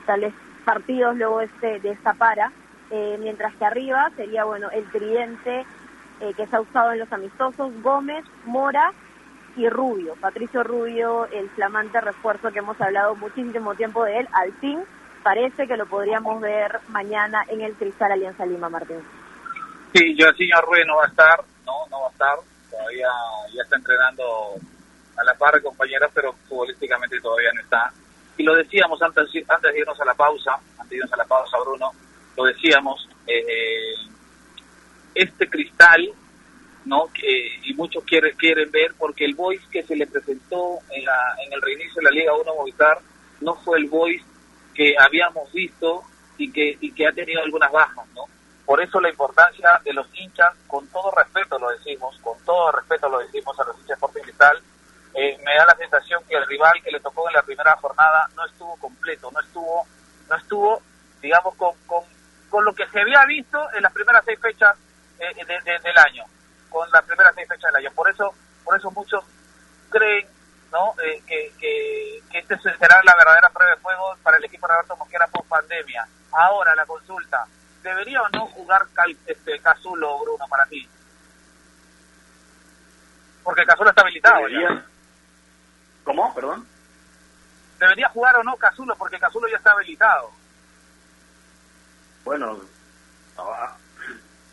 tales 0.05 0.33
partidos 0.65 1.15
luego 1.15 1.39
este, 1.39 1.79
de 1.79 1.91
esta 1.91 2.13
para, 2.15 2.51
eh, 2.91 3.17
mientras 3.19 3.55
que 3.55 3.65
arriba 3.65 4.09
sería 4.15 4.43
bueno 4.45 4.69
el 4.71 4.89
tridente 4.91 5.65
eh, 6.19 6.33
que 6.35 6.47
se 6.47 6.55
ha 6.55 6.61
usado 6.61 6.91
en 6.91 6.99
los 6.99 7.11
amistosos, 7.11 7.71
Gómez, 7.81 8.25
Mora 8.45 8.93
y 9.55 9.69
Rubio. 9.69 10.15
Patricio 10.19 10.63
Rubio, 10.63 11.25
el 11.27 11.49
flamante 11.51 11.99
refuerzo 12.01 12.51
que 12.51 12.59
hemos 12.59 12.79
hablado 12.79 13.15
muchísimo 13.15 13.75
tiempo 13.75 14.03
de 14.03 14.19
él, 14.19 14.27
al 14.33 14.53
fin 14.53 14.79
parece 15.23 15.67
que 15.67 15.77
lo 15.77 15.85
podríamos 15.85 16.39
ver 16.39 16.79
mañana 16.89 17.43
en 17.49 17.61
el 17.61 17.73
Cristal 17.73 18.11
Alianza 18.11 18.45
Lima, 18.45 18.69
Martín. 18.69 19.01
Sí, 19.93 20.15
yo 20.15 20.27
el 20.27 20.37
señor 20.37 20.63
Rubio 20.65 20.85
no 20.85 20.97
va 20.97 21.05
a 21.05 21.07
estar, 21.07 21.43
no, 21.65 21.85
no 21.89 22.01
va 22.01 22.07
a 22.07 22.11
estar, 22.11 22.37
todavía 22.69 23.07
ya 23.53 23.61
está 23.63 23.75
entrenando 23.75 24.23
a 25.17 25.23
la 25.23 25.33
par, 25.33 25.61
compañeras, 25.61 26.11
pero 26.13 26.33
futbolísticamente 26.47 27.19
todavía 27.19 27.51
no 27.53 27.61
está. 27.61 27.91
Y 28.37 28.43
lo 28.43 28.55
decíamos 28.55 29.01
antes, 29.01 29.25
antes 29.47 29.73
de 29.73 29.79
irnos 29.79 29.99
a 29.99 30.05
la 30.05 30.13
pausa, 30.13 30.51
antes 30.77 30.89
de 30.89 30.95
irnos 30.97 31.13
a 31.13 31.17
la 31.17 31.25
pausa, 31.25 31.57
Bruno, 31.59 31.91
lo 32.37 32.45
decíamos, 32.45 33.09
eh, 33.25 33.95
este 35.15 35.49
cristal, 35.49 36.07
¿no? 36.85 37.07
Que, 37.13 37.59
y 37.63 37.73
muchos 37.73 38.03
quieren, 38.03 38.35
quieren 38.37 38.71
ver, 38.71 38.93
porque 38.97 39.25
el 39.25 39.35
voice 39.35 39.65
que 39.71 39.83
se 39.83 39.95
le 39.95 40.07
presentó 40.07 40.79
en, 40.91 41.03
la, 41.03 41.35
en 41.45 41.51
el 41.51 41.61
reinicio 41.61 41.95
de 41.95 42.03
la 42.03 42.11
Liga 42.11 42.33
1 42.35 42.55
Movistar 42.55 42.99
no 43.41 43.55
fue 43.55 43.79
el 43.79 43.85
voice 43.85 44.23
que 44.73 44.93
habíamos 44.97 45.51
visto 45.51 46.03
y 46.37 46.51
que, 46.51 46.77
y 46.79 46.91
que 46.91 47.07
ha 47.07 47.11
tenido 47.11 47.41
algunas 47.41 47.71
bajas, 47.71 48.05
¿no? 48.15 48.25
Por 48.65 48.81
eso 48.81 48.99
la 48.99 49.09
importancia 49.09 49.81
de 49.83 49.93
los 49.93 50.07
hinchas, 50.13 50.53
con 50.67 50.85
todo 50.89 51.09
respeto 51.11 51.57
lo 51.57 51.69
decimos, 51.69 52.19
con 52.21 52.37
todo 52.45 52.71
respeto 52.71 53.09
lo 53.09 53.19
decimos 53.19 53.59
a 53.59 53.63
los 53.63 53.79
hinchas 53.79 53.97
por 53.97 54.11
Cristal, 54.11 54.61
eh, 55.13 55.37
me 55.43 55.55
da 55.55 55.65
la 55.65 55.75
sensación 55.77 56.21
que 56.29 56.35
el 56.35 56.45
rival 56.45 56.73
que 56.83 56.91
le 56.91 56.99
tocó 56.99 57.27
en 57.27 57.33
la 57.33 57.41
primera 57.41 57.75
jornada 57.77 58.29
no 58.35 58.45
estuvo 58.45 58.75
completo, 58.75 59.31
no 59.31 59.39
estuvo, 59.39 59.87
no 60.29 60.35
estuvo, 60.35 60.81
digamos, 61.21 61.55
con, 61.55 61.73
con 61.87 62.03
con 62.57 62.65
lo 62.65 62.73
que 62.73 62.87
se 62.87 62.99
había 62.99 63.23
visto 63.25 63.59
en 63.75 63.83
las 63.83 63.93
primeras 63.93 64.25
seis 64.25 64.39
fechas 64.41 64.75
eh, 65.19 65.45
del 65.45 65.97
año, 65.99 66.23
con 66.69 66.89
las 66.89 67.03
primeras 67.03 67.35
seis 67.35 67.47
fechas 67.47 67.71
del 67.71 67.85
año. 67.85 67.93
Por 67.93 68.09
eso, 68.09 68.33
por 68.63 68.75
eso 68.75 68.89
muchos 68.89 69.23
creen 69.91 70.27
¿no? 70.71 70.95
Eh, 71.03 71.21
que, 71.27 71.53
que, 71.59 72.19
que 72.31 72.39
este 72.39 72.57
será 72.57 72.99
la 73.03 73.15
verdadera 73.15 73.51
prueba 73.53 73.75
de 73.75 73.79
fuego 73.79 74.17
para 74.23 74.37
el 74.37 74.45
equipo 74.45 74.65
de 74.65 74.73
Roberto 74.73 74.95
Mosquera 74.95 75.27
post 75.27 75.47
pandemia. 75.47 76.07
Ahora 76.31 76.73
la 76.73 76.87
consulta, 76.87 77.45
¿debería 77.83 78.23
o 78.23 78.29
no 78.29 78.47
jugar 78.47 78.87
este, 79.27 79.59
Cazulo, 79.59 80.17
Bruno, 80.17 80.45
para 80.49 80.65
ti? 80.65 80.89
Porque 83.43 83.65
Cazulo 83.67 83.91
está 83.91 84.01
habilitado. 84.01 84.39
¿Cómo? 86.03 86.33
Perdón. 86.33 86.67
¿Debería 87.77 88.09
jugar 88.09 88.35
o 88.37 88.43
no 88.43 88.55
Cazulo? 88.55 88.95
Porque 88.95 89.19
Cazulo 89.19 89.47
ya 89.47 89.57
está 89.57 89.73
habilitado 89.73 90.31
bueno, 92.27 92.59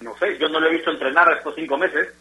no 0.01 0.16
sé, 0.18 0.39
yo 0.39 0.49
no 0.49 0.61
lo 0.61 0.68
he 0.68 0.75
visto 0.75 0.93
entrenar 0.93 1.31
estos 1.33 1.57
cinco 1.57 1.77
meses. 1.77 2.14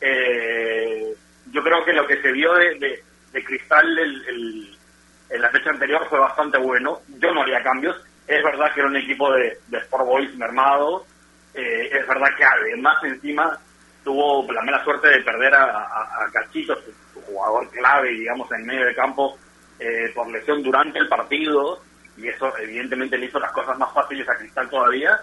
Eh, 0.00 1.12
yo 1.50 1.62
creo 1.62 1.84
que 1.84 1.92
lo 1.92 2.06
que 2.06 2.22
se 2.22 2.30
vio 2.30 2.52
de, 2.54 3.02
Cristal 3.44 3.98
en 3.98 5.40
la 5.40 5.50
fecha 5.50 5.70
anterior 5.70 6.06
fue 6.08 6.20
bastante 6.20 6.56
bueno. 6.58 7.00
Yo 7.18 7.32
no 7.32 7.42
haría 7.42 7.64
cambios. 7.64 7.96
Es 8.28 8.44
verdad 8.44 8.72
que 8.72 8.80
era 8.80 8.88
un 8.88 8.96
equipo 8.96 9.32
de, 9.32 9.58
Sport 9.72 10.06
Boys 10.06 10.36
mermado. 10.36 11.04
Eh, 11.52 11.90
es 11.92 12.06
verdad 12.06 12.28
que 12.36 12.44
además 12.44 13.02
encima 13.02 13.58
tuvo 14.04 14.50
la 14.52 14.62
mala 14.62 14.84
suerte 14.84 15.08
de 15.08 15.22
perder 15.22 15.52
a, 15.54 15.64
a, 15.64 16.30
Cachito, 16.32 16.76
su, 16.76 17.20
jugador 17.22 17.68
clave, 17.70 18.10
digamos, 18.10 18.50
en 18.52 18.66
medio 18.66 18.86
de 18.86 18.94
campo, 18.94 19.36
eh, 19.80 20.12
por 20.14 20.30
lesión 20.30 20.62
durante 20.62 21.00
el 21.00 21.08
partido 21.08 21.82
y 22.16 22.28
eso 22.28 22.56
evidentemente 22.58 23.16
le 23.16 23.26
hizo 23.26 23.38
las 23.38 23.52
cosas 23.52 23.78
más 23.78 23.92
fáciles 23.92 24.28
a 24.28 24.36
Cristal 24.36 24.68
todavía, 24.68 25.18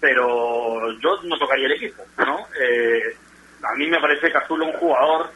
pero 0.00 0.92
yo 1.00 1.20
no 1.22 1.38
tocaría 1.38 1.66
el 1.66 1.72
equipo, 1.72 2.04
¿no? 2.18 2.46
Eh, 2.60 3.16
a 3.62 3.74
mí 3.76 3.88
me 3.88 4.00
parece 4.00 4.30
Cazulo 4.30 4.66
un 4.66 4.72
jugador 4.74 5.30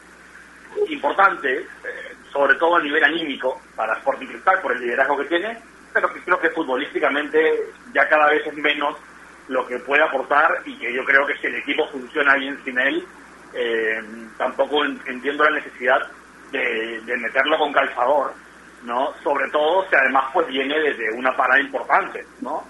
importante, 0.87 1.59
eh, 1.59 1.65
sobre 2.31 2.55
todo 2.55 2.75
a 2.75 2.81
nivel 2.81 3.03
anímico 3.03 3.59
para 3.75 3.95
Sporting 3.95 4.27
Cristal 4.27 4.61
por 4.61 4.73
el 4.73 4.81
liderazgo 4.81 5.17
que 5.17 5.25
tiene, 5.25 5.57
pero 5.93 6.13
que 6.13 6.21
creo 6.21 6.39
que 6.39 6.49
futbolísticamente 6.51 7.71
ya 7.93 8.07
cada 8.07 8.29
vez 8.29 8.45
es 8.45 8.53
menos 8.53 8.95
lo 9.47 9.65
que 9.65 9.79
puede 9.79 10.03
aportar 10.03 10.61
y 10.65 10.77
que 10.77 10.93
yo 10.93 11.03
creo 11.03 11.25
que 11.25 11.35
si 11.37 11.47
el 11.47 11.55
equipo 11.55 11.87
funciona 11.87 12.35
bien 12.35 12.63
sin 12.63 12.79
él, 12.79 13.03
eh, 13.55 13.99
tampoco 14.37 14.85
entiendo 14.85 15.43
la 15.43 15.57
necesidad 15.57 15.99
de, 16.51 17.01
de 17.01 17.17
meterlo 17.17 17.57
con 17.57 17.73
calzador 17.73 18.33
¿no? 18.83 19.13
Sobre 19.23 19.49
todo 19.49 19.87
si 19.89 19.95
además 19.95 20.25
pues 20.33 20.47
viene 20.47 20.79
desde 20.79 21.11
una 21.11 21.35
parada 21.35 21.59
importante, 21.61 22.25
¿no? 22.41 22.63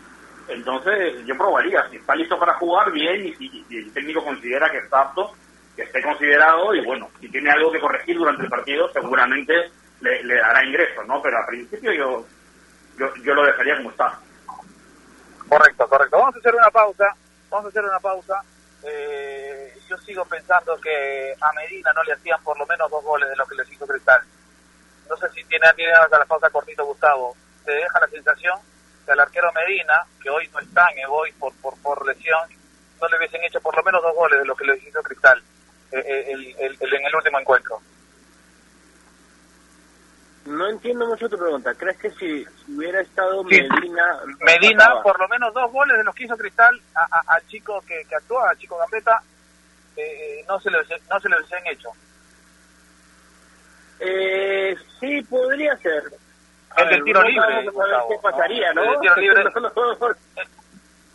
Entonces 0.47 1.25
yo 1.25 1.37
probaría, 1.37 1.87
si 1.89 1.97
está 1.97 2.15
listo 2.15 2.39
para 2.39 2.55
jugar, 2.55 2.91
bien, 2.91 3.27
y 3.27 3.35
si, 3.35 3.65
el 3.69 3.93
técnico 3.93 4.23
considera 4.23 4.69
que 4.69 4.79
está 4.79 5.01
apto, 5.01 5.31
que 5.75 5.83
esté 5.83 6.01
considerado, 6.01 6.73
y 6.73 6.83
bueno, 6.83 7.09
si 7.19 7.29
tiene 7.29 7.51
algo 7.51 7.71
que 7.71 7.79
corregir 7.79 8.17
durante 8.17 8.43
el 8.43 8.49
partido, 8.49 8.91
seguramente 8.91 9.53
le, 10.01 10.35
dará 10.35 10.65
ingreso, 10.65 11.03
¿no? 11.03 11.21
Pero 11.21 11.37
al 11.37 11.45
principio 11.45 11.93
yo, 11.93 12.25
yo, 12.97 13.13
yo 13.23 13.33
lo 13.35 13.45
dejaría 13.45 13.77
como 13.77 13.91
está. 13.91 14.19
Correcto, 15.47 15.87
correcto. 15.87 16.17
Vamos 16.17 16.35
a 16.35 16.39
hacer 16.39 16.55
una 16.55 16.71
pausa, 16.71 17.15
vamos 17.49 17.65
a 17.65 17.69
hacer 17.69 17.83
una 17.83 17.99
pausa. 17.99 18.41
Eh, 18.83 19.73
yo 19.87 19.97
sigo 19.97 20.25
pensando 20.25 20.79
que 20.81 21.33
a 21.39 21.51
Medina 21.53 21.91
no 21.93 22.03
le 22.03 22.13
hacían 22.13 22.41
por 22.43 22.57
lo 22.57 22.65
menos 22.65 22.89
dos 22.89 23.03
goles 23.03 23.29
de 23.29 23.35
lo 23.35 23.45
que 23.45 23.55
les 23.55 23.71
hizo 23.71 23.85
Cristal 23.85 24.21
no 25.09 25.17
sé 25.17 25.29
si 25.29 25.43
tiene, 25.45 25.65
tiene 25.75 25.91
a 25.93 26.07
la 26.07 26.25
pausa 26.25 26.49
cortito 26.49 26.85
Gustavo, 26.85 27.35
te 27.65 27.71
deja 27.71 27.99
la 27.99 28.07
sensación 28.07 28.59
que 29.05 29.11
al 29.11 29.19
arquero 29.19 29.51
Medina, 29.53 30.05
que 30.21 30.29
hoy 30.29 30.47
no 30.53 30.59
está 30.59 30.87
en 30.91 30.99
Evoy 30.99 31.31
por, 31.33 31.53
por, 31.55 31.75
por 31.81 32.05
lesión, 32.05 32.47
no 33.01 33.07
le 33.07 33.17
hubiesen 33.17 33.43
hecho 33.43 33.59
por 33.61 33.75
lo 33.75 33.83
menos 33.83 34.01
dos 34.01 34.15
goles 34.15 34.39
de 34.39 34.45
lo 34.45 34.55
que 34.55 34.65
le 34.65 34.77
hizo 34.77 35.01
Cristal 35.01 35.41
eh, 35.91 35.99
eh, 35.99 36.25
el, 36.31 36.55
el, 36.59 36.93
en 36.93 37.05
el 37.05 37.15
último 37.15 37.39
encuentro. 37.39 37.81
No 40.45 40.67
entiendo 40.67 41.05
mucho 41.05 41.29
tu 41.29 41.37
pregunta. 41.37 41.73
¿Crees 41.75 41.97
que 41.97 42.09
si 42.11 42.45
hubiera 42.67 43.01
estado 43.01 43.43
Medina... 43.43 44.21
Medina, 44.39 45.01
por 45.03 45.19
lo 45.19 45.27
menos 45.27 45.53
dos 45.53 45.71
goles 45.71 45.97
de 45.97 46.03
los 46.03 46.15
que 46.15 46.23
hizo 46.23 46.35
Cristal 46.37 46.79
a, 46.95 47.39
chico 47.47 47.81
que, 47.87 48.03
que 48.07 48.15
actúa, 48.15 48.49
a 48.49 48.55
chico 48.55 48.77
Gambetta, 48.77 49.21
eh, 49.95 50.43
no 50.47 50.59
se 50.59 50.71
los 50.71 50.87
no 51.09 51.19
se 51.19 51.29
los 51.29 51.53
han 51.53 51.67
hecho. 51.67 51.89
Eh, 53.99 54.75
sí, 54.99 55.21
podría 55.23 55.75
ser. 55.77 56.03
El 56.77 56.89
del 56.89 57.03
tiro 57.03 57.23
libre. 57.23 57.65
qué 58.09 58.15
pasaría, 58.21 58.73
¿no? 58.73 58.81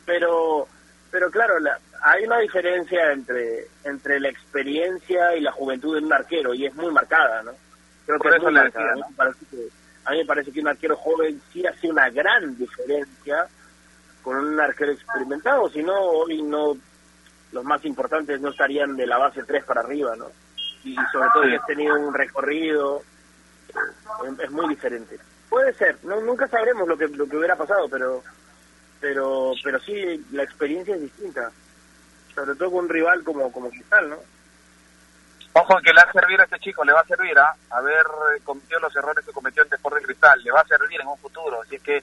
pero, 0.04 0.68
pero 1.10 1.30
claro, 1.30 1.58
la, 1.60 1.78
hay 2.02 2.24
una 2.24 2.38
diferencia 2.38 3.12
entre 3.12 3.68
entre 3.84 4.20
la 4.20 4.28
experiencia 4.28 5.34
y 5.36 5.40
la 5.40 5.52
juventud 5.52 5.98
de 5.98 6.04
un 6.04 6.12
arquero 6.12 6.52
y 6.52 6.66
es 6.66 6.74
muy 6.74 6.92
marcada, 6.92 7.42
¿no? 7.42 7.52
Creo 8.06 8.18
que 8.18 8.28
es 8.28 8.42
muy 8.42 8.52
marcada. 8.52 8.92
a, 8.92 10.10
mí 10.10 10.18
me 10.18 10.26
parece 10.26 10.52
que 10.52 10.60
un 10.60 10.68
arquero 10.68 10.96
joven 10.96 11.40
sí 11.52 11.66
hace 11.66 11.88
una 11.90 12.10
gran 12.10 12.56
diferencia 12.58 13.46
con 14.22 14.36
un 14.36 14.60
arquero 14.60 14.92
experimentado, 14.92 15.68
si 15.70 15.82
no, 15.82 15.94
hoy 15.94 16.42
no 16.42 16.76
los 17.52 17.64
más 17.64 17.84
importantes 17.84 18.40
no 18.40 18.50
estarían 18.50 18.96
de 18.96 19.06
la 19.06 19.16
base 19.16 19.44
3 19.44 19.64
para 19.64 19.80
arriba, 19.80 20.16
¿no? 20.16 20.26
Y 20.84 20.94
sobre 21.12 21.28
todo 21.32 21.44
si 21.44 21.54
has 21.54 21.66
tenido 21.66 21.98
un 21.98 22.12
recorrido, 22.12 23.02
eh, 23.68 24.36
es 24.42 24.50
muy 24.50 24.68
diferente. 24.68 25.18
Puede 25.48 25.72
ser, 25.74 25.98
no, 26.04 26.20
nunca 26.20 26.46
sabremos 26.48 26.86
lo 26.86 26.96
que 26.96 27.08
lo 27.08 27.26
que 27.26 27.36
hubiera 27.36 27.56
pasado, 27.56 27.88
pero 27.88 28.22
pero 29.00 29.52
pero 29.62 29.80
sí 29.80 30.24
la 30.32 30.42
experiencia 30.42 30.94
es 30.94 31.02
distinta, 31.02 31.50
sobre 32.34 32.54
todo 32.56 32.70
con 32.72 32.84
un 32.84 32.88
rival 32.88 33.22
como 33.24 33.50
como 33.50 33.70
Cristal, 33.70 34.10
¿no? 34.10 34.18
Ojo 35.56 35.78
que 35.80 35.92
le 35.92 36.02
va 36.02 36.10
a 36.10 36.12
servir 36.12 36.40
a 36.40 36.44
este 36.44 36.58
chico, 36.58 36.84
le 36.84 36.92
va 36.92 37.00
a 37.00 37.06
servir 37.06 37.38
a 37.38 37.54
haber 37.70 38.04
cometido 38.42 38.80
los 38.80 38.96
errores 38.96 39.24
que 39.24 39.32
cometió 39.32 39.62
en 39.62 39.68
Deporte 39.68 40.02
Cristal, 40.02 40.42
le 40.42 40.50
va 40.50 40.60
a 40.60 40.66
servir 40.66 41.00
en 41.00 41.06
un 41.06 41.18
futuro, 41.18 41.62
si 41.68 41.76
es 41.76 41.82
que 41.82 42.02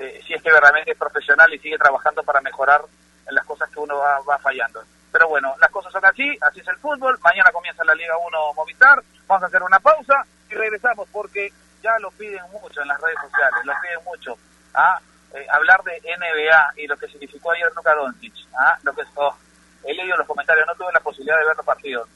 eh, 0.00 0.22
si 0.26 0.34
es 0.34 0.42
que 0.42 0.50
realmente 0.50 0.92
es 0.92 0.98
profesional 0.98 1.52
y 1.52 1.58
sigue 1.58 1.78
trabajando 1.78 2.22
para 2.22 2.40
mejorar 2.40 2.82
en 3.26 3.34
las 3.34 3.44
cosas 3.46 3.70
que 3.70 3.80
uno 3.80 3.96
va, 3.96 4.20
va 4.20 4.38
fallando. 4.38 4.82
Pero 5.12 5.28
bueno, 5.28 5.54
las 5.60 5.70
cosas 5.70 5.92
son 5.92 6.04
así, 6.04 6.36
así 6.40 6.60
es 6.60 6.68
el 6.68 6.76
fútbol. 6.78 7.18
Mañana 7.22 7.52
comienza 7.52 7.84
la 7.84 7.94
Liga 7.94 8.16
1 8.16 8.54
Movistar. 8.54 9.02
Vamos 9.26 9.42
a 9.42 9.46
hacer 9.46 9.62
una 9.62 9.78
pausa 9.78 10.24
y 10.50 10.54
regresamos 10.54 11.06
porque 11.12 11.52
ya 11.82 11.98
lo 11.98 12.10
piden 12.12 12.42
mucho 12.50 12.80
en 12.80 12.88
las 12.88 13.00
redes 13.00 13.18
sociales, 13.20 13.64
lo 13.64 13.74
piden 13.82 14.04
mucho. 14.04 14.38
a 14.74 14.94
¿ah? 14.94 15.00
eh, 15.34 15.46
hablar 15.50 15.82
de 15.82 16.00
NBA 16.00 16.72
y 16.76 16.86
lo 16.86 16.96
que 16.96 17.08
significó 17.08 17.52
ayer 17.52 17.70
Luka 17.74 17.94
Doncic. 17.94 18.34
¿ah? 18.58 18.78
Lo 18.82 18.94
que, 18.94 19.02
oh, 19.16 19.36
he 19.84 19.94
leído 19.94 20.16
los 20.16 20.26
comentarios, 20.26 20.66
no 20.66 20.74
tuve 20.74 20.92
la 20.92 21.00
posibilidad 21.00 21.38
de 21.38 21.46
ver 21.46 21.56
los 21.56 21.66
partidos 21.66 22.08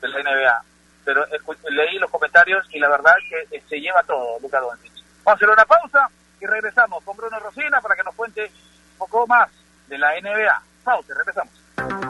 de 0.00 0.08
la 0.08 0.22
NBA, 0.22 0.64
pero 1.04 1.26
leí 1.68 1.98
los 1.98 2.10
comentarios 2.10 2.66
y 2.70 2.78
la 2.78 2.88
verdad 2.88 3.14
que 3.28 3.56
eh, 3.56 3.62
se 3.68 3.80
lleva 3.80 4.02
todo 4.04 4.38
Luka 4.40 4.60
Doncic. 4.60 4.92
Vamos 5.24 5.26
a 5.26 5.32
hacer 5.32 5.50
una 5.50 5.64
pausa 5.66 6.08
y 6.40 6.46
regresamos 6.46 7.04
con 7.04 7.16
Bruno 7.16 7.38
Rosina 7.38 7.80
para 7.80 7.94
que 7.94 8.02
nos 8.02 8.14
cuente 8.14 8.50
un 8.92 8.98
poco 8.98 9.26
más 9.26 9.50
de 9.88 9.98
la 9.98 10.18
NBA. 10.20 10.62
Pausa, 10.84 11.12
regresamos. 11.14 12.09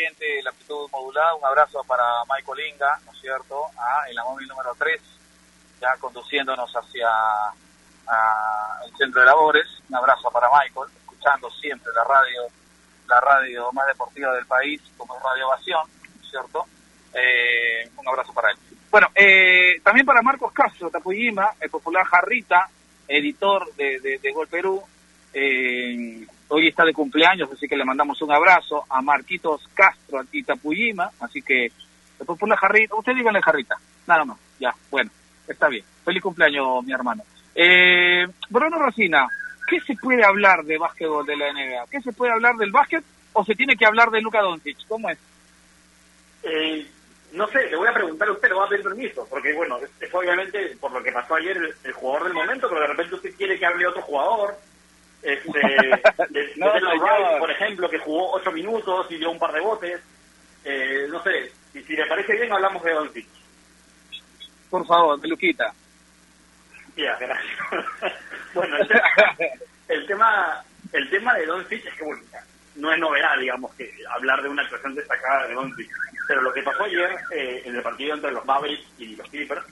Evidente 0.00 0.42
la 0.42 0.50
actitud 0.50 0.88
modulada. 0.90 1.34
Un 1.34 1.44
abrazo 1.44 1.84
para 1.84 2.04
Michael 2.28 2.72
Inga, 2.74 2.98
¿no 3.04 3.12
es 3.12 3.20
cierto? 3.20 3.66
Ah, 3.76 4.04
en 4.08 4.14
la 4.14 4.24
móvil 4.24 4.48
número 4.48 4.74
3, 4.78 5.00
ya 5.80 5.96
conduciéndonos 5.98 6.72
hacia 6.72 7.08
el 8.84 8.96
centro 8.96 9.20
de 9.20 9.26
labores. 9.26 9.66
Un 9.88 9.96
abrazo 9.96 10.30
para 10.30 10.48
Michael, 10.48 10.88
escuchando 11.00 11.50
siempre 11.50 11.92
la 11.94 12.04
radio, 12.04 12.42
la 13.08 13.20
radio 13.20 13.72
más 13.72 13.86
deportiva 13.86 14.34
del 14.34 14.46
país, 14.46 14.80
como 14.96 15.18
Radio 15.18 15.48
Ovación, 15.48 15.82
¿no 16.16 16.24
es 16.24 16.30
cierto? 16.30 16.66
Eh, 17.12 17.90
un 17.96 18.08
abrazo 18.08 18.32
para 18.32 18.50
él. 18.50 18.56
Bueno, 18.90 19.08
eh, 19.14 19.80
también 19.82 20.06
para 20.06 20.22
Marcos 20.22 20.52
Castro, 20.52 20.90
Tapuyima, 20.90 21.50
el 21.60 21.70
popular 21.70 22.04
Jarrita, 22.06 22.68
editor 23.06 23.72
de, 23.74 24.00
de, 24.00 24.18
de 24.18 24.32
Gol 24.32 24.48
Perú. 24.48 24.82
Eh, 25.32 26.26
Hoy 26.52 26.66
está 26.66 26.84
de 26.84 26.92
cumpleaños, 26.92 27.48
así 27.52 27.68
que 27.68 27.76
le 27.76 27.84
mandamos 27.84 28.20
un 28.22 28.32
abrazo 28.32 28.84
a 28.88 29.00
Marquitos 29.00 29.62
Castro 29.72 30.20
y 30.32 30.42
Tapuyima, 30.42 31.08
así 31.20 31.40
que 31.42 31.68
después 32.18 32.36
por 32.38 32.48
la 32.48 32.56
jarrita, 32.56 32.96
usted 32.96 33.14
díganle 33.14 33.40
jarrita, 33.40 33.76
nada 34.06 34.24
más, 34.24 34.36
ya, 34.58 34.74
bueno, 34.90 35.12
está 35.46 35.68
bien. 35.68 35.84
Feliz 36.04 36.20
cumpleaños, 36.20 36.84
mi 36.84 36.92
hermano. 36.92 37.22
Eh, 37.54 38.26
Bruno 38.48 38.78
Rosina, 38.78 39.28
¿qué 39.68 39.80
se 39.80 39.94
puede 39.94 40.24
hablar 40.24 40.64
de 40.64 40.76
básquetbol 40.76 41.24
de 41.24 41.36
la 41.36 41.52
NBA? 41.52 41.86
¿Qué 41.88 42.00
se 42.00 42.12
puede 42.12 42.32
hablar 42.32 42.56
del 42.56 42.72
básquet 42.72 43.04
o 43.32 43.44
se 43.44 43.54
tiene 43.54 43.76
que 43.76 43.86
hablar 43.86 44.10
de 44.10 44.20
Luka 44.20 44.40
Doncic? 44.40 44.78
¿Cómo 44.88 45.08
es? 45.08 45.18
Eh, 46.42 46.84
no 47.32 47.46
sé, 47.46 47.70
le 47.70 47.76
voy 47.76 47.86
a 47.86 47.94
preguntar 47.94 48.28
a 48.28 48.32
usted, 48.32 48.48
le 48.48 48.54
voy 48.54 48.66
a 48.66 48.68
pedir 48.70 48.84
permiso, 48.84 49.24
porque 49.30 49.52
bueno, 49.54 49.78
es, 49.78 50.14
obviamente 50.14 50.76
por 50.80 50.90
lo 50.90 51.00
que 51.00 51.12
pasó 51.12 51.36
ayer 51.36 51.56
el, 51.56 51.74
el, 51.84 51.92
jugador 51.92 52.24
del 52.24 52.34
momento, 52.34 52.68
pero 52.68 52.80
de 52.80 52.86
repente 52.88 53.14
usted 53.14 53.34
quiere 53.36 53.56
que 53.56 53.66
hable 53.66 53.86
otro 53.86 54.02
jugador, 54.02 54.56
este, 55.22 55.60
de, 56.30 57.38
por 57.38 57.50
ejemplo, 57.50 57.88
que 57.88 57.98
jugó 57.98 58.32
ocho 58.32 58.52
minutos 58.52 59.06
y 59.10 59.18
dio 59.18 59.30
un 59.30 59.38
par 59.38 59.52
de 59.52 59.60
botes. 59.60 60.00
Eh, 60.64 61.06
no 61.10 61.22
sé, 61.22 61.52
si, 61.72 61.82
si 61.82 61.94
le 61.94 62.06
parece 62.06 62.34
bien, 62.34 62.52
hablamos 62.52 62.82
de 62.82 62.92
Doncic. 62.92 63.26
Por 64.68 64.86
favor, 64.86 65.18
Luquita. 65.28 65.72
Ya, 66.96 67.16
gracias. 67.18 67.56
bueno, 68.54 68.76
el 68.76 70.06
tema, 70.06 70.64
el 70.92 71.10
tema, 71.10 71.34
de 71.34 71.46
Doncic 71.46 71.86
es 71.86 71.94
que, 71.94 72.04
bueno, 72.04 72.22
no 72.76 72.92
es 72.92 72.98
novedad, 72.98 73.38
digamos, 73.38 73.74
que 73.74 73.92
hablar 74.14 74.42
de 74.42 74.48
una 74.48 74.62
actuación 74.62 74.94
destacada 74.94 75.48
de 75.48 75.54
Doncic. 75.54 75.90
Pero 76.28 76.42
lo 76.42 76.52
que 76.52 76.62
pasó 76.62 76.84
ayer 76.84 77.10
eh, 77.32 77.62
en 77.64 77.74
el 77.74 77.82
partido 77.82 78.14
entre 78.14 78.30
los 78.30 78.44
Mavericks 78.44 78.86
y 78.98 79.16
los 79.16 79.28
Clippers, 79.28 79.64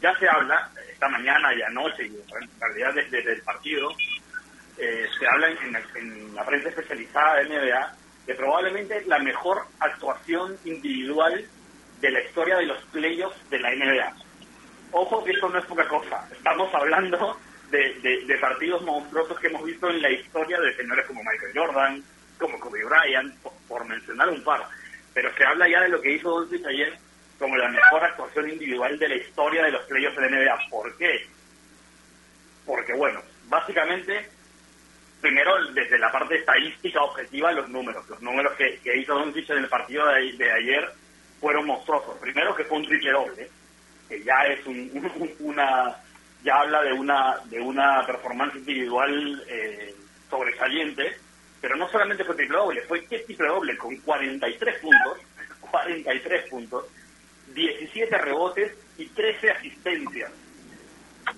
ya 0.00 0.14
se 0.18 0.28
habla, 0.28 0.70
esta 0.90 1.08
mañana 1.08 1.54
y 1.54 1.62
anoche, 1.62 2.04
y 2.04 2.16
en 2.16 2.60
realidad 2.60 2.94
desde 2.94 3.32
el 3.32 3.42
partido, 3.42 3.90
eh, 4.78 5.06
se 5.18 5.26
habla 5.26 5.48
en, 5.48 6.34
la 6.34 6.44
prensa 6.44 6.68
especializada 6.70 7.36
de 7.36 7.48
NBA 7.48 7.96
de 8.26 8.34
probablemente 8.34 9.02
la 9.06 9.18
mejor 9.18 9.66
actuación 9.80 10.56
individual 10.64 11.44
de 12.00 12.10
la 12.10 12.20
historia 12.22 12.56
de 12.56 12.66
los 12.66 12.82
playoffs 12.84 13.50
de 13.50 13.58
la 13.58 13.70
NBA. 13.74 14.16
Ojo 14.92 15.24
que 15.24 15.32
esto 15.32 15.48
no 15.48 15.58
es 15.58 15.64
poca 15.66 15.86
cosa. 15.88 16.28
Estamos 16.30 16.72
hablando 16.74 17.38
de, 17.70 18.38
partidos 18.40 18.82
monstruosos 18.82 19.38
que 19.40 19.46
hemos 19.48 19.64
visto 19.64 19.88
en 19.88 20.02
la 20.02 20.10
historia 20.10 20.60
de 20.60 20.76
señores 20.76 21.06
como 21.06 21.22
Michael 21.22 21.52
Jordan, 21.54 22.04
como 22.38 22.60
Kobe 22.60 22.84
Bryant, 22.84 23.34
por, 23.68 23.84
mencionar 23.86 24.28
un 24.28 24.42
par. 24.44 24.66
Pero 25.14 25.34
se 25.36 25.44
habla 25.44 25.68
ya 25.68 25.80
de 25.82 25.88
lo 25.88 26.00
que 26.00 26.14
hizo 26.14 26.30
Doncic 26.30 26.66
ayer 26.66 26.98
como 27.38 27.56
la 27.56 27.68
mejor 27.68 28.04
actuación 28.04 28.50
individual 28.50 28.98
de 28.98 29.08
la 29.08 29.16
historia 29.16 29.64
de 29.64 29.72
los 29.72 29.82
playoffs 29.86 30.16
de 30.16 30.30
la 30.30 30.36
NBA. 30.36 30.70
¿Por 30.70 30.96
qué? 30.96 31.26
Porque, 32.66 32.92
bueno, 32.94 33.20
básicamente 33.48 34.28
primero, 35.22 35.52
desde 35.72 35.98
la 35.98 36.10
parte 36.10 36.34
estadística 36.34 37.00
objetiva, 37.00 37.52
los 37.52 37.68
números. 37.68 38.06
Los 38.10 38.20
números 38.20 38.54
que, 38.58 38.80
que 38.82 38.98
hizo 38.98 39.14
Doncic 39.14 39.48
en 39.50 39.58
el 39.58 39.68
partido 39.68 40.04
de, 40.08 40.52
ayer 40.52 40.90
fueron 41.40 41.64
monstruosos. 41.64 42.18
Primero 42.18 42.54
que 42.54 42.64
fue 42.64 42.78
un 42.78 42.84
triple 42.84 43.12
doble, 43.12 43.48
que 44.08 44.22
ya 44.22 44.42
es 44.48 44.66
un, 44.66 44.90
una 45.38 45.96
ya 46.42 46.56
habla 46.56 46.82
de 46.82 46.92
una 46.92 47.36
de 47.44 47.60
una 47.60 48.04
performance 48.04 48.56
individual 48.56 49.44
eh, 49.46 49.94
sobresaliente, 50.28 51.16
pero 51.60 51.76
no 51.76 51.88
solamente 51.88 52.24
fue 52.24 52.34
triple 52.34 52.58
doble, 52.58 52.82
fue 52.82 53.06
que 53.06 53.20
triple 53.20 53.46
doble 53.46 53.76
con 53.76 53.96
43 53.98 54.80
puntos, 54.80 55.18
43 55.70 56.50
puntos, 56.50 56.84
17 57.54 58.18
rebotes 58.18 58.72
y 58.98 59.06
13 59.06 59.50
asistencias. 59.52 60.32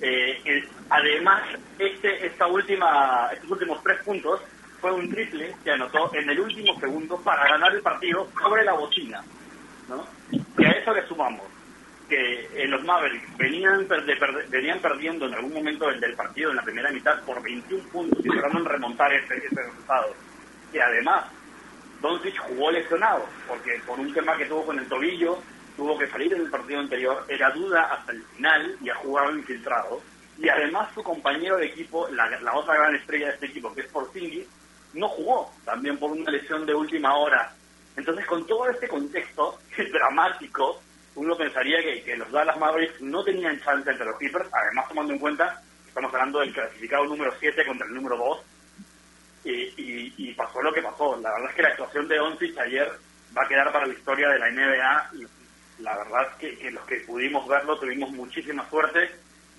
Eh, 0.01 0.65
además, 0.91 1.43
este, 1.79 2.27
esta 2.27 2.47
última, 2.47 3.31
estos 3.33 3.51
últimos 3.51 3.83
tres 3.83 4.03
puntos 4.05 4.41
fue 4.81 4.93
un 4.93 5.11
triple 5.11 5.55
que 5.63 5.71
anotó 5.71 6.15
en 6.15 6.29
el 6.29 6.41
último 6.41 6.79
segundo 6.79 7.19
para 7.23 7.49
ganar 7.49 7.75
el 7.75 7.83
partido 7.83 8.29
sobre 8.41 8.65
la 8.65 8.75
bocina. 8.75 9.23
¿no? 9.89 10.07
Y 10.31 10.65
a 10.65 10.71
eso 10.71 10.93
le 10.93 11.07
sumamos 11.07 11.47
que 12.09 12.63
en 12.63 12.71
los 12.71 12.85
Mavericks 12.85 13.37
venían, 13.39 13.89
venían 14.51 14.79
perdiendo 14.81 15.27
en 15.27 15.35
algún 15.35 15.55
momento 15.55 15.89
del, 15.89 16.01
del, 16.01 16.15
partido 16.15 16.51
en 16.51 16.57
la 16.57 16.63
primera 16.63 16.91
mitad 16.91 17.23
por 17.25 17.43
21 17.43 17.89
puntos 17.89 18.25
y 18.25 18.29
lograron 18.29 18.65
remontar 18.65 19.13
ese, 19.13 19.37
ese 19.39 19.63
resultado. 19.63 20.15
Y 20.73 20.79
además, 20.79 21.25
Doncic 22.03 22.37
jugó 22.41 22.71
lesionado, 22.71 23.27
porque 23.49 23.81
por 23.87 23.99
un 23.99 24.13
tema 24.13 24.37
que 24.37 24.45
tuvo 24.45 24.67
con 24.67 24.79
el 24.79 24.87
tobillo, 24.87 25.39
tuvo 25.77 25.99
que 25.99 26.09
salir 26.09 26.33
en 26.33 26.43
el 26.43 26.51
partido 26.51 26.81
anterior, 26.81 27.25
era 27.29 27.51
duda 27.51 27.83
hasta 27.93 28.12
el 28.12 28.22
final 28.22 28.77
y 28.81 28.91
ha 28.91 28.95
jugado 28.97 29.35
infiltrado. 29.35 30.01
Y 30.39 30.49
además 30.49 30.93
su 30.95 31.03
compañero 31.03 31.57
de 31.57 31.66
equipo, 31.66 32.09
la, 32.09 32.29
la 32.41 32.55
otra 32.55 32.75
gran 32.75 32.95
estrella 32.97 33.29
de 33.29 33.35
este 33.35 33.47
equipo, 33.47 33.75
que 33.75 33.83
es 33.83 33.89
Porzingis, 33.89 34.47
no 34.95 35.09
jugó, 35.09 35.51
también 35.64 35.99
por 35.99 36.11
una 36.11 36.31
lesión 36.31 36.64
de 36.66 36.75
última 36.75 37.16
hora. 37.16 37.53
Entonces, 37.97 38.27
con 38.27 38.47
todo 38.47 38.68
este 38.68 38.89
contexto 38.89 39.59
dramático, 39.93 40.81
uno 41.16 41.37
pensaría 41.37 41.81
que, 41.83 42.03
que 42.03 42.16
los 42.16 42.31
Dallas 42.31 42.59
Mavericks 42.59 43.01
no 43.01 43.22
tenían 43.22 43.61
chance 43.61 43.89
entre 43.89 44.07
los 44.07 44.16
Clippers, 44.18 44.49
además 44.53 44.89
tomando 44.89 45.12
en 45.12 45.18
cuenta 45.18 45.62
que 45.83 45.89
estamos 45.89 46.12
hablando 46.12 46.41
del 46.41 46.53
clasificado 46.53 47.05
número 47.05 47.33
7 47.39 47.66
contra 47.66 47.87
el 47.87 47.95
número 47.95 48.16
2, 48.16 48.39
y, 49.45 49.51
y, 49.53 50.14
y, 50.16 50.35
pasó 50.35 50.62
lo 50.62 50.72
que 50.72 50.83
pasó. 50.83 51.20
La 51.20 51.31
verdad 51.33 51.51
es 51.51 51.57
que 51.57 51.62
la 51.62 51.68
actuación 51.68 52.09
de 52.09 52.16
Doncic 52.16 52.59
ayer 52.59 52.91
va 53.37 53.43
a 53.45 53.49
quedar 53.49 53.70
para 53.72 53.87
la 53.87 53.93
historia 53.93 54.29
de 54.31 54.39
la 54.39 54.51
NBA 54.51 55.11
y 55.20 55.24
la 55.85 55.97
verdad 55.99 56.37
que, 56.39 56.57
que 56.57 56.70
los 56.70 56.85
que 56.87 57.01
pudimos 57.01 57.47
verlo 57.47 57.78
tuvimos 57.78 58.11
muchísima 58.11 58.68
suerte 58.70 59.11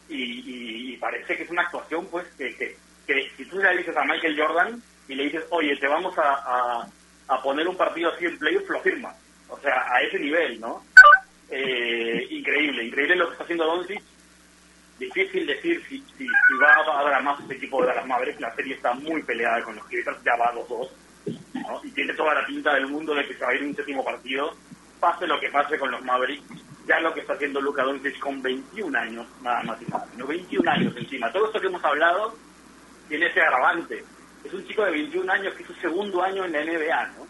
y, 0.09 0.93
y, 0.93 0.97
parece 0.97 1.38
que 1.38 1.43
es 1.43 1.49
una 1.49 1.61
actuación 1.61 2.07
pues 2.07 2.26
que, 2.38 2.78
si 3.38 3.45
tú 3.45 3.59
le 3.59 3.78
dices 3.78 3.95
a 3.95 4.03
Michael 4.03 4.39
Jordan 4.39 4.82
y 5.07 5.15
le 5.15 5.26
dices, 5.26 5.43
oye, 5.51 5.76
te 5.78 5.88
vamos 5.88 6.17
a, 6.17 6.34
a, 6.34 6.88
a 7.28 7.41
poner 7.41 7.67
un 7.67 7.78
partido 7.78 8.11
así 8.11 8.26
en 8.26 8.38
playoff, 8.38 8.69
lo 8.69 8.80
firma. 8.82 9.13
O 9.49 9.59
sea, 9.59 9.86
a 9.93 10.01
ese 10.01 10.19
nivel, 10.19 10.59
¿no? 10.59 10.84
Eh, 11.49 12.28
increíble, 12.32 12.86
increíble 12.86 13.15
lo 13.15 13.28
que 13.28 13.32
está 13.34 13.43
haciendo 13.43 13.65
Doncic. 13.65 14.01
Difícil 14.97 15.45
decir 15.45 15.84
si, 15.88 15.99
si, 16.17 16.28
si 16.28 16.57
va 16.59 16.99
a 16.99 17.03
dar 17.03 17.21
más 17.21 17.39
este 17.41 17.55
equipo 17.55 17.86
de 17.86 17.93
las 17.93 18.07
Mavericks. 18.07 18.39
La 18.39 18.55
serie 18.55 18.76
está 18.76 18.93
muy 18.93 19.21
peleada 19.21 19.61
con 19.63 19.76
los 19.76 19.86
Clippers, 19.86 20.23
ya 20.23 20.36
va 20.38 20.47
a 20.47 20.53
los 20.53 20.67
dos. 20.67 20.91
¿no? 21.53 21.82
Y 21.84 21.91
tiene 21.91 22.13
toda 22.13 22.34
la 22.34 22.45
pinta 22.45 22.73
del 22.73 22.88
mundo 22.88 23.13
de 23.13 23.28
que 23.28 23.36
se 23.36 23.43
va 23.43 23.51
a 23.51 23.55
ir 23.55 23.63
un 23.63 23.76
séptimo 23.76 24.03
partido. 24.03 24.55
Pase 25.06 25.28
lo 25.28 25.39
que 25.39 25.51
pase 25.51 25.78
con 25.78 25.91
los 25.91 26.03
Mavericks, 26.03 26.47
ya 26.88 26.99
lo 26.99 27.14
que 27.14 27.20
está 27.20 27.34
haciendo 27.34 27.62
Luka 27.62 27.84
Doncic 27.84 28.18
con 28.18 28.41
21 28.41 28.97
años, 28.97 29.28
nada 29.43 29.62
más 29.62 29.80
y 29.80 29.86
nada 29.86 30.03
menos. 30.12 30.28
21 30.28 30.72
años 30.72 30.97
encima. 30.97 31.32
Todo 31.32 31.45
esto 31.45 31.62
que 31.62 31.68
hemos 31.68 31.84
hablado 31.86 32.36
tiene 33.08 33.28
ese 33.28 33.39
agravante. 33.39 34.03
Es 34.43 34.51
un 34.51 34.66
chico 34.66 34.84
de 34.84 34.89
21 34.89 35.32
años 35.32 35.53
que 35.53 35.62
es 35.62 35.68
su 35.68 35.76
segundo 35.76 36.24
año 36.24 36.45
en 36.45 36.53
la 36.53 36.66
NBA, 36.66 37.06
¿no? 37.18 37.28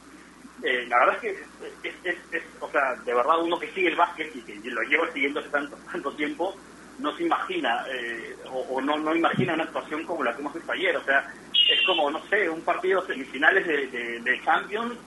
Eh, 0.63 0.85
la 0.87 0.99
verdad 0.99 1.15
es 1.15 1.21
que 1.21 1.89
es, 1.89 2.17
es, 2.31 2.43
o 2.61 2.71
sea, 2.71 2.95
de 2.95 3.13
verdad 3.13 3.41
uno 3.41 3.59
que 3.59 3.69
sigue 3.73 3.89
el 3.89 3.97
básquet 3.97 4.33
y 4.33 4.41
que 4.41 4.71
lo 4.71 4.81
lleva 4.83 5.11
siguiendo 5.11 5.41
hace 5.41 5.49
tanto, 5.49 5.75
tanto 5.91 6.13
tiempo, 6.13 6.55
no 6.99 7.13
se 7.17 7.23
imagina 7.23 7.85
eh, 7.91 8.37
o, 8.69 8.79
no, 8.79 8.95
no 8.95 9.13
imagina 9.13 9.53
una 9.53 9.65
actuación 9.65 10.05
como 10.05 10.23
la 10.23 10.33
que 10.33 10.39
hemos 10.39 10.53
visto 10.53 10.71
ayer. 10.71 10.95
O 10.95 11.03
sea, 11.03 11.29
es 11.51 11.85
como, 11.85 12.09
no 12.09 12.25
sé, 12.27 12.49
un 12.49 12.61
partido 12.61 13.05
semifinales 13.05 13.67
de, 13.67 14.21
de 14.21 14.41
Champions 14.45 14.97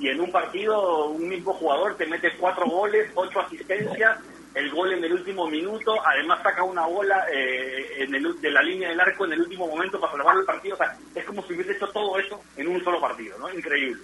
y 0.00 0.08
en 0.08 0.20
un 0.20 0.30
partido 0.30 1.06
un 1.06 1.28
mismo 1.28 1.52
jugador 1.54 1.96
te 1.96 2.06
mete 2.06 2.32
cuatro 2.38 2.66
goles, 2.70 3.10
ocho 3.14 3.40
asistencias, 3.40 4.18
el 4.54 4.70
gol 4.70 4.92
en 4.92 5.04
el 5.04 5.12
último 5.12 5.46
minuto, 5.46 5.94
además 6.04 6.42
saca 6.42 6.62
una 6.62 6.86
bola 6.86 7.26
eh, 7.32 8.02
en 8.02 8.14
el, 8.14 8.40
de 8.40 8.50
la 8.50 8.62
línea 8.62 8.88
del 8.88 9.00
arco 9.00 9.24
en 9.24 9.32
el 9.32 9.40
último 9.40 9.68
momento 9.68 10.00
para 10.00 10.12
salvar 10.12 10.36
el 10.36 10.44
partido. 10.44 10.74
O 10.74 10.78
sea, 10.78 10.96
es 11.14 11.24
como 11.24 11.42
si 11.46 11.52
hubiese 11.52 11.72
hecho 11.72 11.86
todo 11.88 12.18
eso 12.18 12.40
en 12.56 12.68
un 12.68 12.82
solo 12.82 13.00
partido, 13.00 13.38
¿no? 13.38 13.52
Increíble 13.52 14.00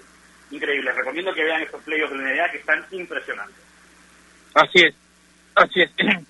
increíble. 0.55 0.93
Recomiendo 0.93 1.35
que 1.35 1.45
vean 1.45 1.63
estos 1.63 1.83
playoffs 1.83 2.13
de 2.13 2.19
la 2.19 2.33
NBA 2.33 2.51
que 2.51 2.59
están 2.59 2.85
impresionantes. 2.91 3.57
Así 4.55 4.85
es, 4.85 4.95
así 5.55 5.83
es. 5.83 5.91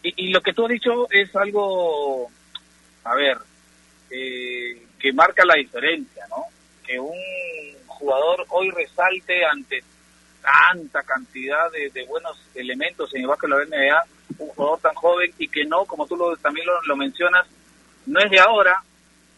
Y, 0.00 0.28
y 0.28 0.28
lo 0.28 0.40
que 0.40 0.52
tú 0.52 0.64
has 0.64 0.70
dicho 0.70 1.10
es 1.10 1.34
algo, 1.34 2.30
a 3.02 3.16
ver, 3.16 3.36
eh, 4.12 4.86
que 4.96 5.12
marca 5.12 5.44
la 5.44 5.54
diferencia, 5.54 6.24
¿no? 6.28 6.44
Que 6.86 7.00
un 7.00 7.16
jugador 7.98 8.44
hoy 8.48 8.70
resalte 8.70 9.44
ante 9.44 9.82
tanta 10.42 11.02
cantidad 11.02 11.70
de, 11.72 12.04
buenos 12.06 12.40
elementos 12.54 13.14
en 13.14 13.22
el 13.22 13.26
básquet 13.26 13.50
de 13.50 13.56
la 13.56 13.64
NBA, 13.64 14.04
un 14.38 14.48
jugador 14.48 14.80
tan 14.80 14.94
joven 14.94 15.32
y 15.38 15.48
que 15.48 15.64
no, 15.64 15.84
como 15.84 16.06
tú 16.06 16.16
lo, 16.16 16.36
también 16.36 16.66
lo, 16.66 16.80
lo 16.82 16.96
mencionas, 16.96 17.46
no 18.06 18.20
es 18.20 18.30
de 18.30 18.40
ahora, 18.40 18.82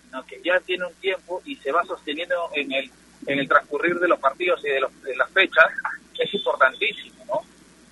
sino 0.04 0.24
que 0.26 0.40
ya 0.42 0.60
tiene 0.60 0.86
un 0.86 0.94
tiempo 0.94 1.42
y 1.44 1.56
se 1.56 1.72
va 1.72 1.84
sosteniendo 1.84 2.50
en 2.54 2.72
el 2.72 2.90
en 3.26 3.38
el 3.38 3.48
transcurrir 3.48 3.98
de 3.98 4.08
los 4.08 4.18
partidos 4.18 4.60
y 4.64 4.68
de, 4.68 4.80
los, 4.80 5.02
de 5.02 5.16
las 5.16 5.30
fechas 5.30 5.66
es 6.18 6.34
importantísimo, 6.34 7.24
¿no? 7.26 7.40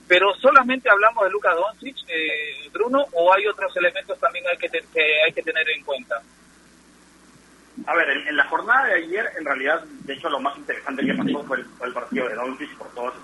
Pero 0.07 0.35
solamente 0.37 0.91
hablamos 0.91 1.25
de 1.25 1.31
Lucas 1.31 1.55
Doncic, 1.55 1.97
eh, 2.09 2.69
Bruno, 2.73 3.07
o 3.13 3.33
hay 3.33 3.47
otros 3.47 3.75
elementos 3.77 4.19
también 4.19 4.45
hay 4.51 4.57
que, 4.59 4.69
te, 4.69 4.81
que 4.93 5.23
hay 5.25 5.33
que 5.33 5.43
tener 5.43 5.69
en 5.71 5.85
cuenta. 5.85 6.23
A 7.89 7.95
ver, 7.95 8.11
en, 8.11 8.29
en, 8.29 8.37
la 8.37 8.45
jornada 8.49 8.85
de 8.85 8.97
ayer, 8.97 9.31
en 9.39 9.47
realidad, 9.47 9.83
de 9.83 10.13
hecho, 10.13 10.29
lo 10.29 10.39
más 10.41 10.55
interesante 10.59 11.07
que 11.07 11.15
pasó 11.15 11.43
fue 11.45 11.57
el, 11.57 11.65
fue 11.65 11.87
el 11.87 11.95
partido 11.95 12.29
de 12.29 12.35
Doncic 12.35 12.77
por 12.77 12.89
todos 12.89 13.15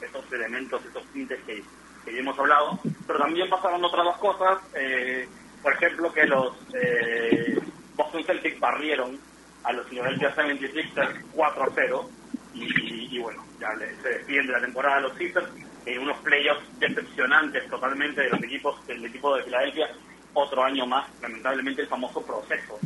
estos, 0.00 0.32
elementos, 0.32 0.82
estos 0.86 1.04
tintes 1.12 1.38
que, 1.44 1.62
que 2.02 2.18
hemos 2.18 2.38
hablado, 2.38 2.80
pero 3.06 3.18
también 3.18 3.50
pasaron 3.50 3.84
otras 3.84 4.04
dos 4.06 4.16
cosas, 4.16 4.58
eh, 4.74 5.28
por 5.62 5.74
ejemplo, 5.74 6.10
que 6.14 6.24
los 6.24 6.56
eh, 6.72 7.60
Boston 7.94 8.24
Celtics 8.24 8.58
barrieron 8.58 9.18
a 9.64 9.74
los 9.74 9.86
Philadelphia 9.86 10.34
76ers 10.34 11.22
4 11.32 11.62
a 11.62 11.68
0 11.74 12.10
y, 12.54 13.18
bueno, 13.18 13.44
ya 13.60 13.68
se 14.00 14.08
despiden 14.08 14.46
de 14.46 14.52
la 14.54 14.60
temporada 14.62 15.00
los 15.00 15.14
Sixers 15.18 15.48
en 15.84 16.00
unos 16.00 16.16
playoffs 16.20 16.64
decepcionantes 16.80 17.68
totalmente 17.68 18.22
de 18.22 18.30
los 18.30 18.42
equipos 18.42 18.86
del 18.86 19.04
equipo 19.04 19.36
de 19.36 19.42
Filadelfia 19.42 19.90
otro 20.32 20.64
año 20.64 20.86
más, 20.86 21.06
lamentablemente 21.20 21.82
el 21.82 21.88
famoso 21.88 22.24
proceso 22.24 22.78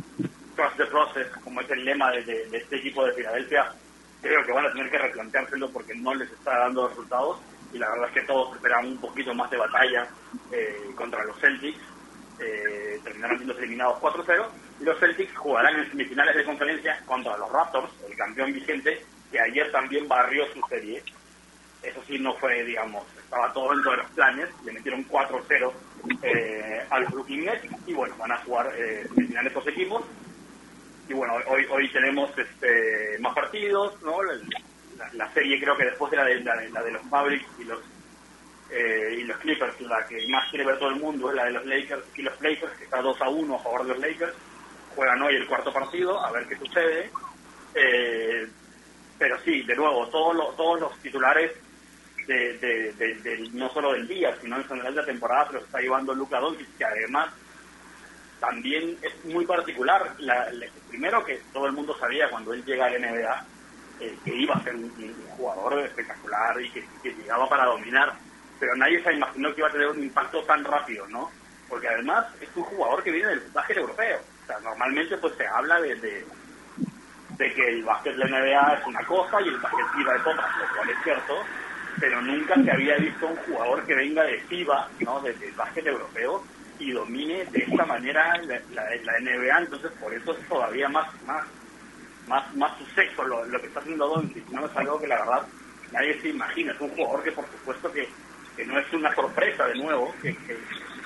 trust 0.55 0.77
the 0.77 0.85
process, 0.85 1.27
como 1.43 1.61
es 1.61 1.69
el 1.69 1.85
lema 1.85 2.11
de, 2.11 2.23
de, 2.23 2.57
este 2.57 2.77
equipo 2.77 3.05
de 3.05 3.13
Filadelfia 3.13 3.73
creo 4.21 4.45
que 4.45 4.51
van 4.51 4.65
a 4.65 4.71
tener 4.71 4.89
que 4.89 4.97
replanteárselo 4.97 5.69
porque 5.71 5.95
no 5.95 6.13
les 6.13 6.31
está 6.31 6.59
dando 6.59 6.87
resultados. 6.87 7.39
Y 7.73 7.79
la 7.79 7.89
verdad 7.89 8.09
es 8.09 8.13
que 8.13 8.27
todos 8.27 8.55
esperaban 8.55 8.87
un 8.87 8.97
poquito 8.97 9.33
más 9.33 9.49
de 9.49 9.57
batalla 9.57 10.07
eh, 10.51 10.91
contra 10.95 11.23
los 11.23 11.39
Celtics. 11.39 11.79
Eh, 12.39 12.99
terminaron 13.03 13.37
siendo 13.37 13.57
eliminados 13.57 13.99
4-0 13.99 14.47
y 14.79 14.83
los 14.83 14.99
Celtics 14.99 15.37
jugarán 15.37 15.77
en 15.77 15.89
semifinales 15.91 16.35
de 16.35 16.43
conferencia 16.43 16.99
contra 17.05 17.37
los 17.37 17.51
Raptors, 17.51 17.91
el 18.09 18.17
campeón 18.17 18.51
vigente, 18.51 19.05
que 19.31 19.39
ayer 19.39 19.71
también 19.71 20.07
barrió 20.07 20.45
su 20.51 20.59
serie. 20.67 21.03
Eso 21.83 22.01
sí, 22.07 22.17
no 22.17 22.33
fue, 22.35 22.63
digamos, 22.63 23.05
estaba 23.17 23.53
todo 23.53 23.71
dentro 23.71 23.91
de 23.91 23.97
los 23.97 24.09
planes, 24.11 24.49
le 24.65 24.71
metieron 24.71 25.07
4-0 25.07 25.71
eh, 26.23 26.83
al 26.89 27.05
Brooklyn 27.05 27.45
Nets. 27.45 27.67
Y 27.85 27.93
bueno, 27.93 28.15
van 28.17 28.31
a 28.31 28.37
jugar 28.37 28.71
eh, 28.75 29.07
semifinales 29.13 29.53
dos 29.53 29.67
equipos. 29.67 30.03
Y 31.09 31.13
bueno, 31.13 31.35
hoy 31.47 31.65
hoy 31.69 31.91
tenemos 31.91 32.29
este 32.37 33.17
más 33.19 33.33
partidos, 33.33 34.01
¿no? 34.01 34.17
La, 35.13 35.33
serie 35.33 35.59
creo 35.59 35.75
que 35.75 35.85
después 35.85 36.11
de 36.11 36.17
la 36.17 36.25
de, 36.25 36.39
la, 36.41 36.83
de 36.83 36.91
los 36.91 37.03
Mavericks 37.05 37.49
y 37.59 37.63
los 37.63 37.79
eh, 38.69 39.17
y 39.19 39.23
los 39.23 39.37
Clippers, 39.37 39.81
la 39.81 40.05
que 40.07 40.27
más 40.29 40.49
quiere 40.49 40.65
ver 40.65 40.79
todo 40.79 40.89
el 40.89 40.95
mundo 40.95 41.29
es 41.29 41.35
la 41.35 41.45
de 41.45 41.51
los 41.51 41.65
Lakers 41.65 42.03
y 42.15 42.21
los 42.21 42.39
Lakers, 42.39 42.71
que 42.77 42.85
está 42.85 43.01
2 43.01 43.21
a 43.21 43.29
1 43.29 43.55
a 43.55 43.59
favor 43.59 43.83
de 43.83 43.89
los 43.89 43.99
Lakers. 43.99 44.33
Juegan 44.95 45.21
hoy 45.21 45.35
el 45.35 45.47
cuarto 45.47 45.73
partido, 45.73 46.23
a 46.23 46.31
ver 46.31 46.47
qué 46.47 46.55
sucede. 46.57 47.09
Eh, 47.73 48.47
pero 49.17 49.37
sí, 49.43 49.63
de 49.63 49.75
nuevo, 49.75 50.07
todos 50.07 50.35
los, 50.35 50.55
todos 50.55 50.79
los 50.79 50.97
titulares, 50.99 51.51
de, 52.27 52.57
de, 52.59 52.93
de, 52.93 53.15
de, 53.15 53.49
no 53.53 53.69
solo 53.73 53.93
del 53.93 54.07
día, 54.07 54.35
sino 54.41 54.57
en 54.57 54.63
general 54.63 54.95
de 54.95 55.01
la 55.01 55.05
temporada, 55.05 55.47
se 55.47 55.53
los 55.53 55.63
está 55.63 55.79
llevando 55.79 56.13
Luca 56.13 56.39
Doncic, 56.39 56.77
que 56.77 56.85
además 56.85 57.33
también 58.41 58.97
es 59.01 59.23
muy 59.25 59.45
particular. 59.45 60.15
La, 60.17 60.47
primero 60.89 61.23
que 61.23 61.39
todo 61.53 61.67
el 61.67 61.73
mundo 61.73 61.95
sabía 61.97 62.29
cuando 62.29 62.53
él 62.53 62.65
llega 62.65 62.87
a 62.87 62.89
la 62.89 62.97
NBA 62.97 63.45
eh, 64.01 64.17
que 64.25 64.35
iba 64.35 64.55
a 64.55 64.63
ser 64.63 64.75
un, 64.75 64.91
jugador 65.37 65.79
espectacular 65.79 66.59
y 66.61 66.69
que, 66.71 66.83
llegaba 67.03 67.47
para 67.47 67.65
dominar 67.65 68.13
pero 68.59 68.75
nadie 68.75 69.01
se 69.03 69.13
imaginó 69.13 69.49
que 69.55 69.61
iba 69.61 69.69
a 69.69 69.71
tener 69.71 69.87
un 69.87 70.03
impacto 70.03 70.43
tan 70.43 70.63
rápido, 70.63 71.07
¿no? 71.07 71.31
Porque 71.67 71.87
además 71.87 72.27
es 72.39 72.49
un 72.55 72.61
jugador 72.61 73.01
que 73.01 73.09
viene 73.09 73.29
del 73.29 73.39
básquet 73.51 73.77
europeo. 73.77 74.19
Normalmente 74.63 75.17
pues 75.17 75.33
se 75.35 75.47
habla 75.47 75.81
de, 75.81 75.95
de, 75.95 77.53
que 77.55 77.69
el 77.69 77.83
básquet 77.83 78.15
de 78.17 78.25
NBA 78.25 78.73
es 78.73 78.85
una 78.85 79.03
cosa 79.05 79.41
y 79.41 79.47
el 79.47 79.57
básquet 79.57 79.87
FIBA 79.95 80.15
es 80.15 80.21
otra, 80.21 80.57
lo 80.59 80.75
cual 80.75 80.89
es 80.91 81.03
cierto, 81.03 81.43
pero 81.99 82.21
nunca 82.21 82.53
se 82.53 82.71
había 82.71 82.97
visto 82.97 83.25
un 83.25 83.35
jugador 83.37 83.83
que 83.83 83.95
venga 83.95 84.23
de 84.25 84.39
FIBA, 84.41 84.89
¿no? 84.99 85.19
Desde 85.21 85.47
el 85.47 85.53
básquet 85.55 85.87
europeo 85.87 86.43
y 86.81 86.91
domine 86.91 87.45
de 87.45 87.59
esta 87.59 87.85
manera 87.85 88.37
la, 88.43 88.59
la, 88.73 89.19
NBA, 89.19 89.59
entonces 89.59 89.91
por 89.99 90.13
eso 90.13 90.31
es 90.33 90.47
todavía 90.47 90.89
más 90.89 91.07
más 91.23 91.45
más 92.27 92.55
más 92.55 92.77
suceso 92.79 93.23
lo, 93.23 93.45
lo 93.45 93.59
que 93.61 93.67
está 93.67 93.79
haciendo 93.79 94.07
Doncic, 94.07 94.47
no 94.49 94.65
es 94.65 94.75
algo 94.75 94.99
que 94.99 95.07
la 95.07 95.19
verdad 95.19 95.47
nadie 95.91 96.19
se 96.21 96.29
imagina, 96.29 96.71
es 96.73 96.81
un 96.81 96.89
jugador 96.89 97.23
que 97.23 97.31
por 97.31 97.45
supuesto 97.51 97.91
que, 97.91 98.07
que 98.55 98.65
no 98.65 98.79
es 98.79 98.93
una 98.93 99.13
sorpresa 99.13 99.67
de 99.67 99.75
nuevo, 99.75 100.13
que, 100.21 100.35
que, 100.35 100.57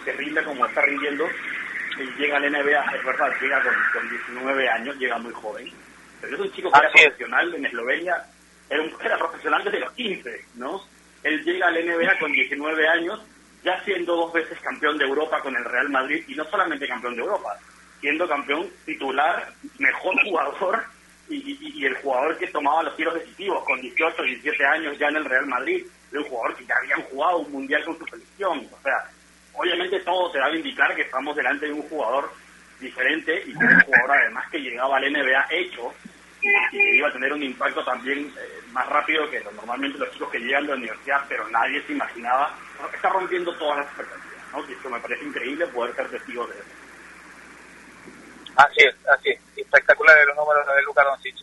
que 0.04 0.12
rinda 0.14 0.44
como 0.44 0.66
está 0.66 0.82
rindiendo, 0.82 1.26
llega 2.18 2.38
al 2.38 2.52
NBA, 2.52 2.96
es 2.96 3.06
verdad, 3.06 3.34
llega 3.42 3.62
con, 3.64 3.74
con 3.94 4.10
19 4.10 4.70
años, 4.70 4.98
llega 4.98 5.18
muy 5.18 5.34
joven, 5.34 5.72
pero 6.22 6.36
es 6.36 6.42
un 6.42 6.52
chico 6.54 6.72
que 6.72 6.80
era 6.80 6.92
profesional 6.92 7.54
en 7.54 7.66
Eslovenia, 7.66 8.24
era, 8.70 8.82
un, 8.82 8.92
era 9.04 9.18
profesional 9.18 9.64
desde 9.64 9.80
los 9.80 9.92
15, 9.94 10.46
¿no? 10.56 10.82
Él 11.24 11.44
llega 11.44 11.68
al 11.68 11.86
NBA 11.86 12.20
con 12.20 12.32
19 12.32 12.88
años, 12.88 13.20
ya 13.66 13.84
siendo 13.84 14.16
dos 14.16 14.32
veces 14.32 14.60
campeón 14.62 14.98
de 14.98 15.06
Europa 15.06 15.42
con 15.42 15.56
el 15.56 15.66
Real 15.66 15.90
Madrid, 15.90 16.24
y 16.28 16.36
no 16.36 16.46
solamente 16.46 16.88
campeón 16.88 17.16
de 17.16 17.22
Europa, 17.22 17.58
siendo 18.00 18.28
campeón 18.28 18.70
titular, 18.86 19.52
mejor 19.80 20.14
jugador 20.24 20.86
y, 21.28 21.84
el 21.84 21.96
jugador 21.96 22.38
que 22.38 22.48
tomaba 22.48 22.84
los 22.84 22.96
tiros 22.96 23.16
decisivos 23.16 23.64
con 23.66 23.82
18, 23.82 24.22
17 24.22 24.66
años 24.66 24.98
ya 25.00 25.08
en 25.08 25.18
el 25.18 25.26
Real 25.26 25.48
Madrid, 25.48 25.84
de 26.12 26.20
un 26.20 26.26
jugador 26.26 26.56
que 26.56 26.66
ya 26.66 26.76
habían 26.76 27.02
jugado 27.10 27.40
un 27.40 27.52
mundial 27.52 27.84
con 27.84 27.98
su 27.98 28.06
selección. 28.06 28.68
O 28.72 28.82
sea, 28.84 29.10
obviamente 29.54 30.00
todo 30.02 30.32
se 30.32 30.40
va 30.40 30.46
a 30.46 30.56
indicar 30.56 30.96
que 30.96 31.02
estamos 31.02 31.36
delante 31.36 31.66
de 31.66 31.74
un 31.74 31.82
jugador 31.90 32.32
diferente 32.80 33.44
y 33.48 33.54
que 33.54 33.66
un 33.66 33.80
jugador 33.82 34.12
además 34.12 34.46
que 34.52 34.60
llegaba 34.60 34.98
al 34.98 35.12
NBA 35.12 35.46
hecho 35.50 35.92
y, 36.42 36.70
que 36.70 36.96
iba 36.98 37.08
a 37.08 37.14
tener 37.14 37.34
un 37.34 37.42
impacto 37.42 37.84
también 37.84 38.32
eh, 38.38 38.60
más 38.76 38.90
rápido 38.90 39.30
que 39.30 39.42
normalmente 39.42 39.98
los 39.98 40.12
chicos 40.12 40.30
que 40.30 40.40
llegan 40.40 40.64
de 40.64 40.70
la 40.72 40.76
universidad, 40.76 41.24
pero 41.30 41.48
nadie 41.48 41.82
se 41.84 41.94
imaginaba. 41.94 42.54
Está 42.94 43.08
rompiendo 43.08 43.56
todas 43.58 43.78
las 43.78 43.88
expectativas, 43.88 44.52
¿no? 44.52 44.70
Y 44.70 44.74
eso 44.74 44.90
me 44.90 45.00
parece 45.00 45.24
increíble 45.24 45.66
poder 45.68 45.96
ser 45.96 46.10
testigo 46.10 46.46
de 46.46 46.56
eso. 46.56 46.68
Así 48.58 48.86
es, 48.86 48.96
así 49.08 49.30
es. 49.30 49.40
Espectaculares 49.56 50.28
los 50.28 50.36
números 50.36 50.68
de 50.68 50.82
Luka 50.84 51.04
Doncic. 51.06 51.38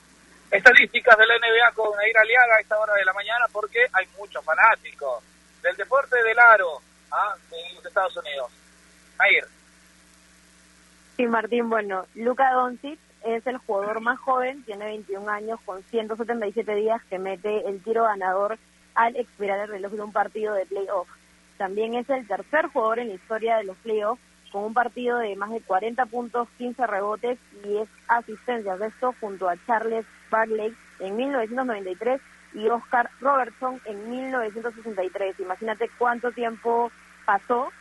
Estadísticas 0.50 1.16
de 1.16 1.26
la 1.26 1.38
NBA 1.38 1.72
con 1.74 1.96
Nair 1.96 2.18
Aliaga 2.18 2.56
a 2.56 2.60
esta 2.60 2.78
hora 2.78 2.92
de 2.94 3.04
la 3.06 3.14
mañana 3.14 3.46
porque 3.50 3.86
hay 3.94 4.06
muchos 4.18 4.44
fanáticos 4.44 5.24
del 5.62 5.74
deporte 5.76 6.22
del 6.22 6.38
aro 6.38 6.82
¿ah? 7.10 7.34
en 7.50 7.76
los 7.76 7.86
Estados 7.86 8.14
Unidos. 8.18 8.52
Nair. 9.18 9.46
Sí, 11.16 11.26
Martín, 11.26 11.70
bueno, 11.70 12.04
Luka 12.14 12.50
Doncic 12.52 12.98
es 13.24 13.46
el 13.46 13.58
jugador 13.58 14.00
más 14.00 14.18
joven, 14.18 14.62
tiene 14.64 14.84
21 14.86 15.28
años, 15.30 15.60
con 15.64 15.82
177 15.84 16.74
días 16.74 17.02
que 17.10 17.18
mete 17.18 17.68
el 17.68 17.82
tiro 17.82 18.04
ganador 18.04 18.58
al 18.94 19.16
expirar 19.16 19.60
el 19.60 19.68
reloj 19.68 19.92
de 19.92 20.02
un 20.02 20.12
partido 20.12 20.54
de 20.54 20.66
playoff. 20.66 21.08
También 21.56 21.94
es 21.94 22.08
el 22.10 22.26
tercer 22.26 22.66
jugador 22.68 22.98
en 22.98 23.08
la 23.08 23.14
historia 23.14 23.56
de 23.56 23.64
los 23.64 23.76
playoffs 23.78 24.20
con 24.50 24.64
un 24.64 24.74
partido 24.74 25.18
de 25.18 25.34
más 25.34 25.50
de 25.50 25.62
40 25.62 26.04
puntos, 26.06 26.46
15 26.58 26.86
rebotes 26.86 27.38
y 27.64 27.68
10 27.68 27.88
asistencias. 28.08 28.80
Esto 28.80 29.14
junto 29.18 29.48
a 29.48 29.56
Charles 29.66 30.04
Barkley 30.30 30.74
en 31.00 31.16
1993 31.16 32.20
y 32.54 32.68
Oscar 32.68 33.10
Robertson 33.20 33.80
en 33.86 34.10
1963. 34.10 35.40
Imagínate 35.40 35.90
cuánto 35.98 36.32
tiempo 36.32 36.92
pasó 37.24 37.72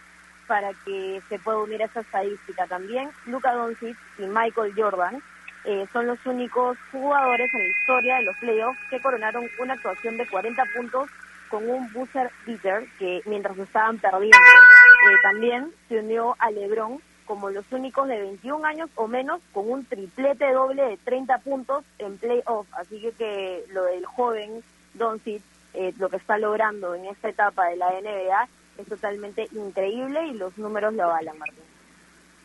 para 0.51 0.73
que 0.83 1.21
se 1.29 1.39
pueda 1.39 1.59
unir 1.59 1.81
a 1.81 1.85
esa 1.85 2.01
estadística. 2.01 2.67
También 2.67 3.09
Luca 3.25 3.53
Doncic 3.53 3.95
y 4.17 4.23
Michael 4.23 4.73
Jordan 4.75 5.23
eh, 5.63 5.87
son 5.93 6.07
los 6.07 6.19
únicos 6.25 6.77
jugadores 6.91 7.49
en 7.53 7.59
la 7.61 7.67
historia 7.69 8.15
de 8.17 8.23
los 8.23 8.35
playoffs 8.35 8.77
que 8.89 9.01
coronaron 9.01 9.47
una 9.59 9.75
actuación 9.75 10.17
de 10.17 10.27
40 10.27 10.61
puntos 10.75 11.09
con 11.49 11.69
un 11.69 11.89
buzzer 11.93 12.29
beater 12.45 12.85
que 12.99 13.21
mientras 13.27 13.57
estaban 13.59 13.97
perdiendo. 13.97 14.37
Eh, 14.37 15.15
también 15.23 15.71
se 15.87 15.99
unió 15.99 16.35
a 16.37 16.51
LeBron 16.51 16.99
como 17.23 17.49
los 17.49 17.63
únicos 17.71 18.09
de 18.09 18.19
21 18.19 18.65
años 18.65 18.89
o 18.95 19.07
menos 19.07 19.39
con 19.53 19.71
un 19.71 19.85
triplete 19.85 20.51
doble 20.51 20.83
de 20.83 20.97
30 20.97 21.37
puntos 21.37 21.85
en 21.97 22.17
playoff. 22.17 22.67
Así 22.73 22.99
que, 22.99 23.13
que 23.13 23.63
lo 23.69 23.85
del 23.85 24.05
joven 24.05 24.61
Doncic, 24.95 25.41
eh, 25.75 25.93
lo 25.97 26.09
que 26.09 26.17
está 26.17 26.37
logrando 26.37 26.93
en 26.93 27.05
esta 27.05 27.29
etapa 27.29 27.67
de 27.67 27.77
la 27.77 27.89
NBA 27.91 28.49
es 28.78 28.88
totalmente 28.88 29.47
increíble 29.51 30.28
y 30.28 30.34
los 30.34 30.57
números 30.57 30.93
lo 30.93 31.03
avalan, 31.03 31.38
Martín. 31.38 31.63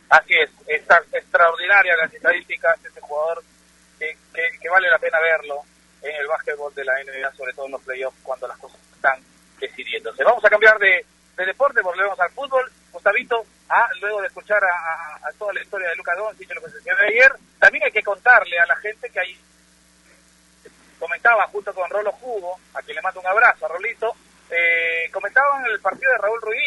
Así 0.08 0.34
es, 0.34 0.50
está 0.66 1.02
extraordinaria 1.12 1.96
las 1.96 2.12
estadísticas 2.12 2.80
de 2.82 2.88
este 2.88 3.00
jugador 3.00 3.42
que, 3.98 4.16
que, 4.32 4.68
vale 4.68 4.88
la 4.88 4.98
pena 4.98 5.18
verlo 5.20 5.62
en 6.02 6.14
el 6.14 6.26
básquetbol 6.28 6.72
de 6.74 6.84
la 6.84 6.92
NBA, 7.02 7.32
sobre 7.32 7.52
todo 7.54 7.66
en 7.66 7.72
los 7.72 7.82
playoffs, 7.82 8.18
cuando 8.22 8.46
las 8.46 8.58
cosas 8.58 8.78
están 8.94 9.20
decidiéndose. 9.58 10.22
Vamos 10.22 10.44
a 10.44 10.50
cambiar 10.50 10.78
de 10.78 11.04
de 11.36 11.44
deporte, 11.44 11.82
volvemos 11.82 12.18
al 12.18 12.30
fútbol. 12.30 12.70
Gustavito, 12.92 13.44
ah, 13.68 13.88
luego 14.00 14.20
de 14.22 14.28
escuchar 14.28 14.62
a, 14.64 15.30
toda 15.38 15.52
la 15.52 15.62
historia 15.62 15.88
de 15.88 15.96
Lucas 15.96 16.16
Doncic, 16.16 16.54
lo 16.54 16.62
que 16.62 16.70
se 16.70 16.80
de 16.80 17.06
ayer, 17.08 17.32
también 17.58 17.84
hay 17.84 17.92
que 17.92 18.02
contarle 18.02 18.58
a 18.58 18.66
la 18.66 18.76
gente 18.76 19.10
que 19.10 19.20
ahí 19.20 19.38
comentaba 20.98 21.46
junto 21.48 21.74
con 21.74 21.90
Rolo 21.90 22.10
Jugo, 22.12 22.58
a 22.72 22.80
quien 22.80 22.96
le 22.96 23.02
mando 23.02 23.20
un 23.20 23.26
abrazo, 23.26 23.66
a 23.66 23.68
Rolito, 23.68 24.16
eh, 24.50 25.10
comentaban 25.12 25.64
el 25.66 25.80
partido 25.80 26.10
de 26.12 26.18
Raúl 26.18 26.40
Ruiz 26.42 26.60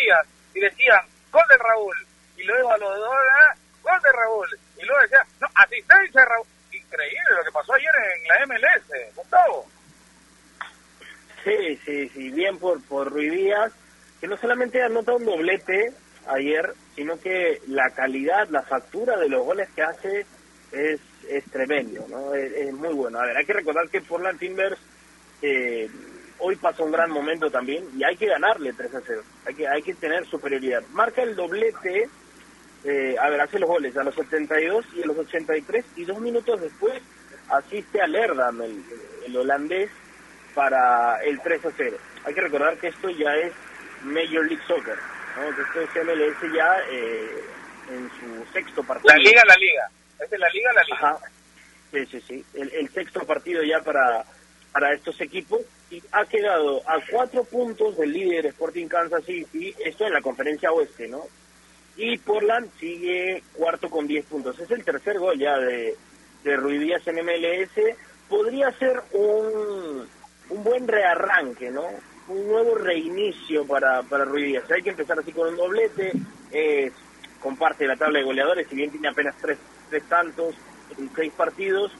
y 0.53 0.59
decían, 0.59 1.01
gol 1.31 1.43
de 1.49 1.57
Raúl, 1.57 1.95
y 2.37 2.43
luego 2.43 2.71
a 2.71 2.77
los 2.77 2.97
dos, 2.97 3.15
ah, 3.31 3.53
gol 3.83 4.01
de 4.01 4.11
Raúl, 4.11 4.59
y 4.77 4.85
luego 4.85 5.01
decían, 5.01 5.27
no, 5.41 5.47
asistencia 5.55 6.21
de 6.21 6.27
Raúl. 6.27 6.47
Increíble 6.71 7.35
lo 7.37 7.43
que 7.43 7.51
pasó 7.51 7.73
ayer 7.73 7.91
en 8.15 8.27
la 8.27 8.45
MLS, 8.45 9.15
Gustavo. 9.15 9.65
Sí, 11.43 11.79
sí, 11.85 12.09
sí, 12.09 12.29
bien 12.31 12.57
por, 12.59 12.83
por 12.85 13.11
Ruiz 13.11 13.31
Díaz 13.31 13.73
que 14.19 14.27
no 14.27 14.37
solamente 14.37 14.81
anota 14.81 15.13
un 15.13 15.25
doblete 15.25 15.93
ayer, 16.27 16.73
sino 16.95 17.19
que 17.19 17.61
la 17.67 17.89
calidad, 17.91 18.49
la 18.49 18.63
factura 18.63 19.17
de 19.17 19.29
los 19.29 19.45
goles 19.45 19.69
que 19.75 19.81
hace 19.81 20.25
es, 20.71 20.99
es 21.27 21.43
tremendo, 21.45 22.05
¿no? 22.09 22.33
Es, 22.33 22.73
muy 22.73 22.93
bueno. 22.93 23.19
A 23.19 23.25
ver, 23.25 23.37
hay 23.37 23.45
que 23.45 23.53
recordar 23.53 23.89
que 23.89 24.01
Portland 24.01 24.39
Timbers 24.39 24.77
eh, 25.41 25.89
hoy 26.39 26.55
pasa 26.55 26.83
un 26.83 26.91
gran 26.91 27.11
momento 27.11 27.49
también 27.49 27.85
y 27.97 28.03
hay 28.03 28.15
que 28.15 28.27
ganarle 28.27 28.73
3 28.73 28.95
a 28.95 29.01
0. 29.05 29.21
Hay 29.45 29.55
que, 29.55 29.67
hay 29.67 29.81
que 29.81 29.93
tener 29.95 30.25
superioridad. 30.25 30.83
Marca 30.91 31.21
el 31.21 31.35
doblete, 31.35 32.09
eh, 32.83 33.15
a 33.19 33.29
ver, 33.29 33.41
hace 33.41 33.59
los 33.59 33.69
goles 33.69 33.95
a 33.97 34.03
los 34.03 34.15
72 34.15 34.85
y 34.95 35.03
a 35.03 35.05
los 35.05 35.17
83 35.17 35.85
y 35.97 36.05
dos 36.05 36.19
minutos 36.19 36.61
después 36.61 37.01
asiste 37.49 38.01
a 38.01 38.07
Lerdam, 38.07 38.61
el, 38.61 38.83
el 39.25 39.37
holandés, 39.37 39.89
para 40.53 41.21
el 41.23 41.39
3 41.41 41.65
a 41.65 41.71
0. 41.75 41.97
Hay 42.25 42.33
que 42.33 42.41
recordar 42.41 42.77
que 42.77 42.87
esto 42.87 43.09
ya 43.09 43.33
es 43.35 43.53
Major 44.03 44.45
League 44.45 44.63
Soccer, 44.67 44.97
¿no? 45.37 45.55
que 45.55 45.61
esto 45.61 45.81
es 45.81 46.05
MLS 46.05 46.53
ya 46.53 46.77
eh, 46.91 47.43
en 47.89 48.09
su 48.19 48.51
sexto 48.51 48.83
partido. 48.83 49.13
La 49.15 49.23
liga, 49.23 49.43
la 49.45 49.55
liga. 49.55 49.89
¿Es 50.19 50.39
la 50.39 50.49
liga, 50.49 50.73
la 50.73 50.83
liga? 50.83 51.17
Sí, 51.91 52.05
sí, 52.05 52.21
sí. 52.27 52.45
El, 52.53 52.89
sexto 52.89 53.21
partido 53.21 53.63
ya 53.63 53.81
para, 53.81 54.23
para 54.71 54.93
estos 54.93 55.19
equipos 55.21 55.61
y 55.89 56.01
ha 56.11 56.25
quedado 56.25 56.81
a 56.87 56.99
cuatro 57.09 57.43
puntos 57.43 57.97
del 57.97 58.13
líder 58.13 58.47
Sporting 58.47 58.87
Kansas 58.87 59.23
City, 59.25 59.73
esto 59.83 60.05
en 60.05 60.13
la 60.13 60.21
conferencia 60.21 60.71
oeste, 60.71 61.07
¿no? 61.07 61.23
Y 61.97 62.17
Portland 62.17 62.71
sigue 62.79 63.43
cuarto 63.53 63.89
con 63.89 64.07
diez 64.07 64.25
puntos. 64.25 64.57
Es 64.59 64.71
el 64.71 64.85
tercer 64.85 65.19
gol 65.19 65.37
ya 65.37 65.57
de, 65.57 65.95
de 66.43 66.79
Díaz 66.79 67.05
en 67.07 67.25
MLS. 67.25 67.97
Podría 68.29 68.71
ser 68.73 69.01
un, 69.11 70.07
un 70.49 70.63
buen 70.63 70.87
rearranque, 70.87 71.69
¿no? 71.69 71.83
un 72.29 72.47
nuevo 72.47 72.75
reinicio 72.75 73.65
para, 73.65 74.03
para 74.03 74.23
Ruiz 74.23 74.45
Díaz. 74.45 74.71
Hay 74.71 74.83
que 74.83 74.91
empezar 74.91 75.19
así 75.19 75.31
con 75.31 75.49
un 75.49 75.57
doblete, 75.57 76.11
comparte 77.41 77.87
la 77.87 77.95
tabla 77.95 78.19
de 78.19 78.25
goleadores, 78.25 78.67
si 78.67 78.75
bien 78.75 78.91
tiene 78.91 79.09
apenas 79.09 79.35
tres, 79.41 79.57
tres 79.89 80.03
tantos 80.03 80.55
en 80.97 81.09
seis 81.15 81.33
partidos, 81.35 81.91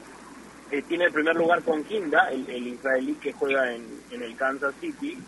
eh, 0.70 0.82
tiene 0.82 1.04
el 1.04 1.12
primer 1.12 1.36
lugar 1.36 1.62
con 1.62 1.84
Kinda, 1.84 2.30
el, 2.30 2.66
israelí 2.66 3.14
que 3.14 3.32
juega 3.32 3.74
en, 3.74 3.84
el 4.10 4.36
Kansas 4.36 4.74
City, 4.80 5.18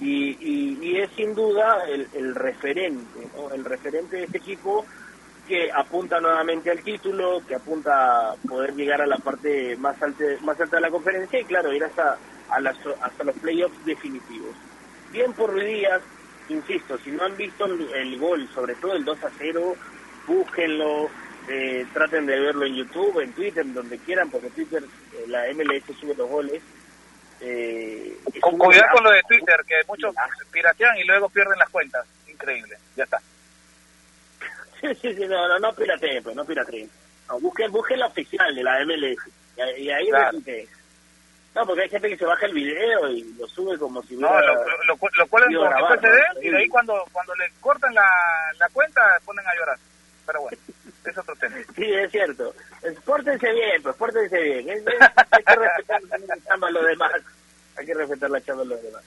y, 0.00 0.96
es 0.96 1.10
sin 1.16 1.34
duda 1.34 1.84
el, 1.88 2.06
el 2.14 2.34
referente, 2.34 3.28
el 3.52 3.64
referente 3.64 4.16
de 4.16 4.24
este 4.24 4.38
equipo 4.38 4.84
que 5.48 5.70
apunta 5.72 6.20
nuevamente 6.20 6.70
al 6.70 6.82
título, 6.82 7.42
que 7.46 7.56
apunta 7.56 8.30
a 8.30 8.34
poder 8.36 8.74
llegar 8.74 9.02
a 9.02 9.06
la 9.06 9.16
parte 9.16 9.76
más 9.76 10.00
alta, 10.02 10.24
más 10.42 10.60
alta 10.60 10.76
de 10.76 10.82
la 10.82 10.90
conferencia 10.90 11.40
y 11.40 11.44
claro, 11.44 11.72
ir 11.72 11.84
hasta 11.84 12.18
hasta 13.00 13.24
los 13.24 13.36
playoffs 13.36 13.84
definitivos. 13.84 14.54
Bien 15.10 15.32
por 15.32 15.54
Díaz, 15.54 16.02
insisto, 16.48 16.98
si 16.98 17.10
no 17.10 17.24
han 17.24 17.36
visto 17.36 17.64
el, 17.64 18.18
gol, 18.18 18.48
sobre 18.54 18.74
todo 18.76 18.92
el 18.94 19.04
2 19.04 19.24
a 19.24 19.30
0, 19.38 19.74
búsquenlo, 20.26 21.08
eh, 21.48 21.86
traten 21.92 22.26
de 22.26 22.38
verlo 22.38 22.64
en 22.66 22.74
YouTube, 22.74 23.20
en 23.20 23.32
Twitter, 23.32 23.64
donde 23.72 23.98
quieran, 23.98 24.30
porque 24.30 24.50
Twitter, 24.50 24.82
eh, 24.82 25.24
la 25.28 25.44
MLS 25.52 25.84
sube 25.98 26.14
los 26.14 26.28
goles. 26.28 26.62
Eh, 27.40 28.16
con 28.40 28.56
cuidado 28.56 28.86
con 28.92 29.04
lo 29.04 29.10
de 29.10 29.22
Twitter, 29.26 29.56
que 29.66 29.74
muchos 29.88 30.14
piratean 30.52 30.96
y 30.98 31.04
luego 31.04 31.28
pierden 31.28 31.58
las 31.58 31.68
cuentas. 31.70 32.06
Increíble, 32.28 32.76
ya 32.96 33.04
está. 33.04 33.18
sí, 34.80 34.88
sí, 35.00 35.14
sí, 35.14 35.26
no, 35.26 35.48
no, 35.48 35.58
no 35.58 35.72
pirateen, 35.74 36.22
pues, 36.22 36.36
no 36.36 36.44
pirateen. 36.44 36.88
busquen, 37.40 37.70
busquen 37.72 37.98
la 37.98 38.06
oficial 38.06 38.54
de 38.54 38.62
la 38.62 38.84
MLS 38.84 39.18
Y, 39.78 39.90
ahí 39.90 40.08
Claro. 40.08 40.38
No, 41.54 41.66
porque 41.66 41.82
hay 41.82 41.88
gente 41.90 42.08
que 42.08 42.16
se 42.16 42.24
baja 42.24 42.46
el 42.46 42.54
video 42.54 43.10
y 43.10 43.24
lo 43.34 43.46
sube 43.46 43.76
como 43.78 44.02
si 44.04 44.16
No, 44.16 44.30
hubiera... 44.30 44.46
lo, 44.54 44.64
lo, 44.64 44.76
lo, 44.86 44.96
lo 45.18 45.26
cuelgan 45.26 45.52
él, 45.52 45.58
¿no? 45.60 46.42
y 46.42 46.48
de 46.50 46.56
ahí 46.56 46.68
cuando, 46.68 47.04
cuando 47.12 47.34
le 47.34 47.44
cortan 47.60 47.92
la, 47.94 48.08
la 48.58 48.68
cuenta 48.70 49.02
ponen 49.24 49.46
a 49.46 49.54
llorar. 49.54 49.78
Pero 50.24 50.40
bueno, 50.42 50.56
es 51.10 51.18
otro 51.18 51.34
tema. 51.36 51.56
Sí, 51.74 51.84
es 51.92 52.10
cierto. 52.10 52.54
Pórtense 53.04 53.50
bien, 53.52 53.82
pues 53.82 53.96
pórtense 53.96 54.38
bien. 54.40 54.68
Es- 54.68 54.86
es- 54.86 55.00
hay 55.30 55.42
que 55.44 55.54
respetar 55.56 56.20
la 56.20 56.38
chamba 56.44 56.66
de 56.68 56.72
los 56.74 56.84
demás. 56.86 57.12
Hay 57.76 57.86
que 57.86 57.94
respetar 57.94 58.30
la 58.30 58.40
chamba 58.42 58.62
de 58.62 58.68
los 58.70 58.82
demás. 58.82 59.02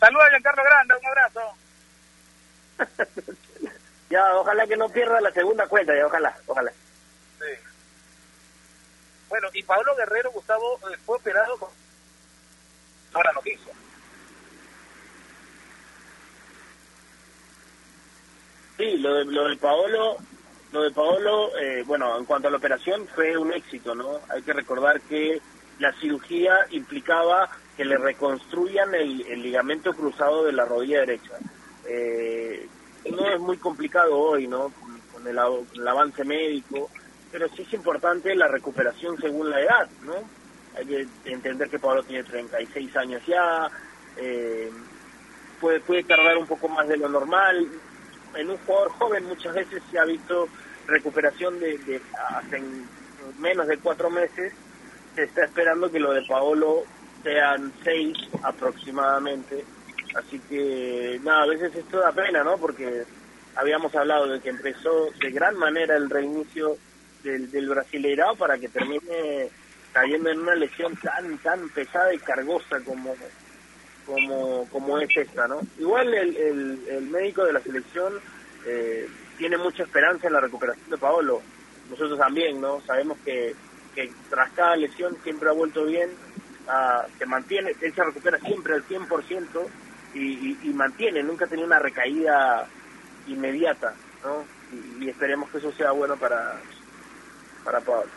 Saludos 0.00 0.24
a 0.26 0.30
Giancarlo 0.30 0.62
Grande, 0.64 0.94
un 1.00 1.06
abrazo. 1.06 1.40
Ya, 4.10 4.32
ojalá 4.36 4.66
que 4.66 4.76
no 4.76 4.88
pierda 4.90 5.20
la 5.20 5.32
segunda 5.32 5.66
cuenta, 5.66 5.92
ya, 5.96 6.06
ojalá, 6.06 6.36
ojalá. 6.46 6.70
Sí. 7.40 7.46
Bueno, 9.28 9.48
y 9.54 9.62
Pablo 9.64 9.96
Guerrero, 9.96 10.30
Gustavo, 10.30 10.78
eh, 10.92 10.96
fue 11.04 11.16
operado 11.16 11.56
con... 11.58 11.70
Buena 13.12 13.32
noticia. 13.32 13.72
Sí, 18.76 18.96
lo 18.98 19.14
de, 19.14 19.24
lo 19.24 19.48
de 19.48 19.56
Paolo, 19.56 20.16
lo 20.74 20.82
de 20.82 20.90
Paolo, 20.90 21.56
eh, 21.56 21.84
bueno, 21.86 22.18
en 22.18 22.24
cuanto 22.24 22.48
a 22.48 22.50
la 22.50 22.56
operación 22.56 23.06
fue 23.14 23.38
un 23.38 23.52
éxito, 23.52 23.94
¿no? 23.94 24.18
Hay 24.28 24.42
que 24.42 24.52
recordar 24.52 25.00
que 25.02 25.40
la 25.78 25.92
cirugía 25.92 26.66
implicaba 26.72 27.48
que 27.76 27.84
le 27.84 27.96
reconstruyan 27.96 28.92
el, 28.92 29.24
el 29.28 29.40
ligamento 29.40 29.92
cruzado 29.94 30.44
de 30.44 30.52
la 30.52 30.64
rodilla 30.64 31.00
derecha. 31.00 31.38
Eh, 31.86 32.66
no 33.08 33.28
es 33.28 33.38
muy 33.38 33.56
complicado 33.58 34.18
hoy, 34.18 34.48
¿no? 34.48 34.70
Con, 34.70 34.98
con 35.12 35.28
el, 35.28 35.38
el 35.74 35.88
avance 35.88 36.24
médico, 36.24 36.90
pero 37.30 37.48
sí 37.50 37.62
es 37.62 37.72
importante 37.72 38.34
la 38.34 38.48
recuperación 38.48 39.16
según 39.20 39.50
la 39.50 39.60
edad, 39.60 39.88
¿no? 40.02 40.14
Hay 40.76 40.86
que 40.86 41.06
entender 41.26 41.70
que 41.70 41.78
Pablo 41.78 42.02
tiene 42.02 42.24
36 42.24 42.96
años 42.96 43.22
ya, 43.28 43.70
eh, 44.16 44.72
puede, 45.60 45.78
puede 45.78 46.02
tardar 46.02 46.36
un 46.36 46.48
poco 46.48 46.66
más 46.68 46.88
de 46.88 46.96
lo 46.96 47.08
normal. 47.08 47.64
En 48.36 48.50
un 48.50 48.56
jugador 48.58 48.90
joven 48.92 49.24
muchas 49.26 49.54
veces 49.54 49.82
se 49.90 49.98
ha 49.98 50.04
visto 50.04 50.48
recuperación 50.86 51.58
de, 51.60 51.78
de 51.78 52.00
en 52.52 52.88
menos 53.38 53.66
de 53.66 53.78
cuatro 53.78 54.10
meses. 54.10 54.52
Se 55.14 55.24
está 55.24 55.44
esperando 55.44 55.90
que 55.90 56.00
lo 56.00 56.12
de 56.12 56.22
Paolo 56.26 56.82
sean 57.22 57.72
seis 57.82 58.16
aproximadamente. 58.42 59.64
Así 60.14 60.38
que, 60.48 61.20
nada, 61.24 61.42
a 61.42 61.46
veces 61.46 61.74
esto 61.74 61.98
da 61.98 62.12
pena, 62.12 62.44
¿no? 62.44 62.56
Porque 62.58 63.04
habíamos 63.56 63.94
hablado 63.94 64.28
de 64.28 64.40
que 64.40 64.50
empezó 64.50 65.10
de 65.20 65.30
gran 65.30 65.56
manera 65.56 65.96
el 65.96 66.10
reinicio 66.10 66.76
del, 67.22 67.50
del 67.50 67.68
Brasileirao 67.68 68.36
para 68.36 68.58
que 68.58 68.68
termine 68.68 69.48
cayendo 69.92 70.30
en 70.30 70.40
una 70.40 70.54
lesión 70.54 70.94
tan, 70.96 71.38
tan 71.38 71.68
pesada 71.70 72.12
y 72.12 72.18
cargosa 72.18 72.80
como, 72.84 73.14
como, 74.06 74.68
como 74.70 74.98
es 74.98 75.16
esta, 75.16 75.46
¿no? 75.48 75.60
Igual 75.78 76.12
el, 76.14 76.36
el, 76.36 76.88
el 76.88 77.06
médico 77.08 77.44
de 77.44 77.52
la 77.52 77.60
selección 77.60 78.14
eh, 78.66 79.08
tiene 79.38 79.56
mucha 79.56 79.82
esperanza 79.82 80.26
en 80.26 80.34
la 80.34 80.40
recuperación 80.40 80.90
de 80.90 80.98
Paolo. 80.98 81.42
Nosotros 81.90 82.18
también, 82.18 82.60
¿no? 82.60 82.80
Sabemos 82.82 83.18
que, 83.24 83.54
que 83.94 84.10
tras 84.30 84.50
cada 84.52 84.76
lesión 84.76 85.16
siempre 85.22 85.48
ha 85.48 85.52
vuelto 85.52 85.84
bien, 85.84 86.10
ah, 86.68 87.04
se 87.18 87.26
mantiene, 87.26 87.74
él 87.80 87.94
se 87.94 88.04
recupera 88.04 88.38
siempre 88.38 88.74
al 88.74 88.86
100% 88.86 89.46
y, 90.14 90.20
y, 90.20 90.58
y 90.64 90.68
mantiene, 90.72 91.22
nunca 91.22 91.44
ha 91.44 91.48
tenido 91.48 91.66
una 91.66 91.78
recaída 91.78 92.66
inmediata, 93.26 93.94
¿no? 94.24 94.44
Y, 95.00 95.08
esperemos 95.08 95.50
que 95.50 95.58
eso 95.58 95.72
sea 95.72 95.92
bueno 95.92 96.16
para, 96.16 96.60
para 97.64 97.80
Paolo. 97.80 98.10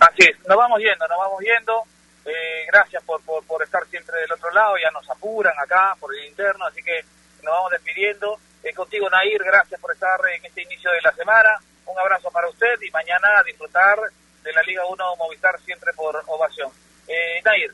Así 0.00 0.28
es, 0.28 0.48
nos 0.48 0.56
vamos 0.56 0.78
yendo, 0.78 1.08
nos 1.08 1.18
vamos 1.18 1.40
yendo. 1.40 1.82
Eh, 2.28 2.66
gracias 2.70 3.02
por, 3.04 3.22
por, 3.22 3.42
por 3.44 3.62
estar 3.62 3.86
siempre 3.86 4.20
del 4.20 4.32
otro 4.32 4.50
lado, 4.50 4.76
ya 4.76 4.90
nos 4.90 5.08
apuran 5.08 5.54
acá 5.58 5.96
por 5.98 6.14
el 6.14 6.26
interno, 6.26 6.66
así 6.66 6.82
que 6.82 7.00
nos 7.42 7.54
vamos 7.54 7.70
despidiendo. 7.70 8.38
Eh, 8.62 8.74
contigo, 8.74 9.08
Nair, 9.08 9.42
gracias 9.42 9.80
por 9.80 9.92
estar 9.92 10.20
en 10.36 10.44
este 10.44 10.62
inicio 10.62 10.90
de 10.90 11.00
la 11.00 11.12
semana. 11.12 11.58
Un 11.86 11.98
abrazo 11.98 12.30
para 12.30 12.48
usted 12.48 12.80
y 12.82 12.90
mañana 12.90 13.38
a 13.38 13.42
disfrutar 13.42 13.98
de 14.42 14.52
la 14.52 14.62
Liga 14.62 14.84
1 14.84 15.16
Movistar 15.16 15.58
siempre 15.60 15.92
por 15.94 16.22
ovación. 16.26 16.70
Eh, 17.06 17.40
Nair. 17.44 17.72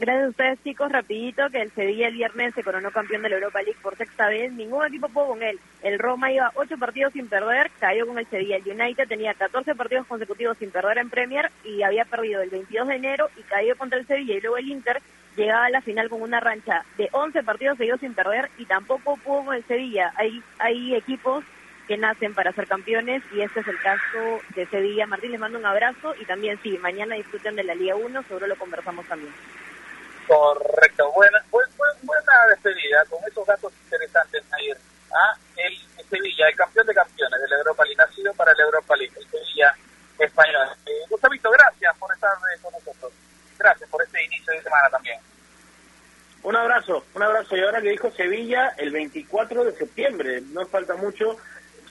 Gracias 0.00 0.26
a 0.26 0.28
ustedes, 0.28 0.62
chicos. 0.62 0.92
Rapidito, 0.92 1.50
que 1.50 1.60
el 1.60 1.72
Sevilla 1.72 2.06
el 2.06 2.14
viernes 2.14 2.54
se 2.54 2.62
coronó 2.62 2.92
campeón 2.92 3.22
de 3.22 3.30
la 3.30 3.34
Europa 3.34 3.62
League 3.62 3.80
por 3.82 3.96
sexta 3.96 4.28
vez. 4.28 4.52
Ningún 4.52 4.86
equipo 4.86 5.08
pudo 5.08 5.30
con 5.30 5.42
él. 5.42 5.58
El 5.82 5.98
Roma 5.98 6.30
iba 6.30 6.52
ocho 6.54 6.78
partidos 6.78 7.12
sin 7.14 7.26
perder, 7.26 7.72
cayó 7.80 8.06
con 8.06 8.16
el 8.16 8.26
Sevilla. 8.28 8.58
El 8.58 8.80
United 8.80 9.08
tenía 9.08 9.34
14 9.34 9.74
partidos 9.74 10.06
consecutivos 10.06 10.56
sin 10.58 10.70
perder 10.70 10.98
en 10.98 11.10
Premier 11.10 11.50
y 11.64 11.82
había 11.82 12.04
perdido 12.04 12.42
el 12.42 12.50
22 12.50 12.86
de 12.86 12.94
enero 12.94 13.28
y 13.36 13.42
cayó 13.42 13.76
contra 13.76 13.98
el 13.98 14.06
Sevilla. 14.06 14.36
Y 14.36 14.40
luego 14.40 14.58
el 14.58 14.68
Inter 14.68 15.02
llegaba 15.36 15.64
a 15.64 15.70
la 15.70 15.80
final 15.80 16.08
con 16.08 16.22
una 16.22 16.38
rancha 16.38 16.84
de 16.96 17.08
11 17.10 17.42
partidos 17.42 17.76
seguidos 17.76 17.98
sin 17.98 18.14
perder 18.14 18.50
y 18.56 18.66
tampoco 18.66 19.16
pudo 19.16 19.46
con 19.46 19.56
el 19.56 19.64
Sevilla. 19.64 20.12
Hay, 20.14 20.40
hay 20.60 20.94
equipos 20.94 21.44
que 21.88 21.96
nacen 21.96 22.34
para 22.34 22.52
ser 22.52 22.68
campeones 22.68 23.24
y 23.34 23.40
este 23.40 23.60
es 23.60 23.66
el 23.66 23.80
caso 23.80 24.40
de 24.54 24.64
Sevilla. 24.66 25.08
Martín, 25.08 25.32
les 25.32 25.40
mando 25.40 25.58
un 25.58 25.66
abrazo 25.66 26.14
y 26.20 26.24
también 26.24 26.56
sí, 26.62 26.78
mañana 26.78 27.16
disfruten 27.16 27.56
de 27.56 27.64
la 27.64 27.74
Liga 27.74 27.96
1, 27.96 28.22
seguro 28.22 28.46
lo 28.46 28.54
conversamos 28.54 29.04
también. 29.06 29.32
Correcto, 30.28 31.10
buena, 31.12 31.42
buen- 31.50 31.70
buen- 31.78 31.96
buena 32.02 32.32
despedida 32.50 33.02
con 33.08 33.18
esos 33.26 33.46
datos 33.46 33.72
interesantes, 33.84 34.44
Nair. 34.50 34.76
Ah, 35.10 35.34
el 35.56 36.04
Sevilla, 36.08 36.48
el 36.48 36.54
campeón 36.56 36.86
de 36.86 36.94
campeones 36.94 37.40
de 37.40 37.48
la 37.48 37.56
Europa 37.56 37.82
League, 37.84 37.96
nacido 37.96 38.32
para 38.34 38.52
la 38.54 38.62
Europa 38.64 38.94
League, 38.96 39.14
el 39.18 39.26
Sevilla 39.30 39.74
español. 40.18 40.68
Eh, 40.86 40.92
Gustavito, 41.08 41.50
gracias 41.50 41.96
por 41.98 42.12
estar 42.12 42.30
eh, 42.54 42.60
con 42.60 42.72
nosotros. 42.72 43.12
Gracias 43.58 43.88
por 43.88 44.02
este 44.02 44.22
inicio 44.24 44.52
de 44.52 44.62
semana 44.62 44.90
también. 44.90 45.18
Un 46.42 46.56
abrazo, 46.56 47.04
un 47.14 47.22
abrazo. 47.22 47.56
Y 47.56 47.60
ahora 47.62 47.80
que 47.80 47.88
dijo 47.90 48.10
Sevilla, 48.12 48.74
el 48.76 48.90
24 48.92 49.64
de 49.64 49.72
septiembre, 49.72 50.42
no 50.52 50.64
falta 50.66 50.94
mucho, 50.94 51.36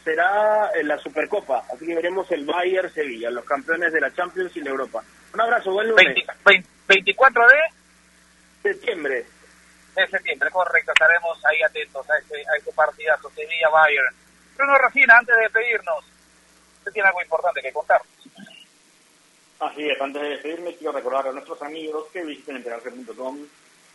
será 0.03 0.71
en 0.75 0.87
la 0.87 0.97
Supercopa. 0.99 1.63
Así 1.73 1.85
que 1.87 1.95
veremos 1.95 2.31
el 2.31 2.45
Bayern 2.45 2.93
Sevilla, 2.93 3.29
los 3.31 3.43
campeones 3.45 3.91
de 3.91 3.99
la 3.99 4.13
Champions 4.13 4.55
y 4.55 4.61
la 4.61 4.69
Europa. 4.69 5.03
Un 5.33 5.41
abrazo, 5.41 5.71
buen 5.71 5.89
lunes. 5.89 6.05
20 6.05 6.25
vein- 6.45 6.65
24 6.87 7.43
de 7.47 7.55
septiembre. 8.73 9.25
de 9.95 10.07
septiembre, 10.07 10.51
correcto. 10.51 10.91
Estaremos 10.91 11.45
ahí 11.45 11.61
atentos 11.63 12.09
a 12.09 12.17
ese, 12.17 12.35
a 12.35 12.57
ese 12.57 12.71
partidazo 12.71 13.29
Sevilla-Bayern. 13.31 14.15
Bruno 14.55 14.77
Racina, 14.77 15.17
antes 15.17 15.35
de 15.35 15.41
despedirnos, 15.43 16.05
usted 16.79 16.91
tiene 16.91 17.07
algo 17.07 17.21
importante 17.21 17.61
que 17.61 17.73
contar. 17.73 18.01
Así 19.59 19.89
es, 19.89 19.99
antes 19.99 20.21
de 20.21 20.29
despedirme 20.29 20.75
quiero 20.75 20.93
recordar 20.93 21.27
a 21.27 21.31
nuestros 21.31 21.59
amigos 21.63 22.07
que 22.13 22.23
visiten 22.23 22.57
enterarse.com, 22.57 23.39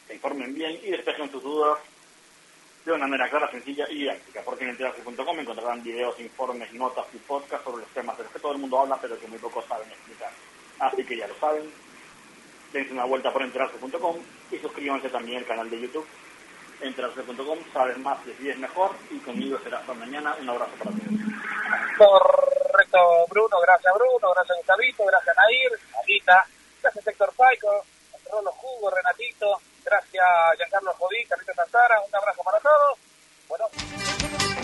se 0.08 0.14
informen 0.14 0.54
bien 0.54 0.72
y 0.82 0.90
despejen 0.90 1.30
sus 1.30 1.42
dudas 1.42 1.78
de 2.84 2.92
una 2.92 3.06
manera 3.06 3.30
clara, 3.30 3.48
sencilla 3.48 3.86
y 3.88 4.00
didáctica, 4.00 4.42
porque 4.42 4.64
en 4.64 4.70
enterarse.com 4.70 5.38
encontrarán 5.38 5.84
videos, 5.84 6.18
informes, 6.18 6.72
notas 6.72 7.06
y 7.14 7.18
podcasts 7.18 7.64
sobre 7.64 7.82
los 7.82 7.92
temas 7.92 8.18
de 8.18 8.24
los 8.24 8.32
que 8.32 8.40
todo 8.40 8.52
el 8.52 8.58
mundo 8.58 8.80
habla 8.80 8.98
pero 9.00 9.18
que 9.20 9.28
muy 9.28 9.38
pocos 9.38 9.64
saben 9.66 9.88
explicar. 9.88 10.32
Así 10.80 11.04
que 11.04 11.16
ya 11.16 11.28
lo 11.28 11.34
saben, 11.36 11.70
dense 12.72 12.92
una 12.92 13.04
vuelta 13.04 13.32
por 13.32 13.42
enterarse.com 13.42 14.16
y 14.50 14.58
suscríbanse 14.58 15.08
también 15.08 15.38
al 15.38 15.46
canal 15.46 15.70
de 15.70 15.80
YouTube 15.80 16.06
enterarse.com, 16.82 17.58
sabes 17.72 17.96
más, 17.98 18.24
decides 18.26 18.58
mejor 18.58 18.90
y 19.10 19.18
conmigo 19.18 19.58
será 19.62 19.78
hasta 19.78 19.94
mañana. 19.94 20.34
Un 20.40 20.48
abrazo 20.48 20.72
para 20.78 20.90
todos. 20.90 21.02
Correcto, 21.96 22.98
Bruno, 23.28 23.56
gracias 23.62 23.94
Bruno, 23.94 24.34
gracias 24.34 24.58
Gustavito, 24.58 25.04
gracias 25.04 25.36
Nair, 25.36 25.78
Anita, 26.02 26.46
gracias 26.82 27.06
Héctor 27.06 27.32
Paico, 27.36 27.84
Rolo 28.30 28.50
Jugo, 28.52 28.90
Renatito, 28.90 29.60
gracias 29.84 30.26
Giancarlo 30.56 30.92
Jodí, 30.94 31.24
Carlito 31.26 31.54
Santara, 31.54 32.00
un 32.00 32.14
abrazo 32.14 32.42
para 32.42 32.58
todos. 32.58 32.98
Bueno. 33.48 34.61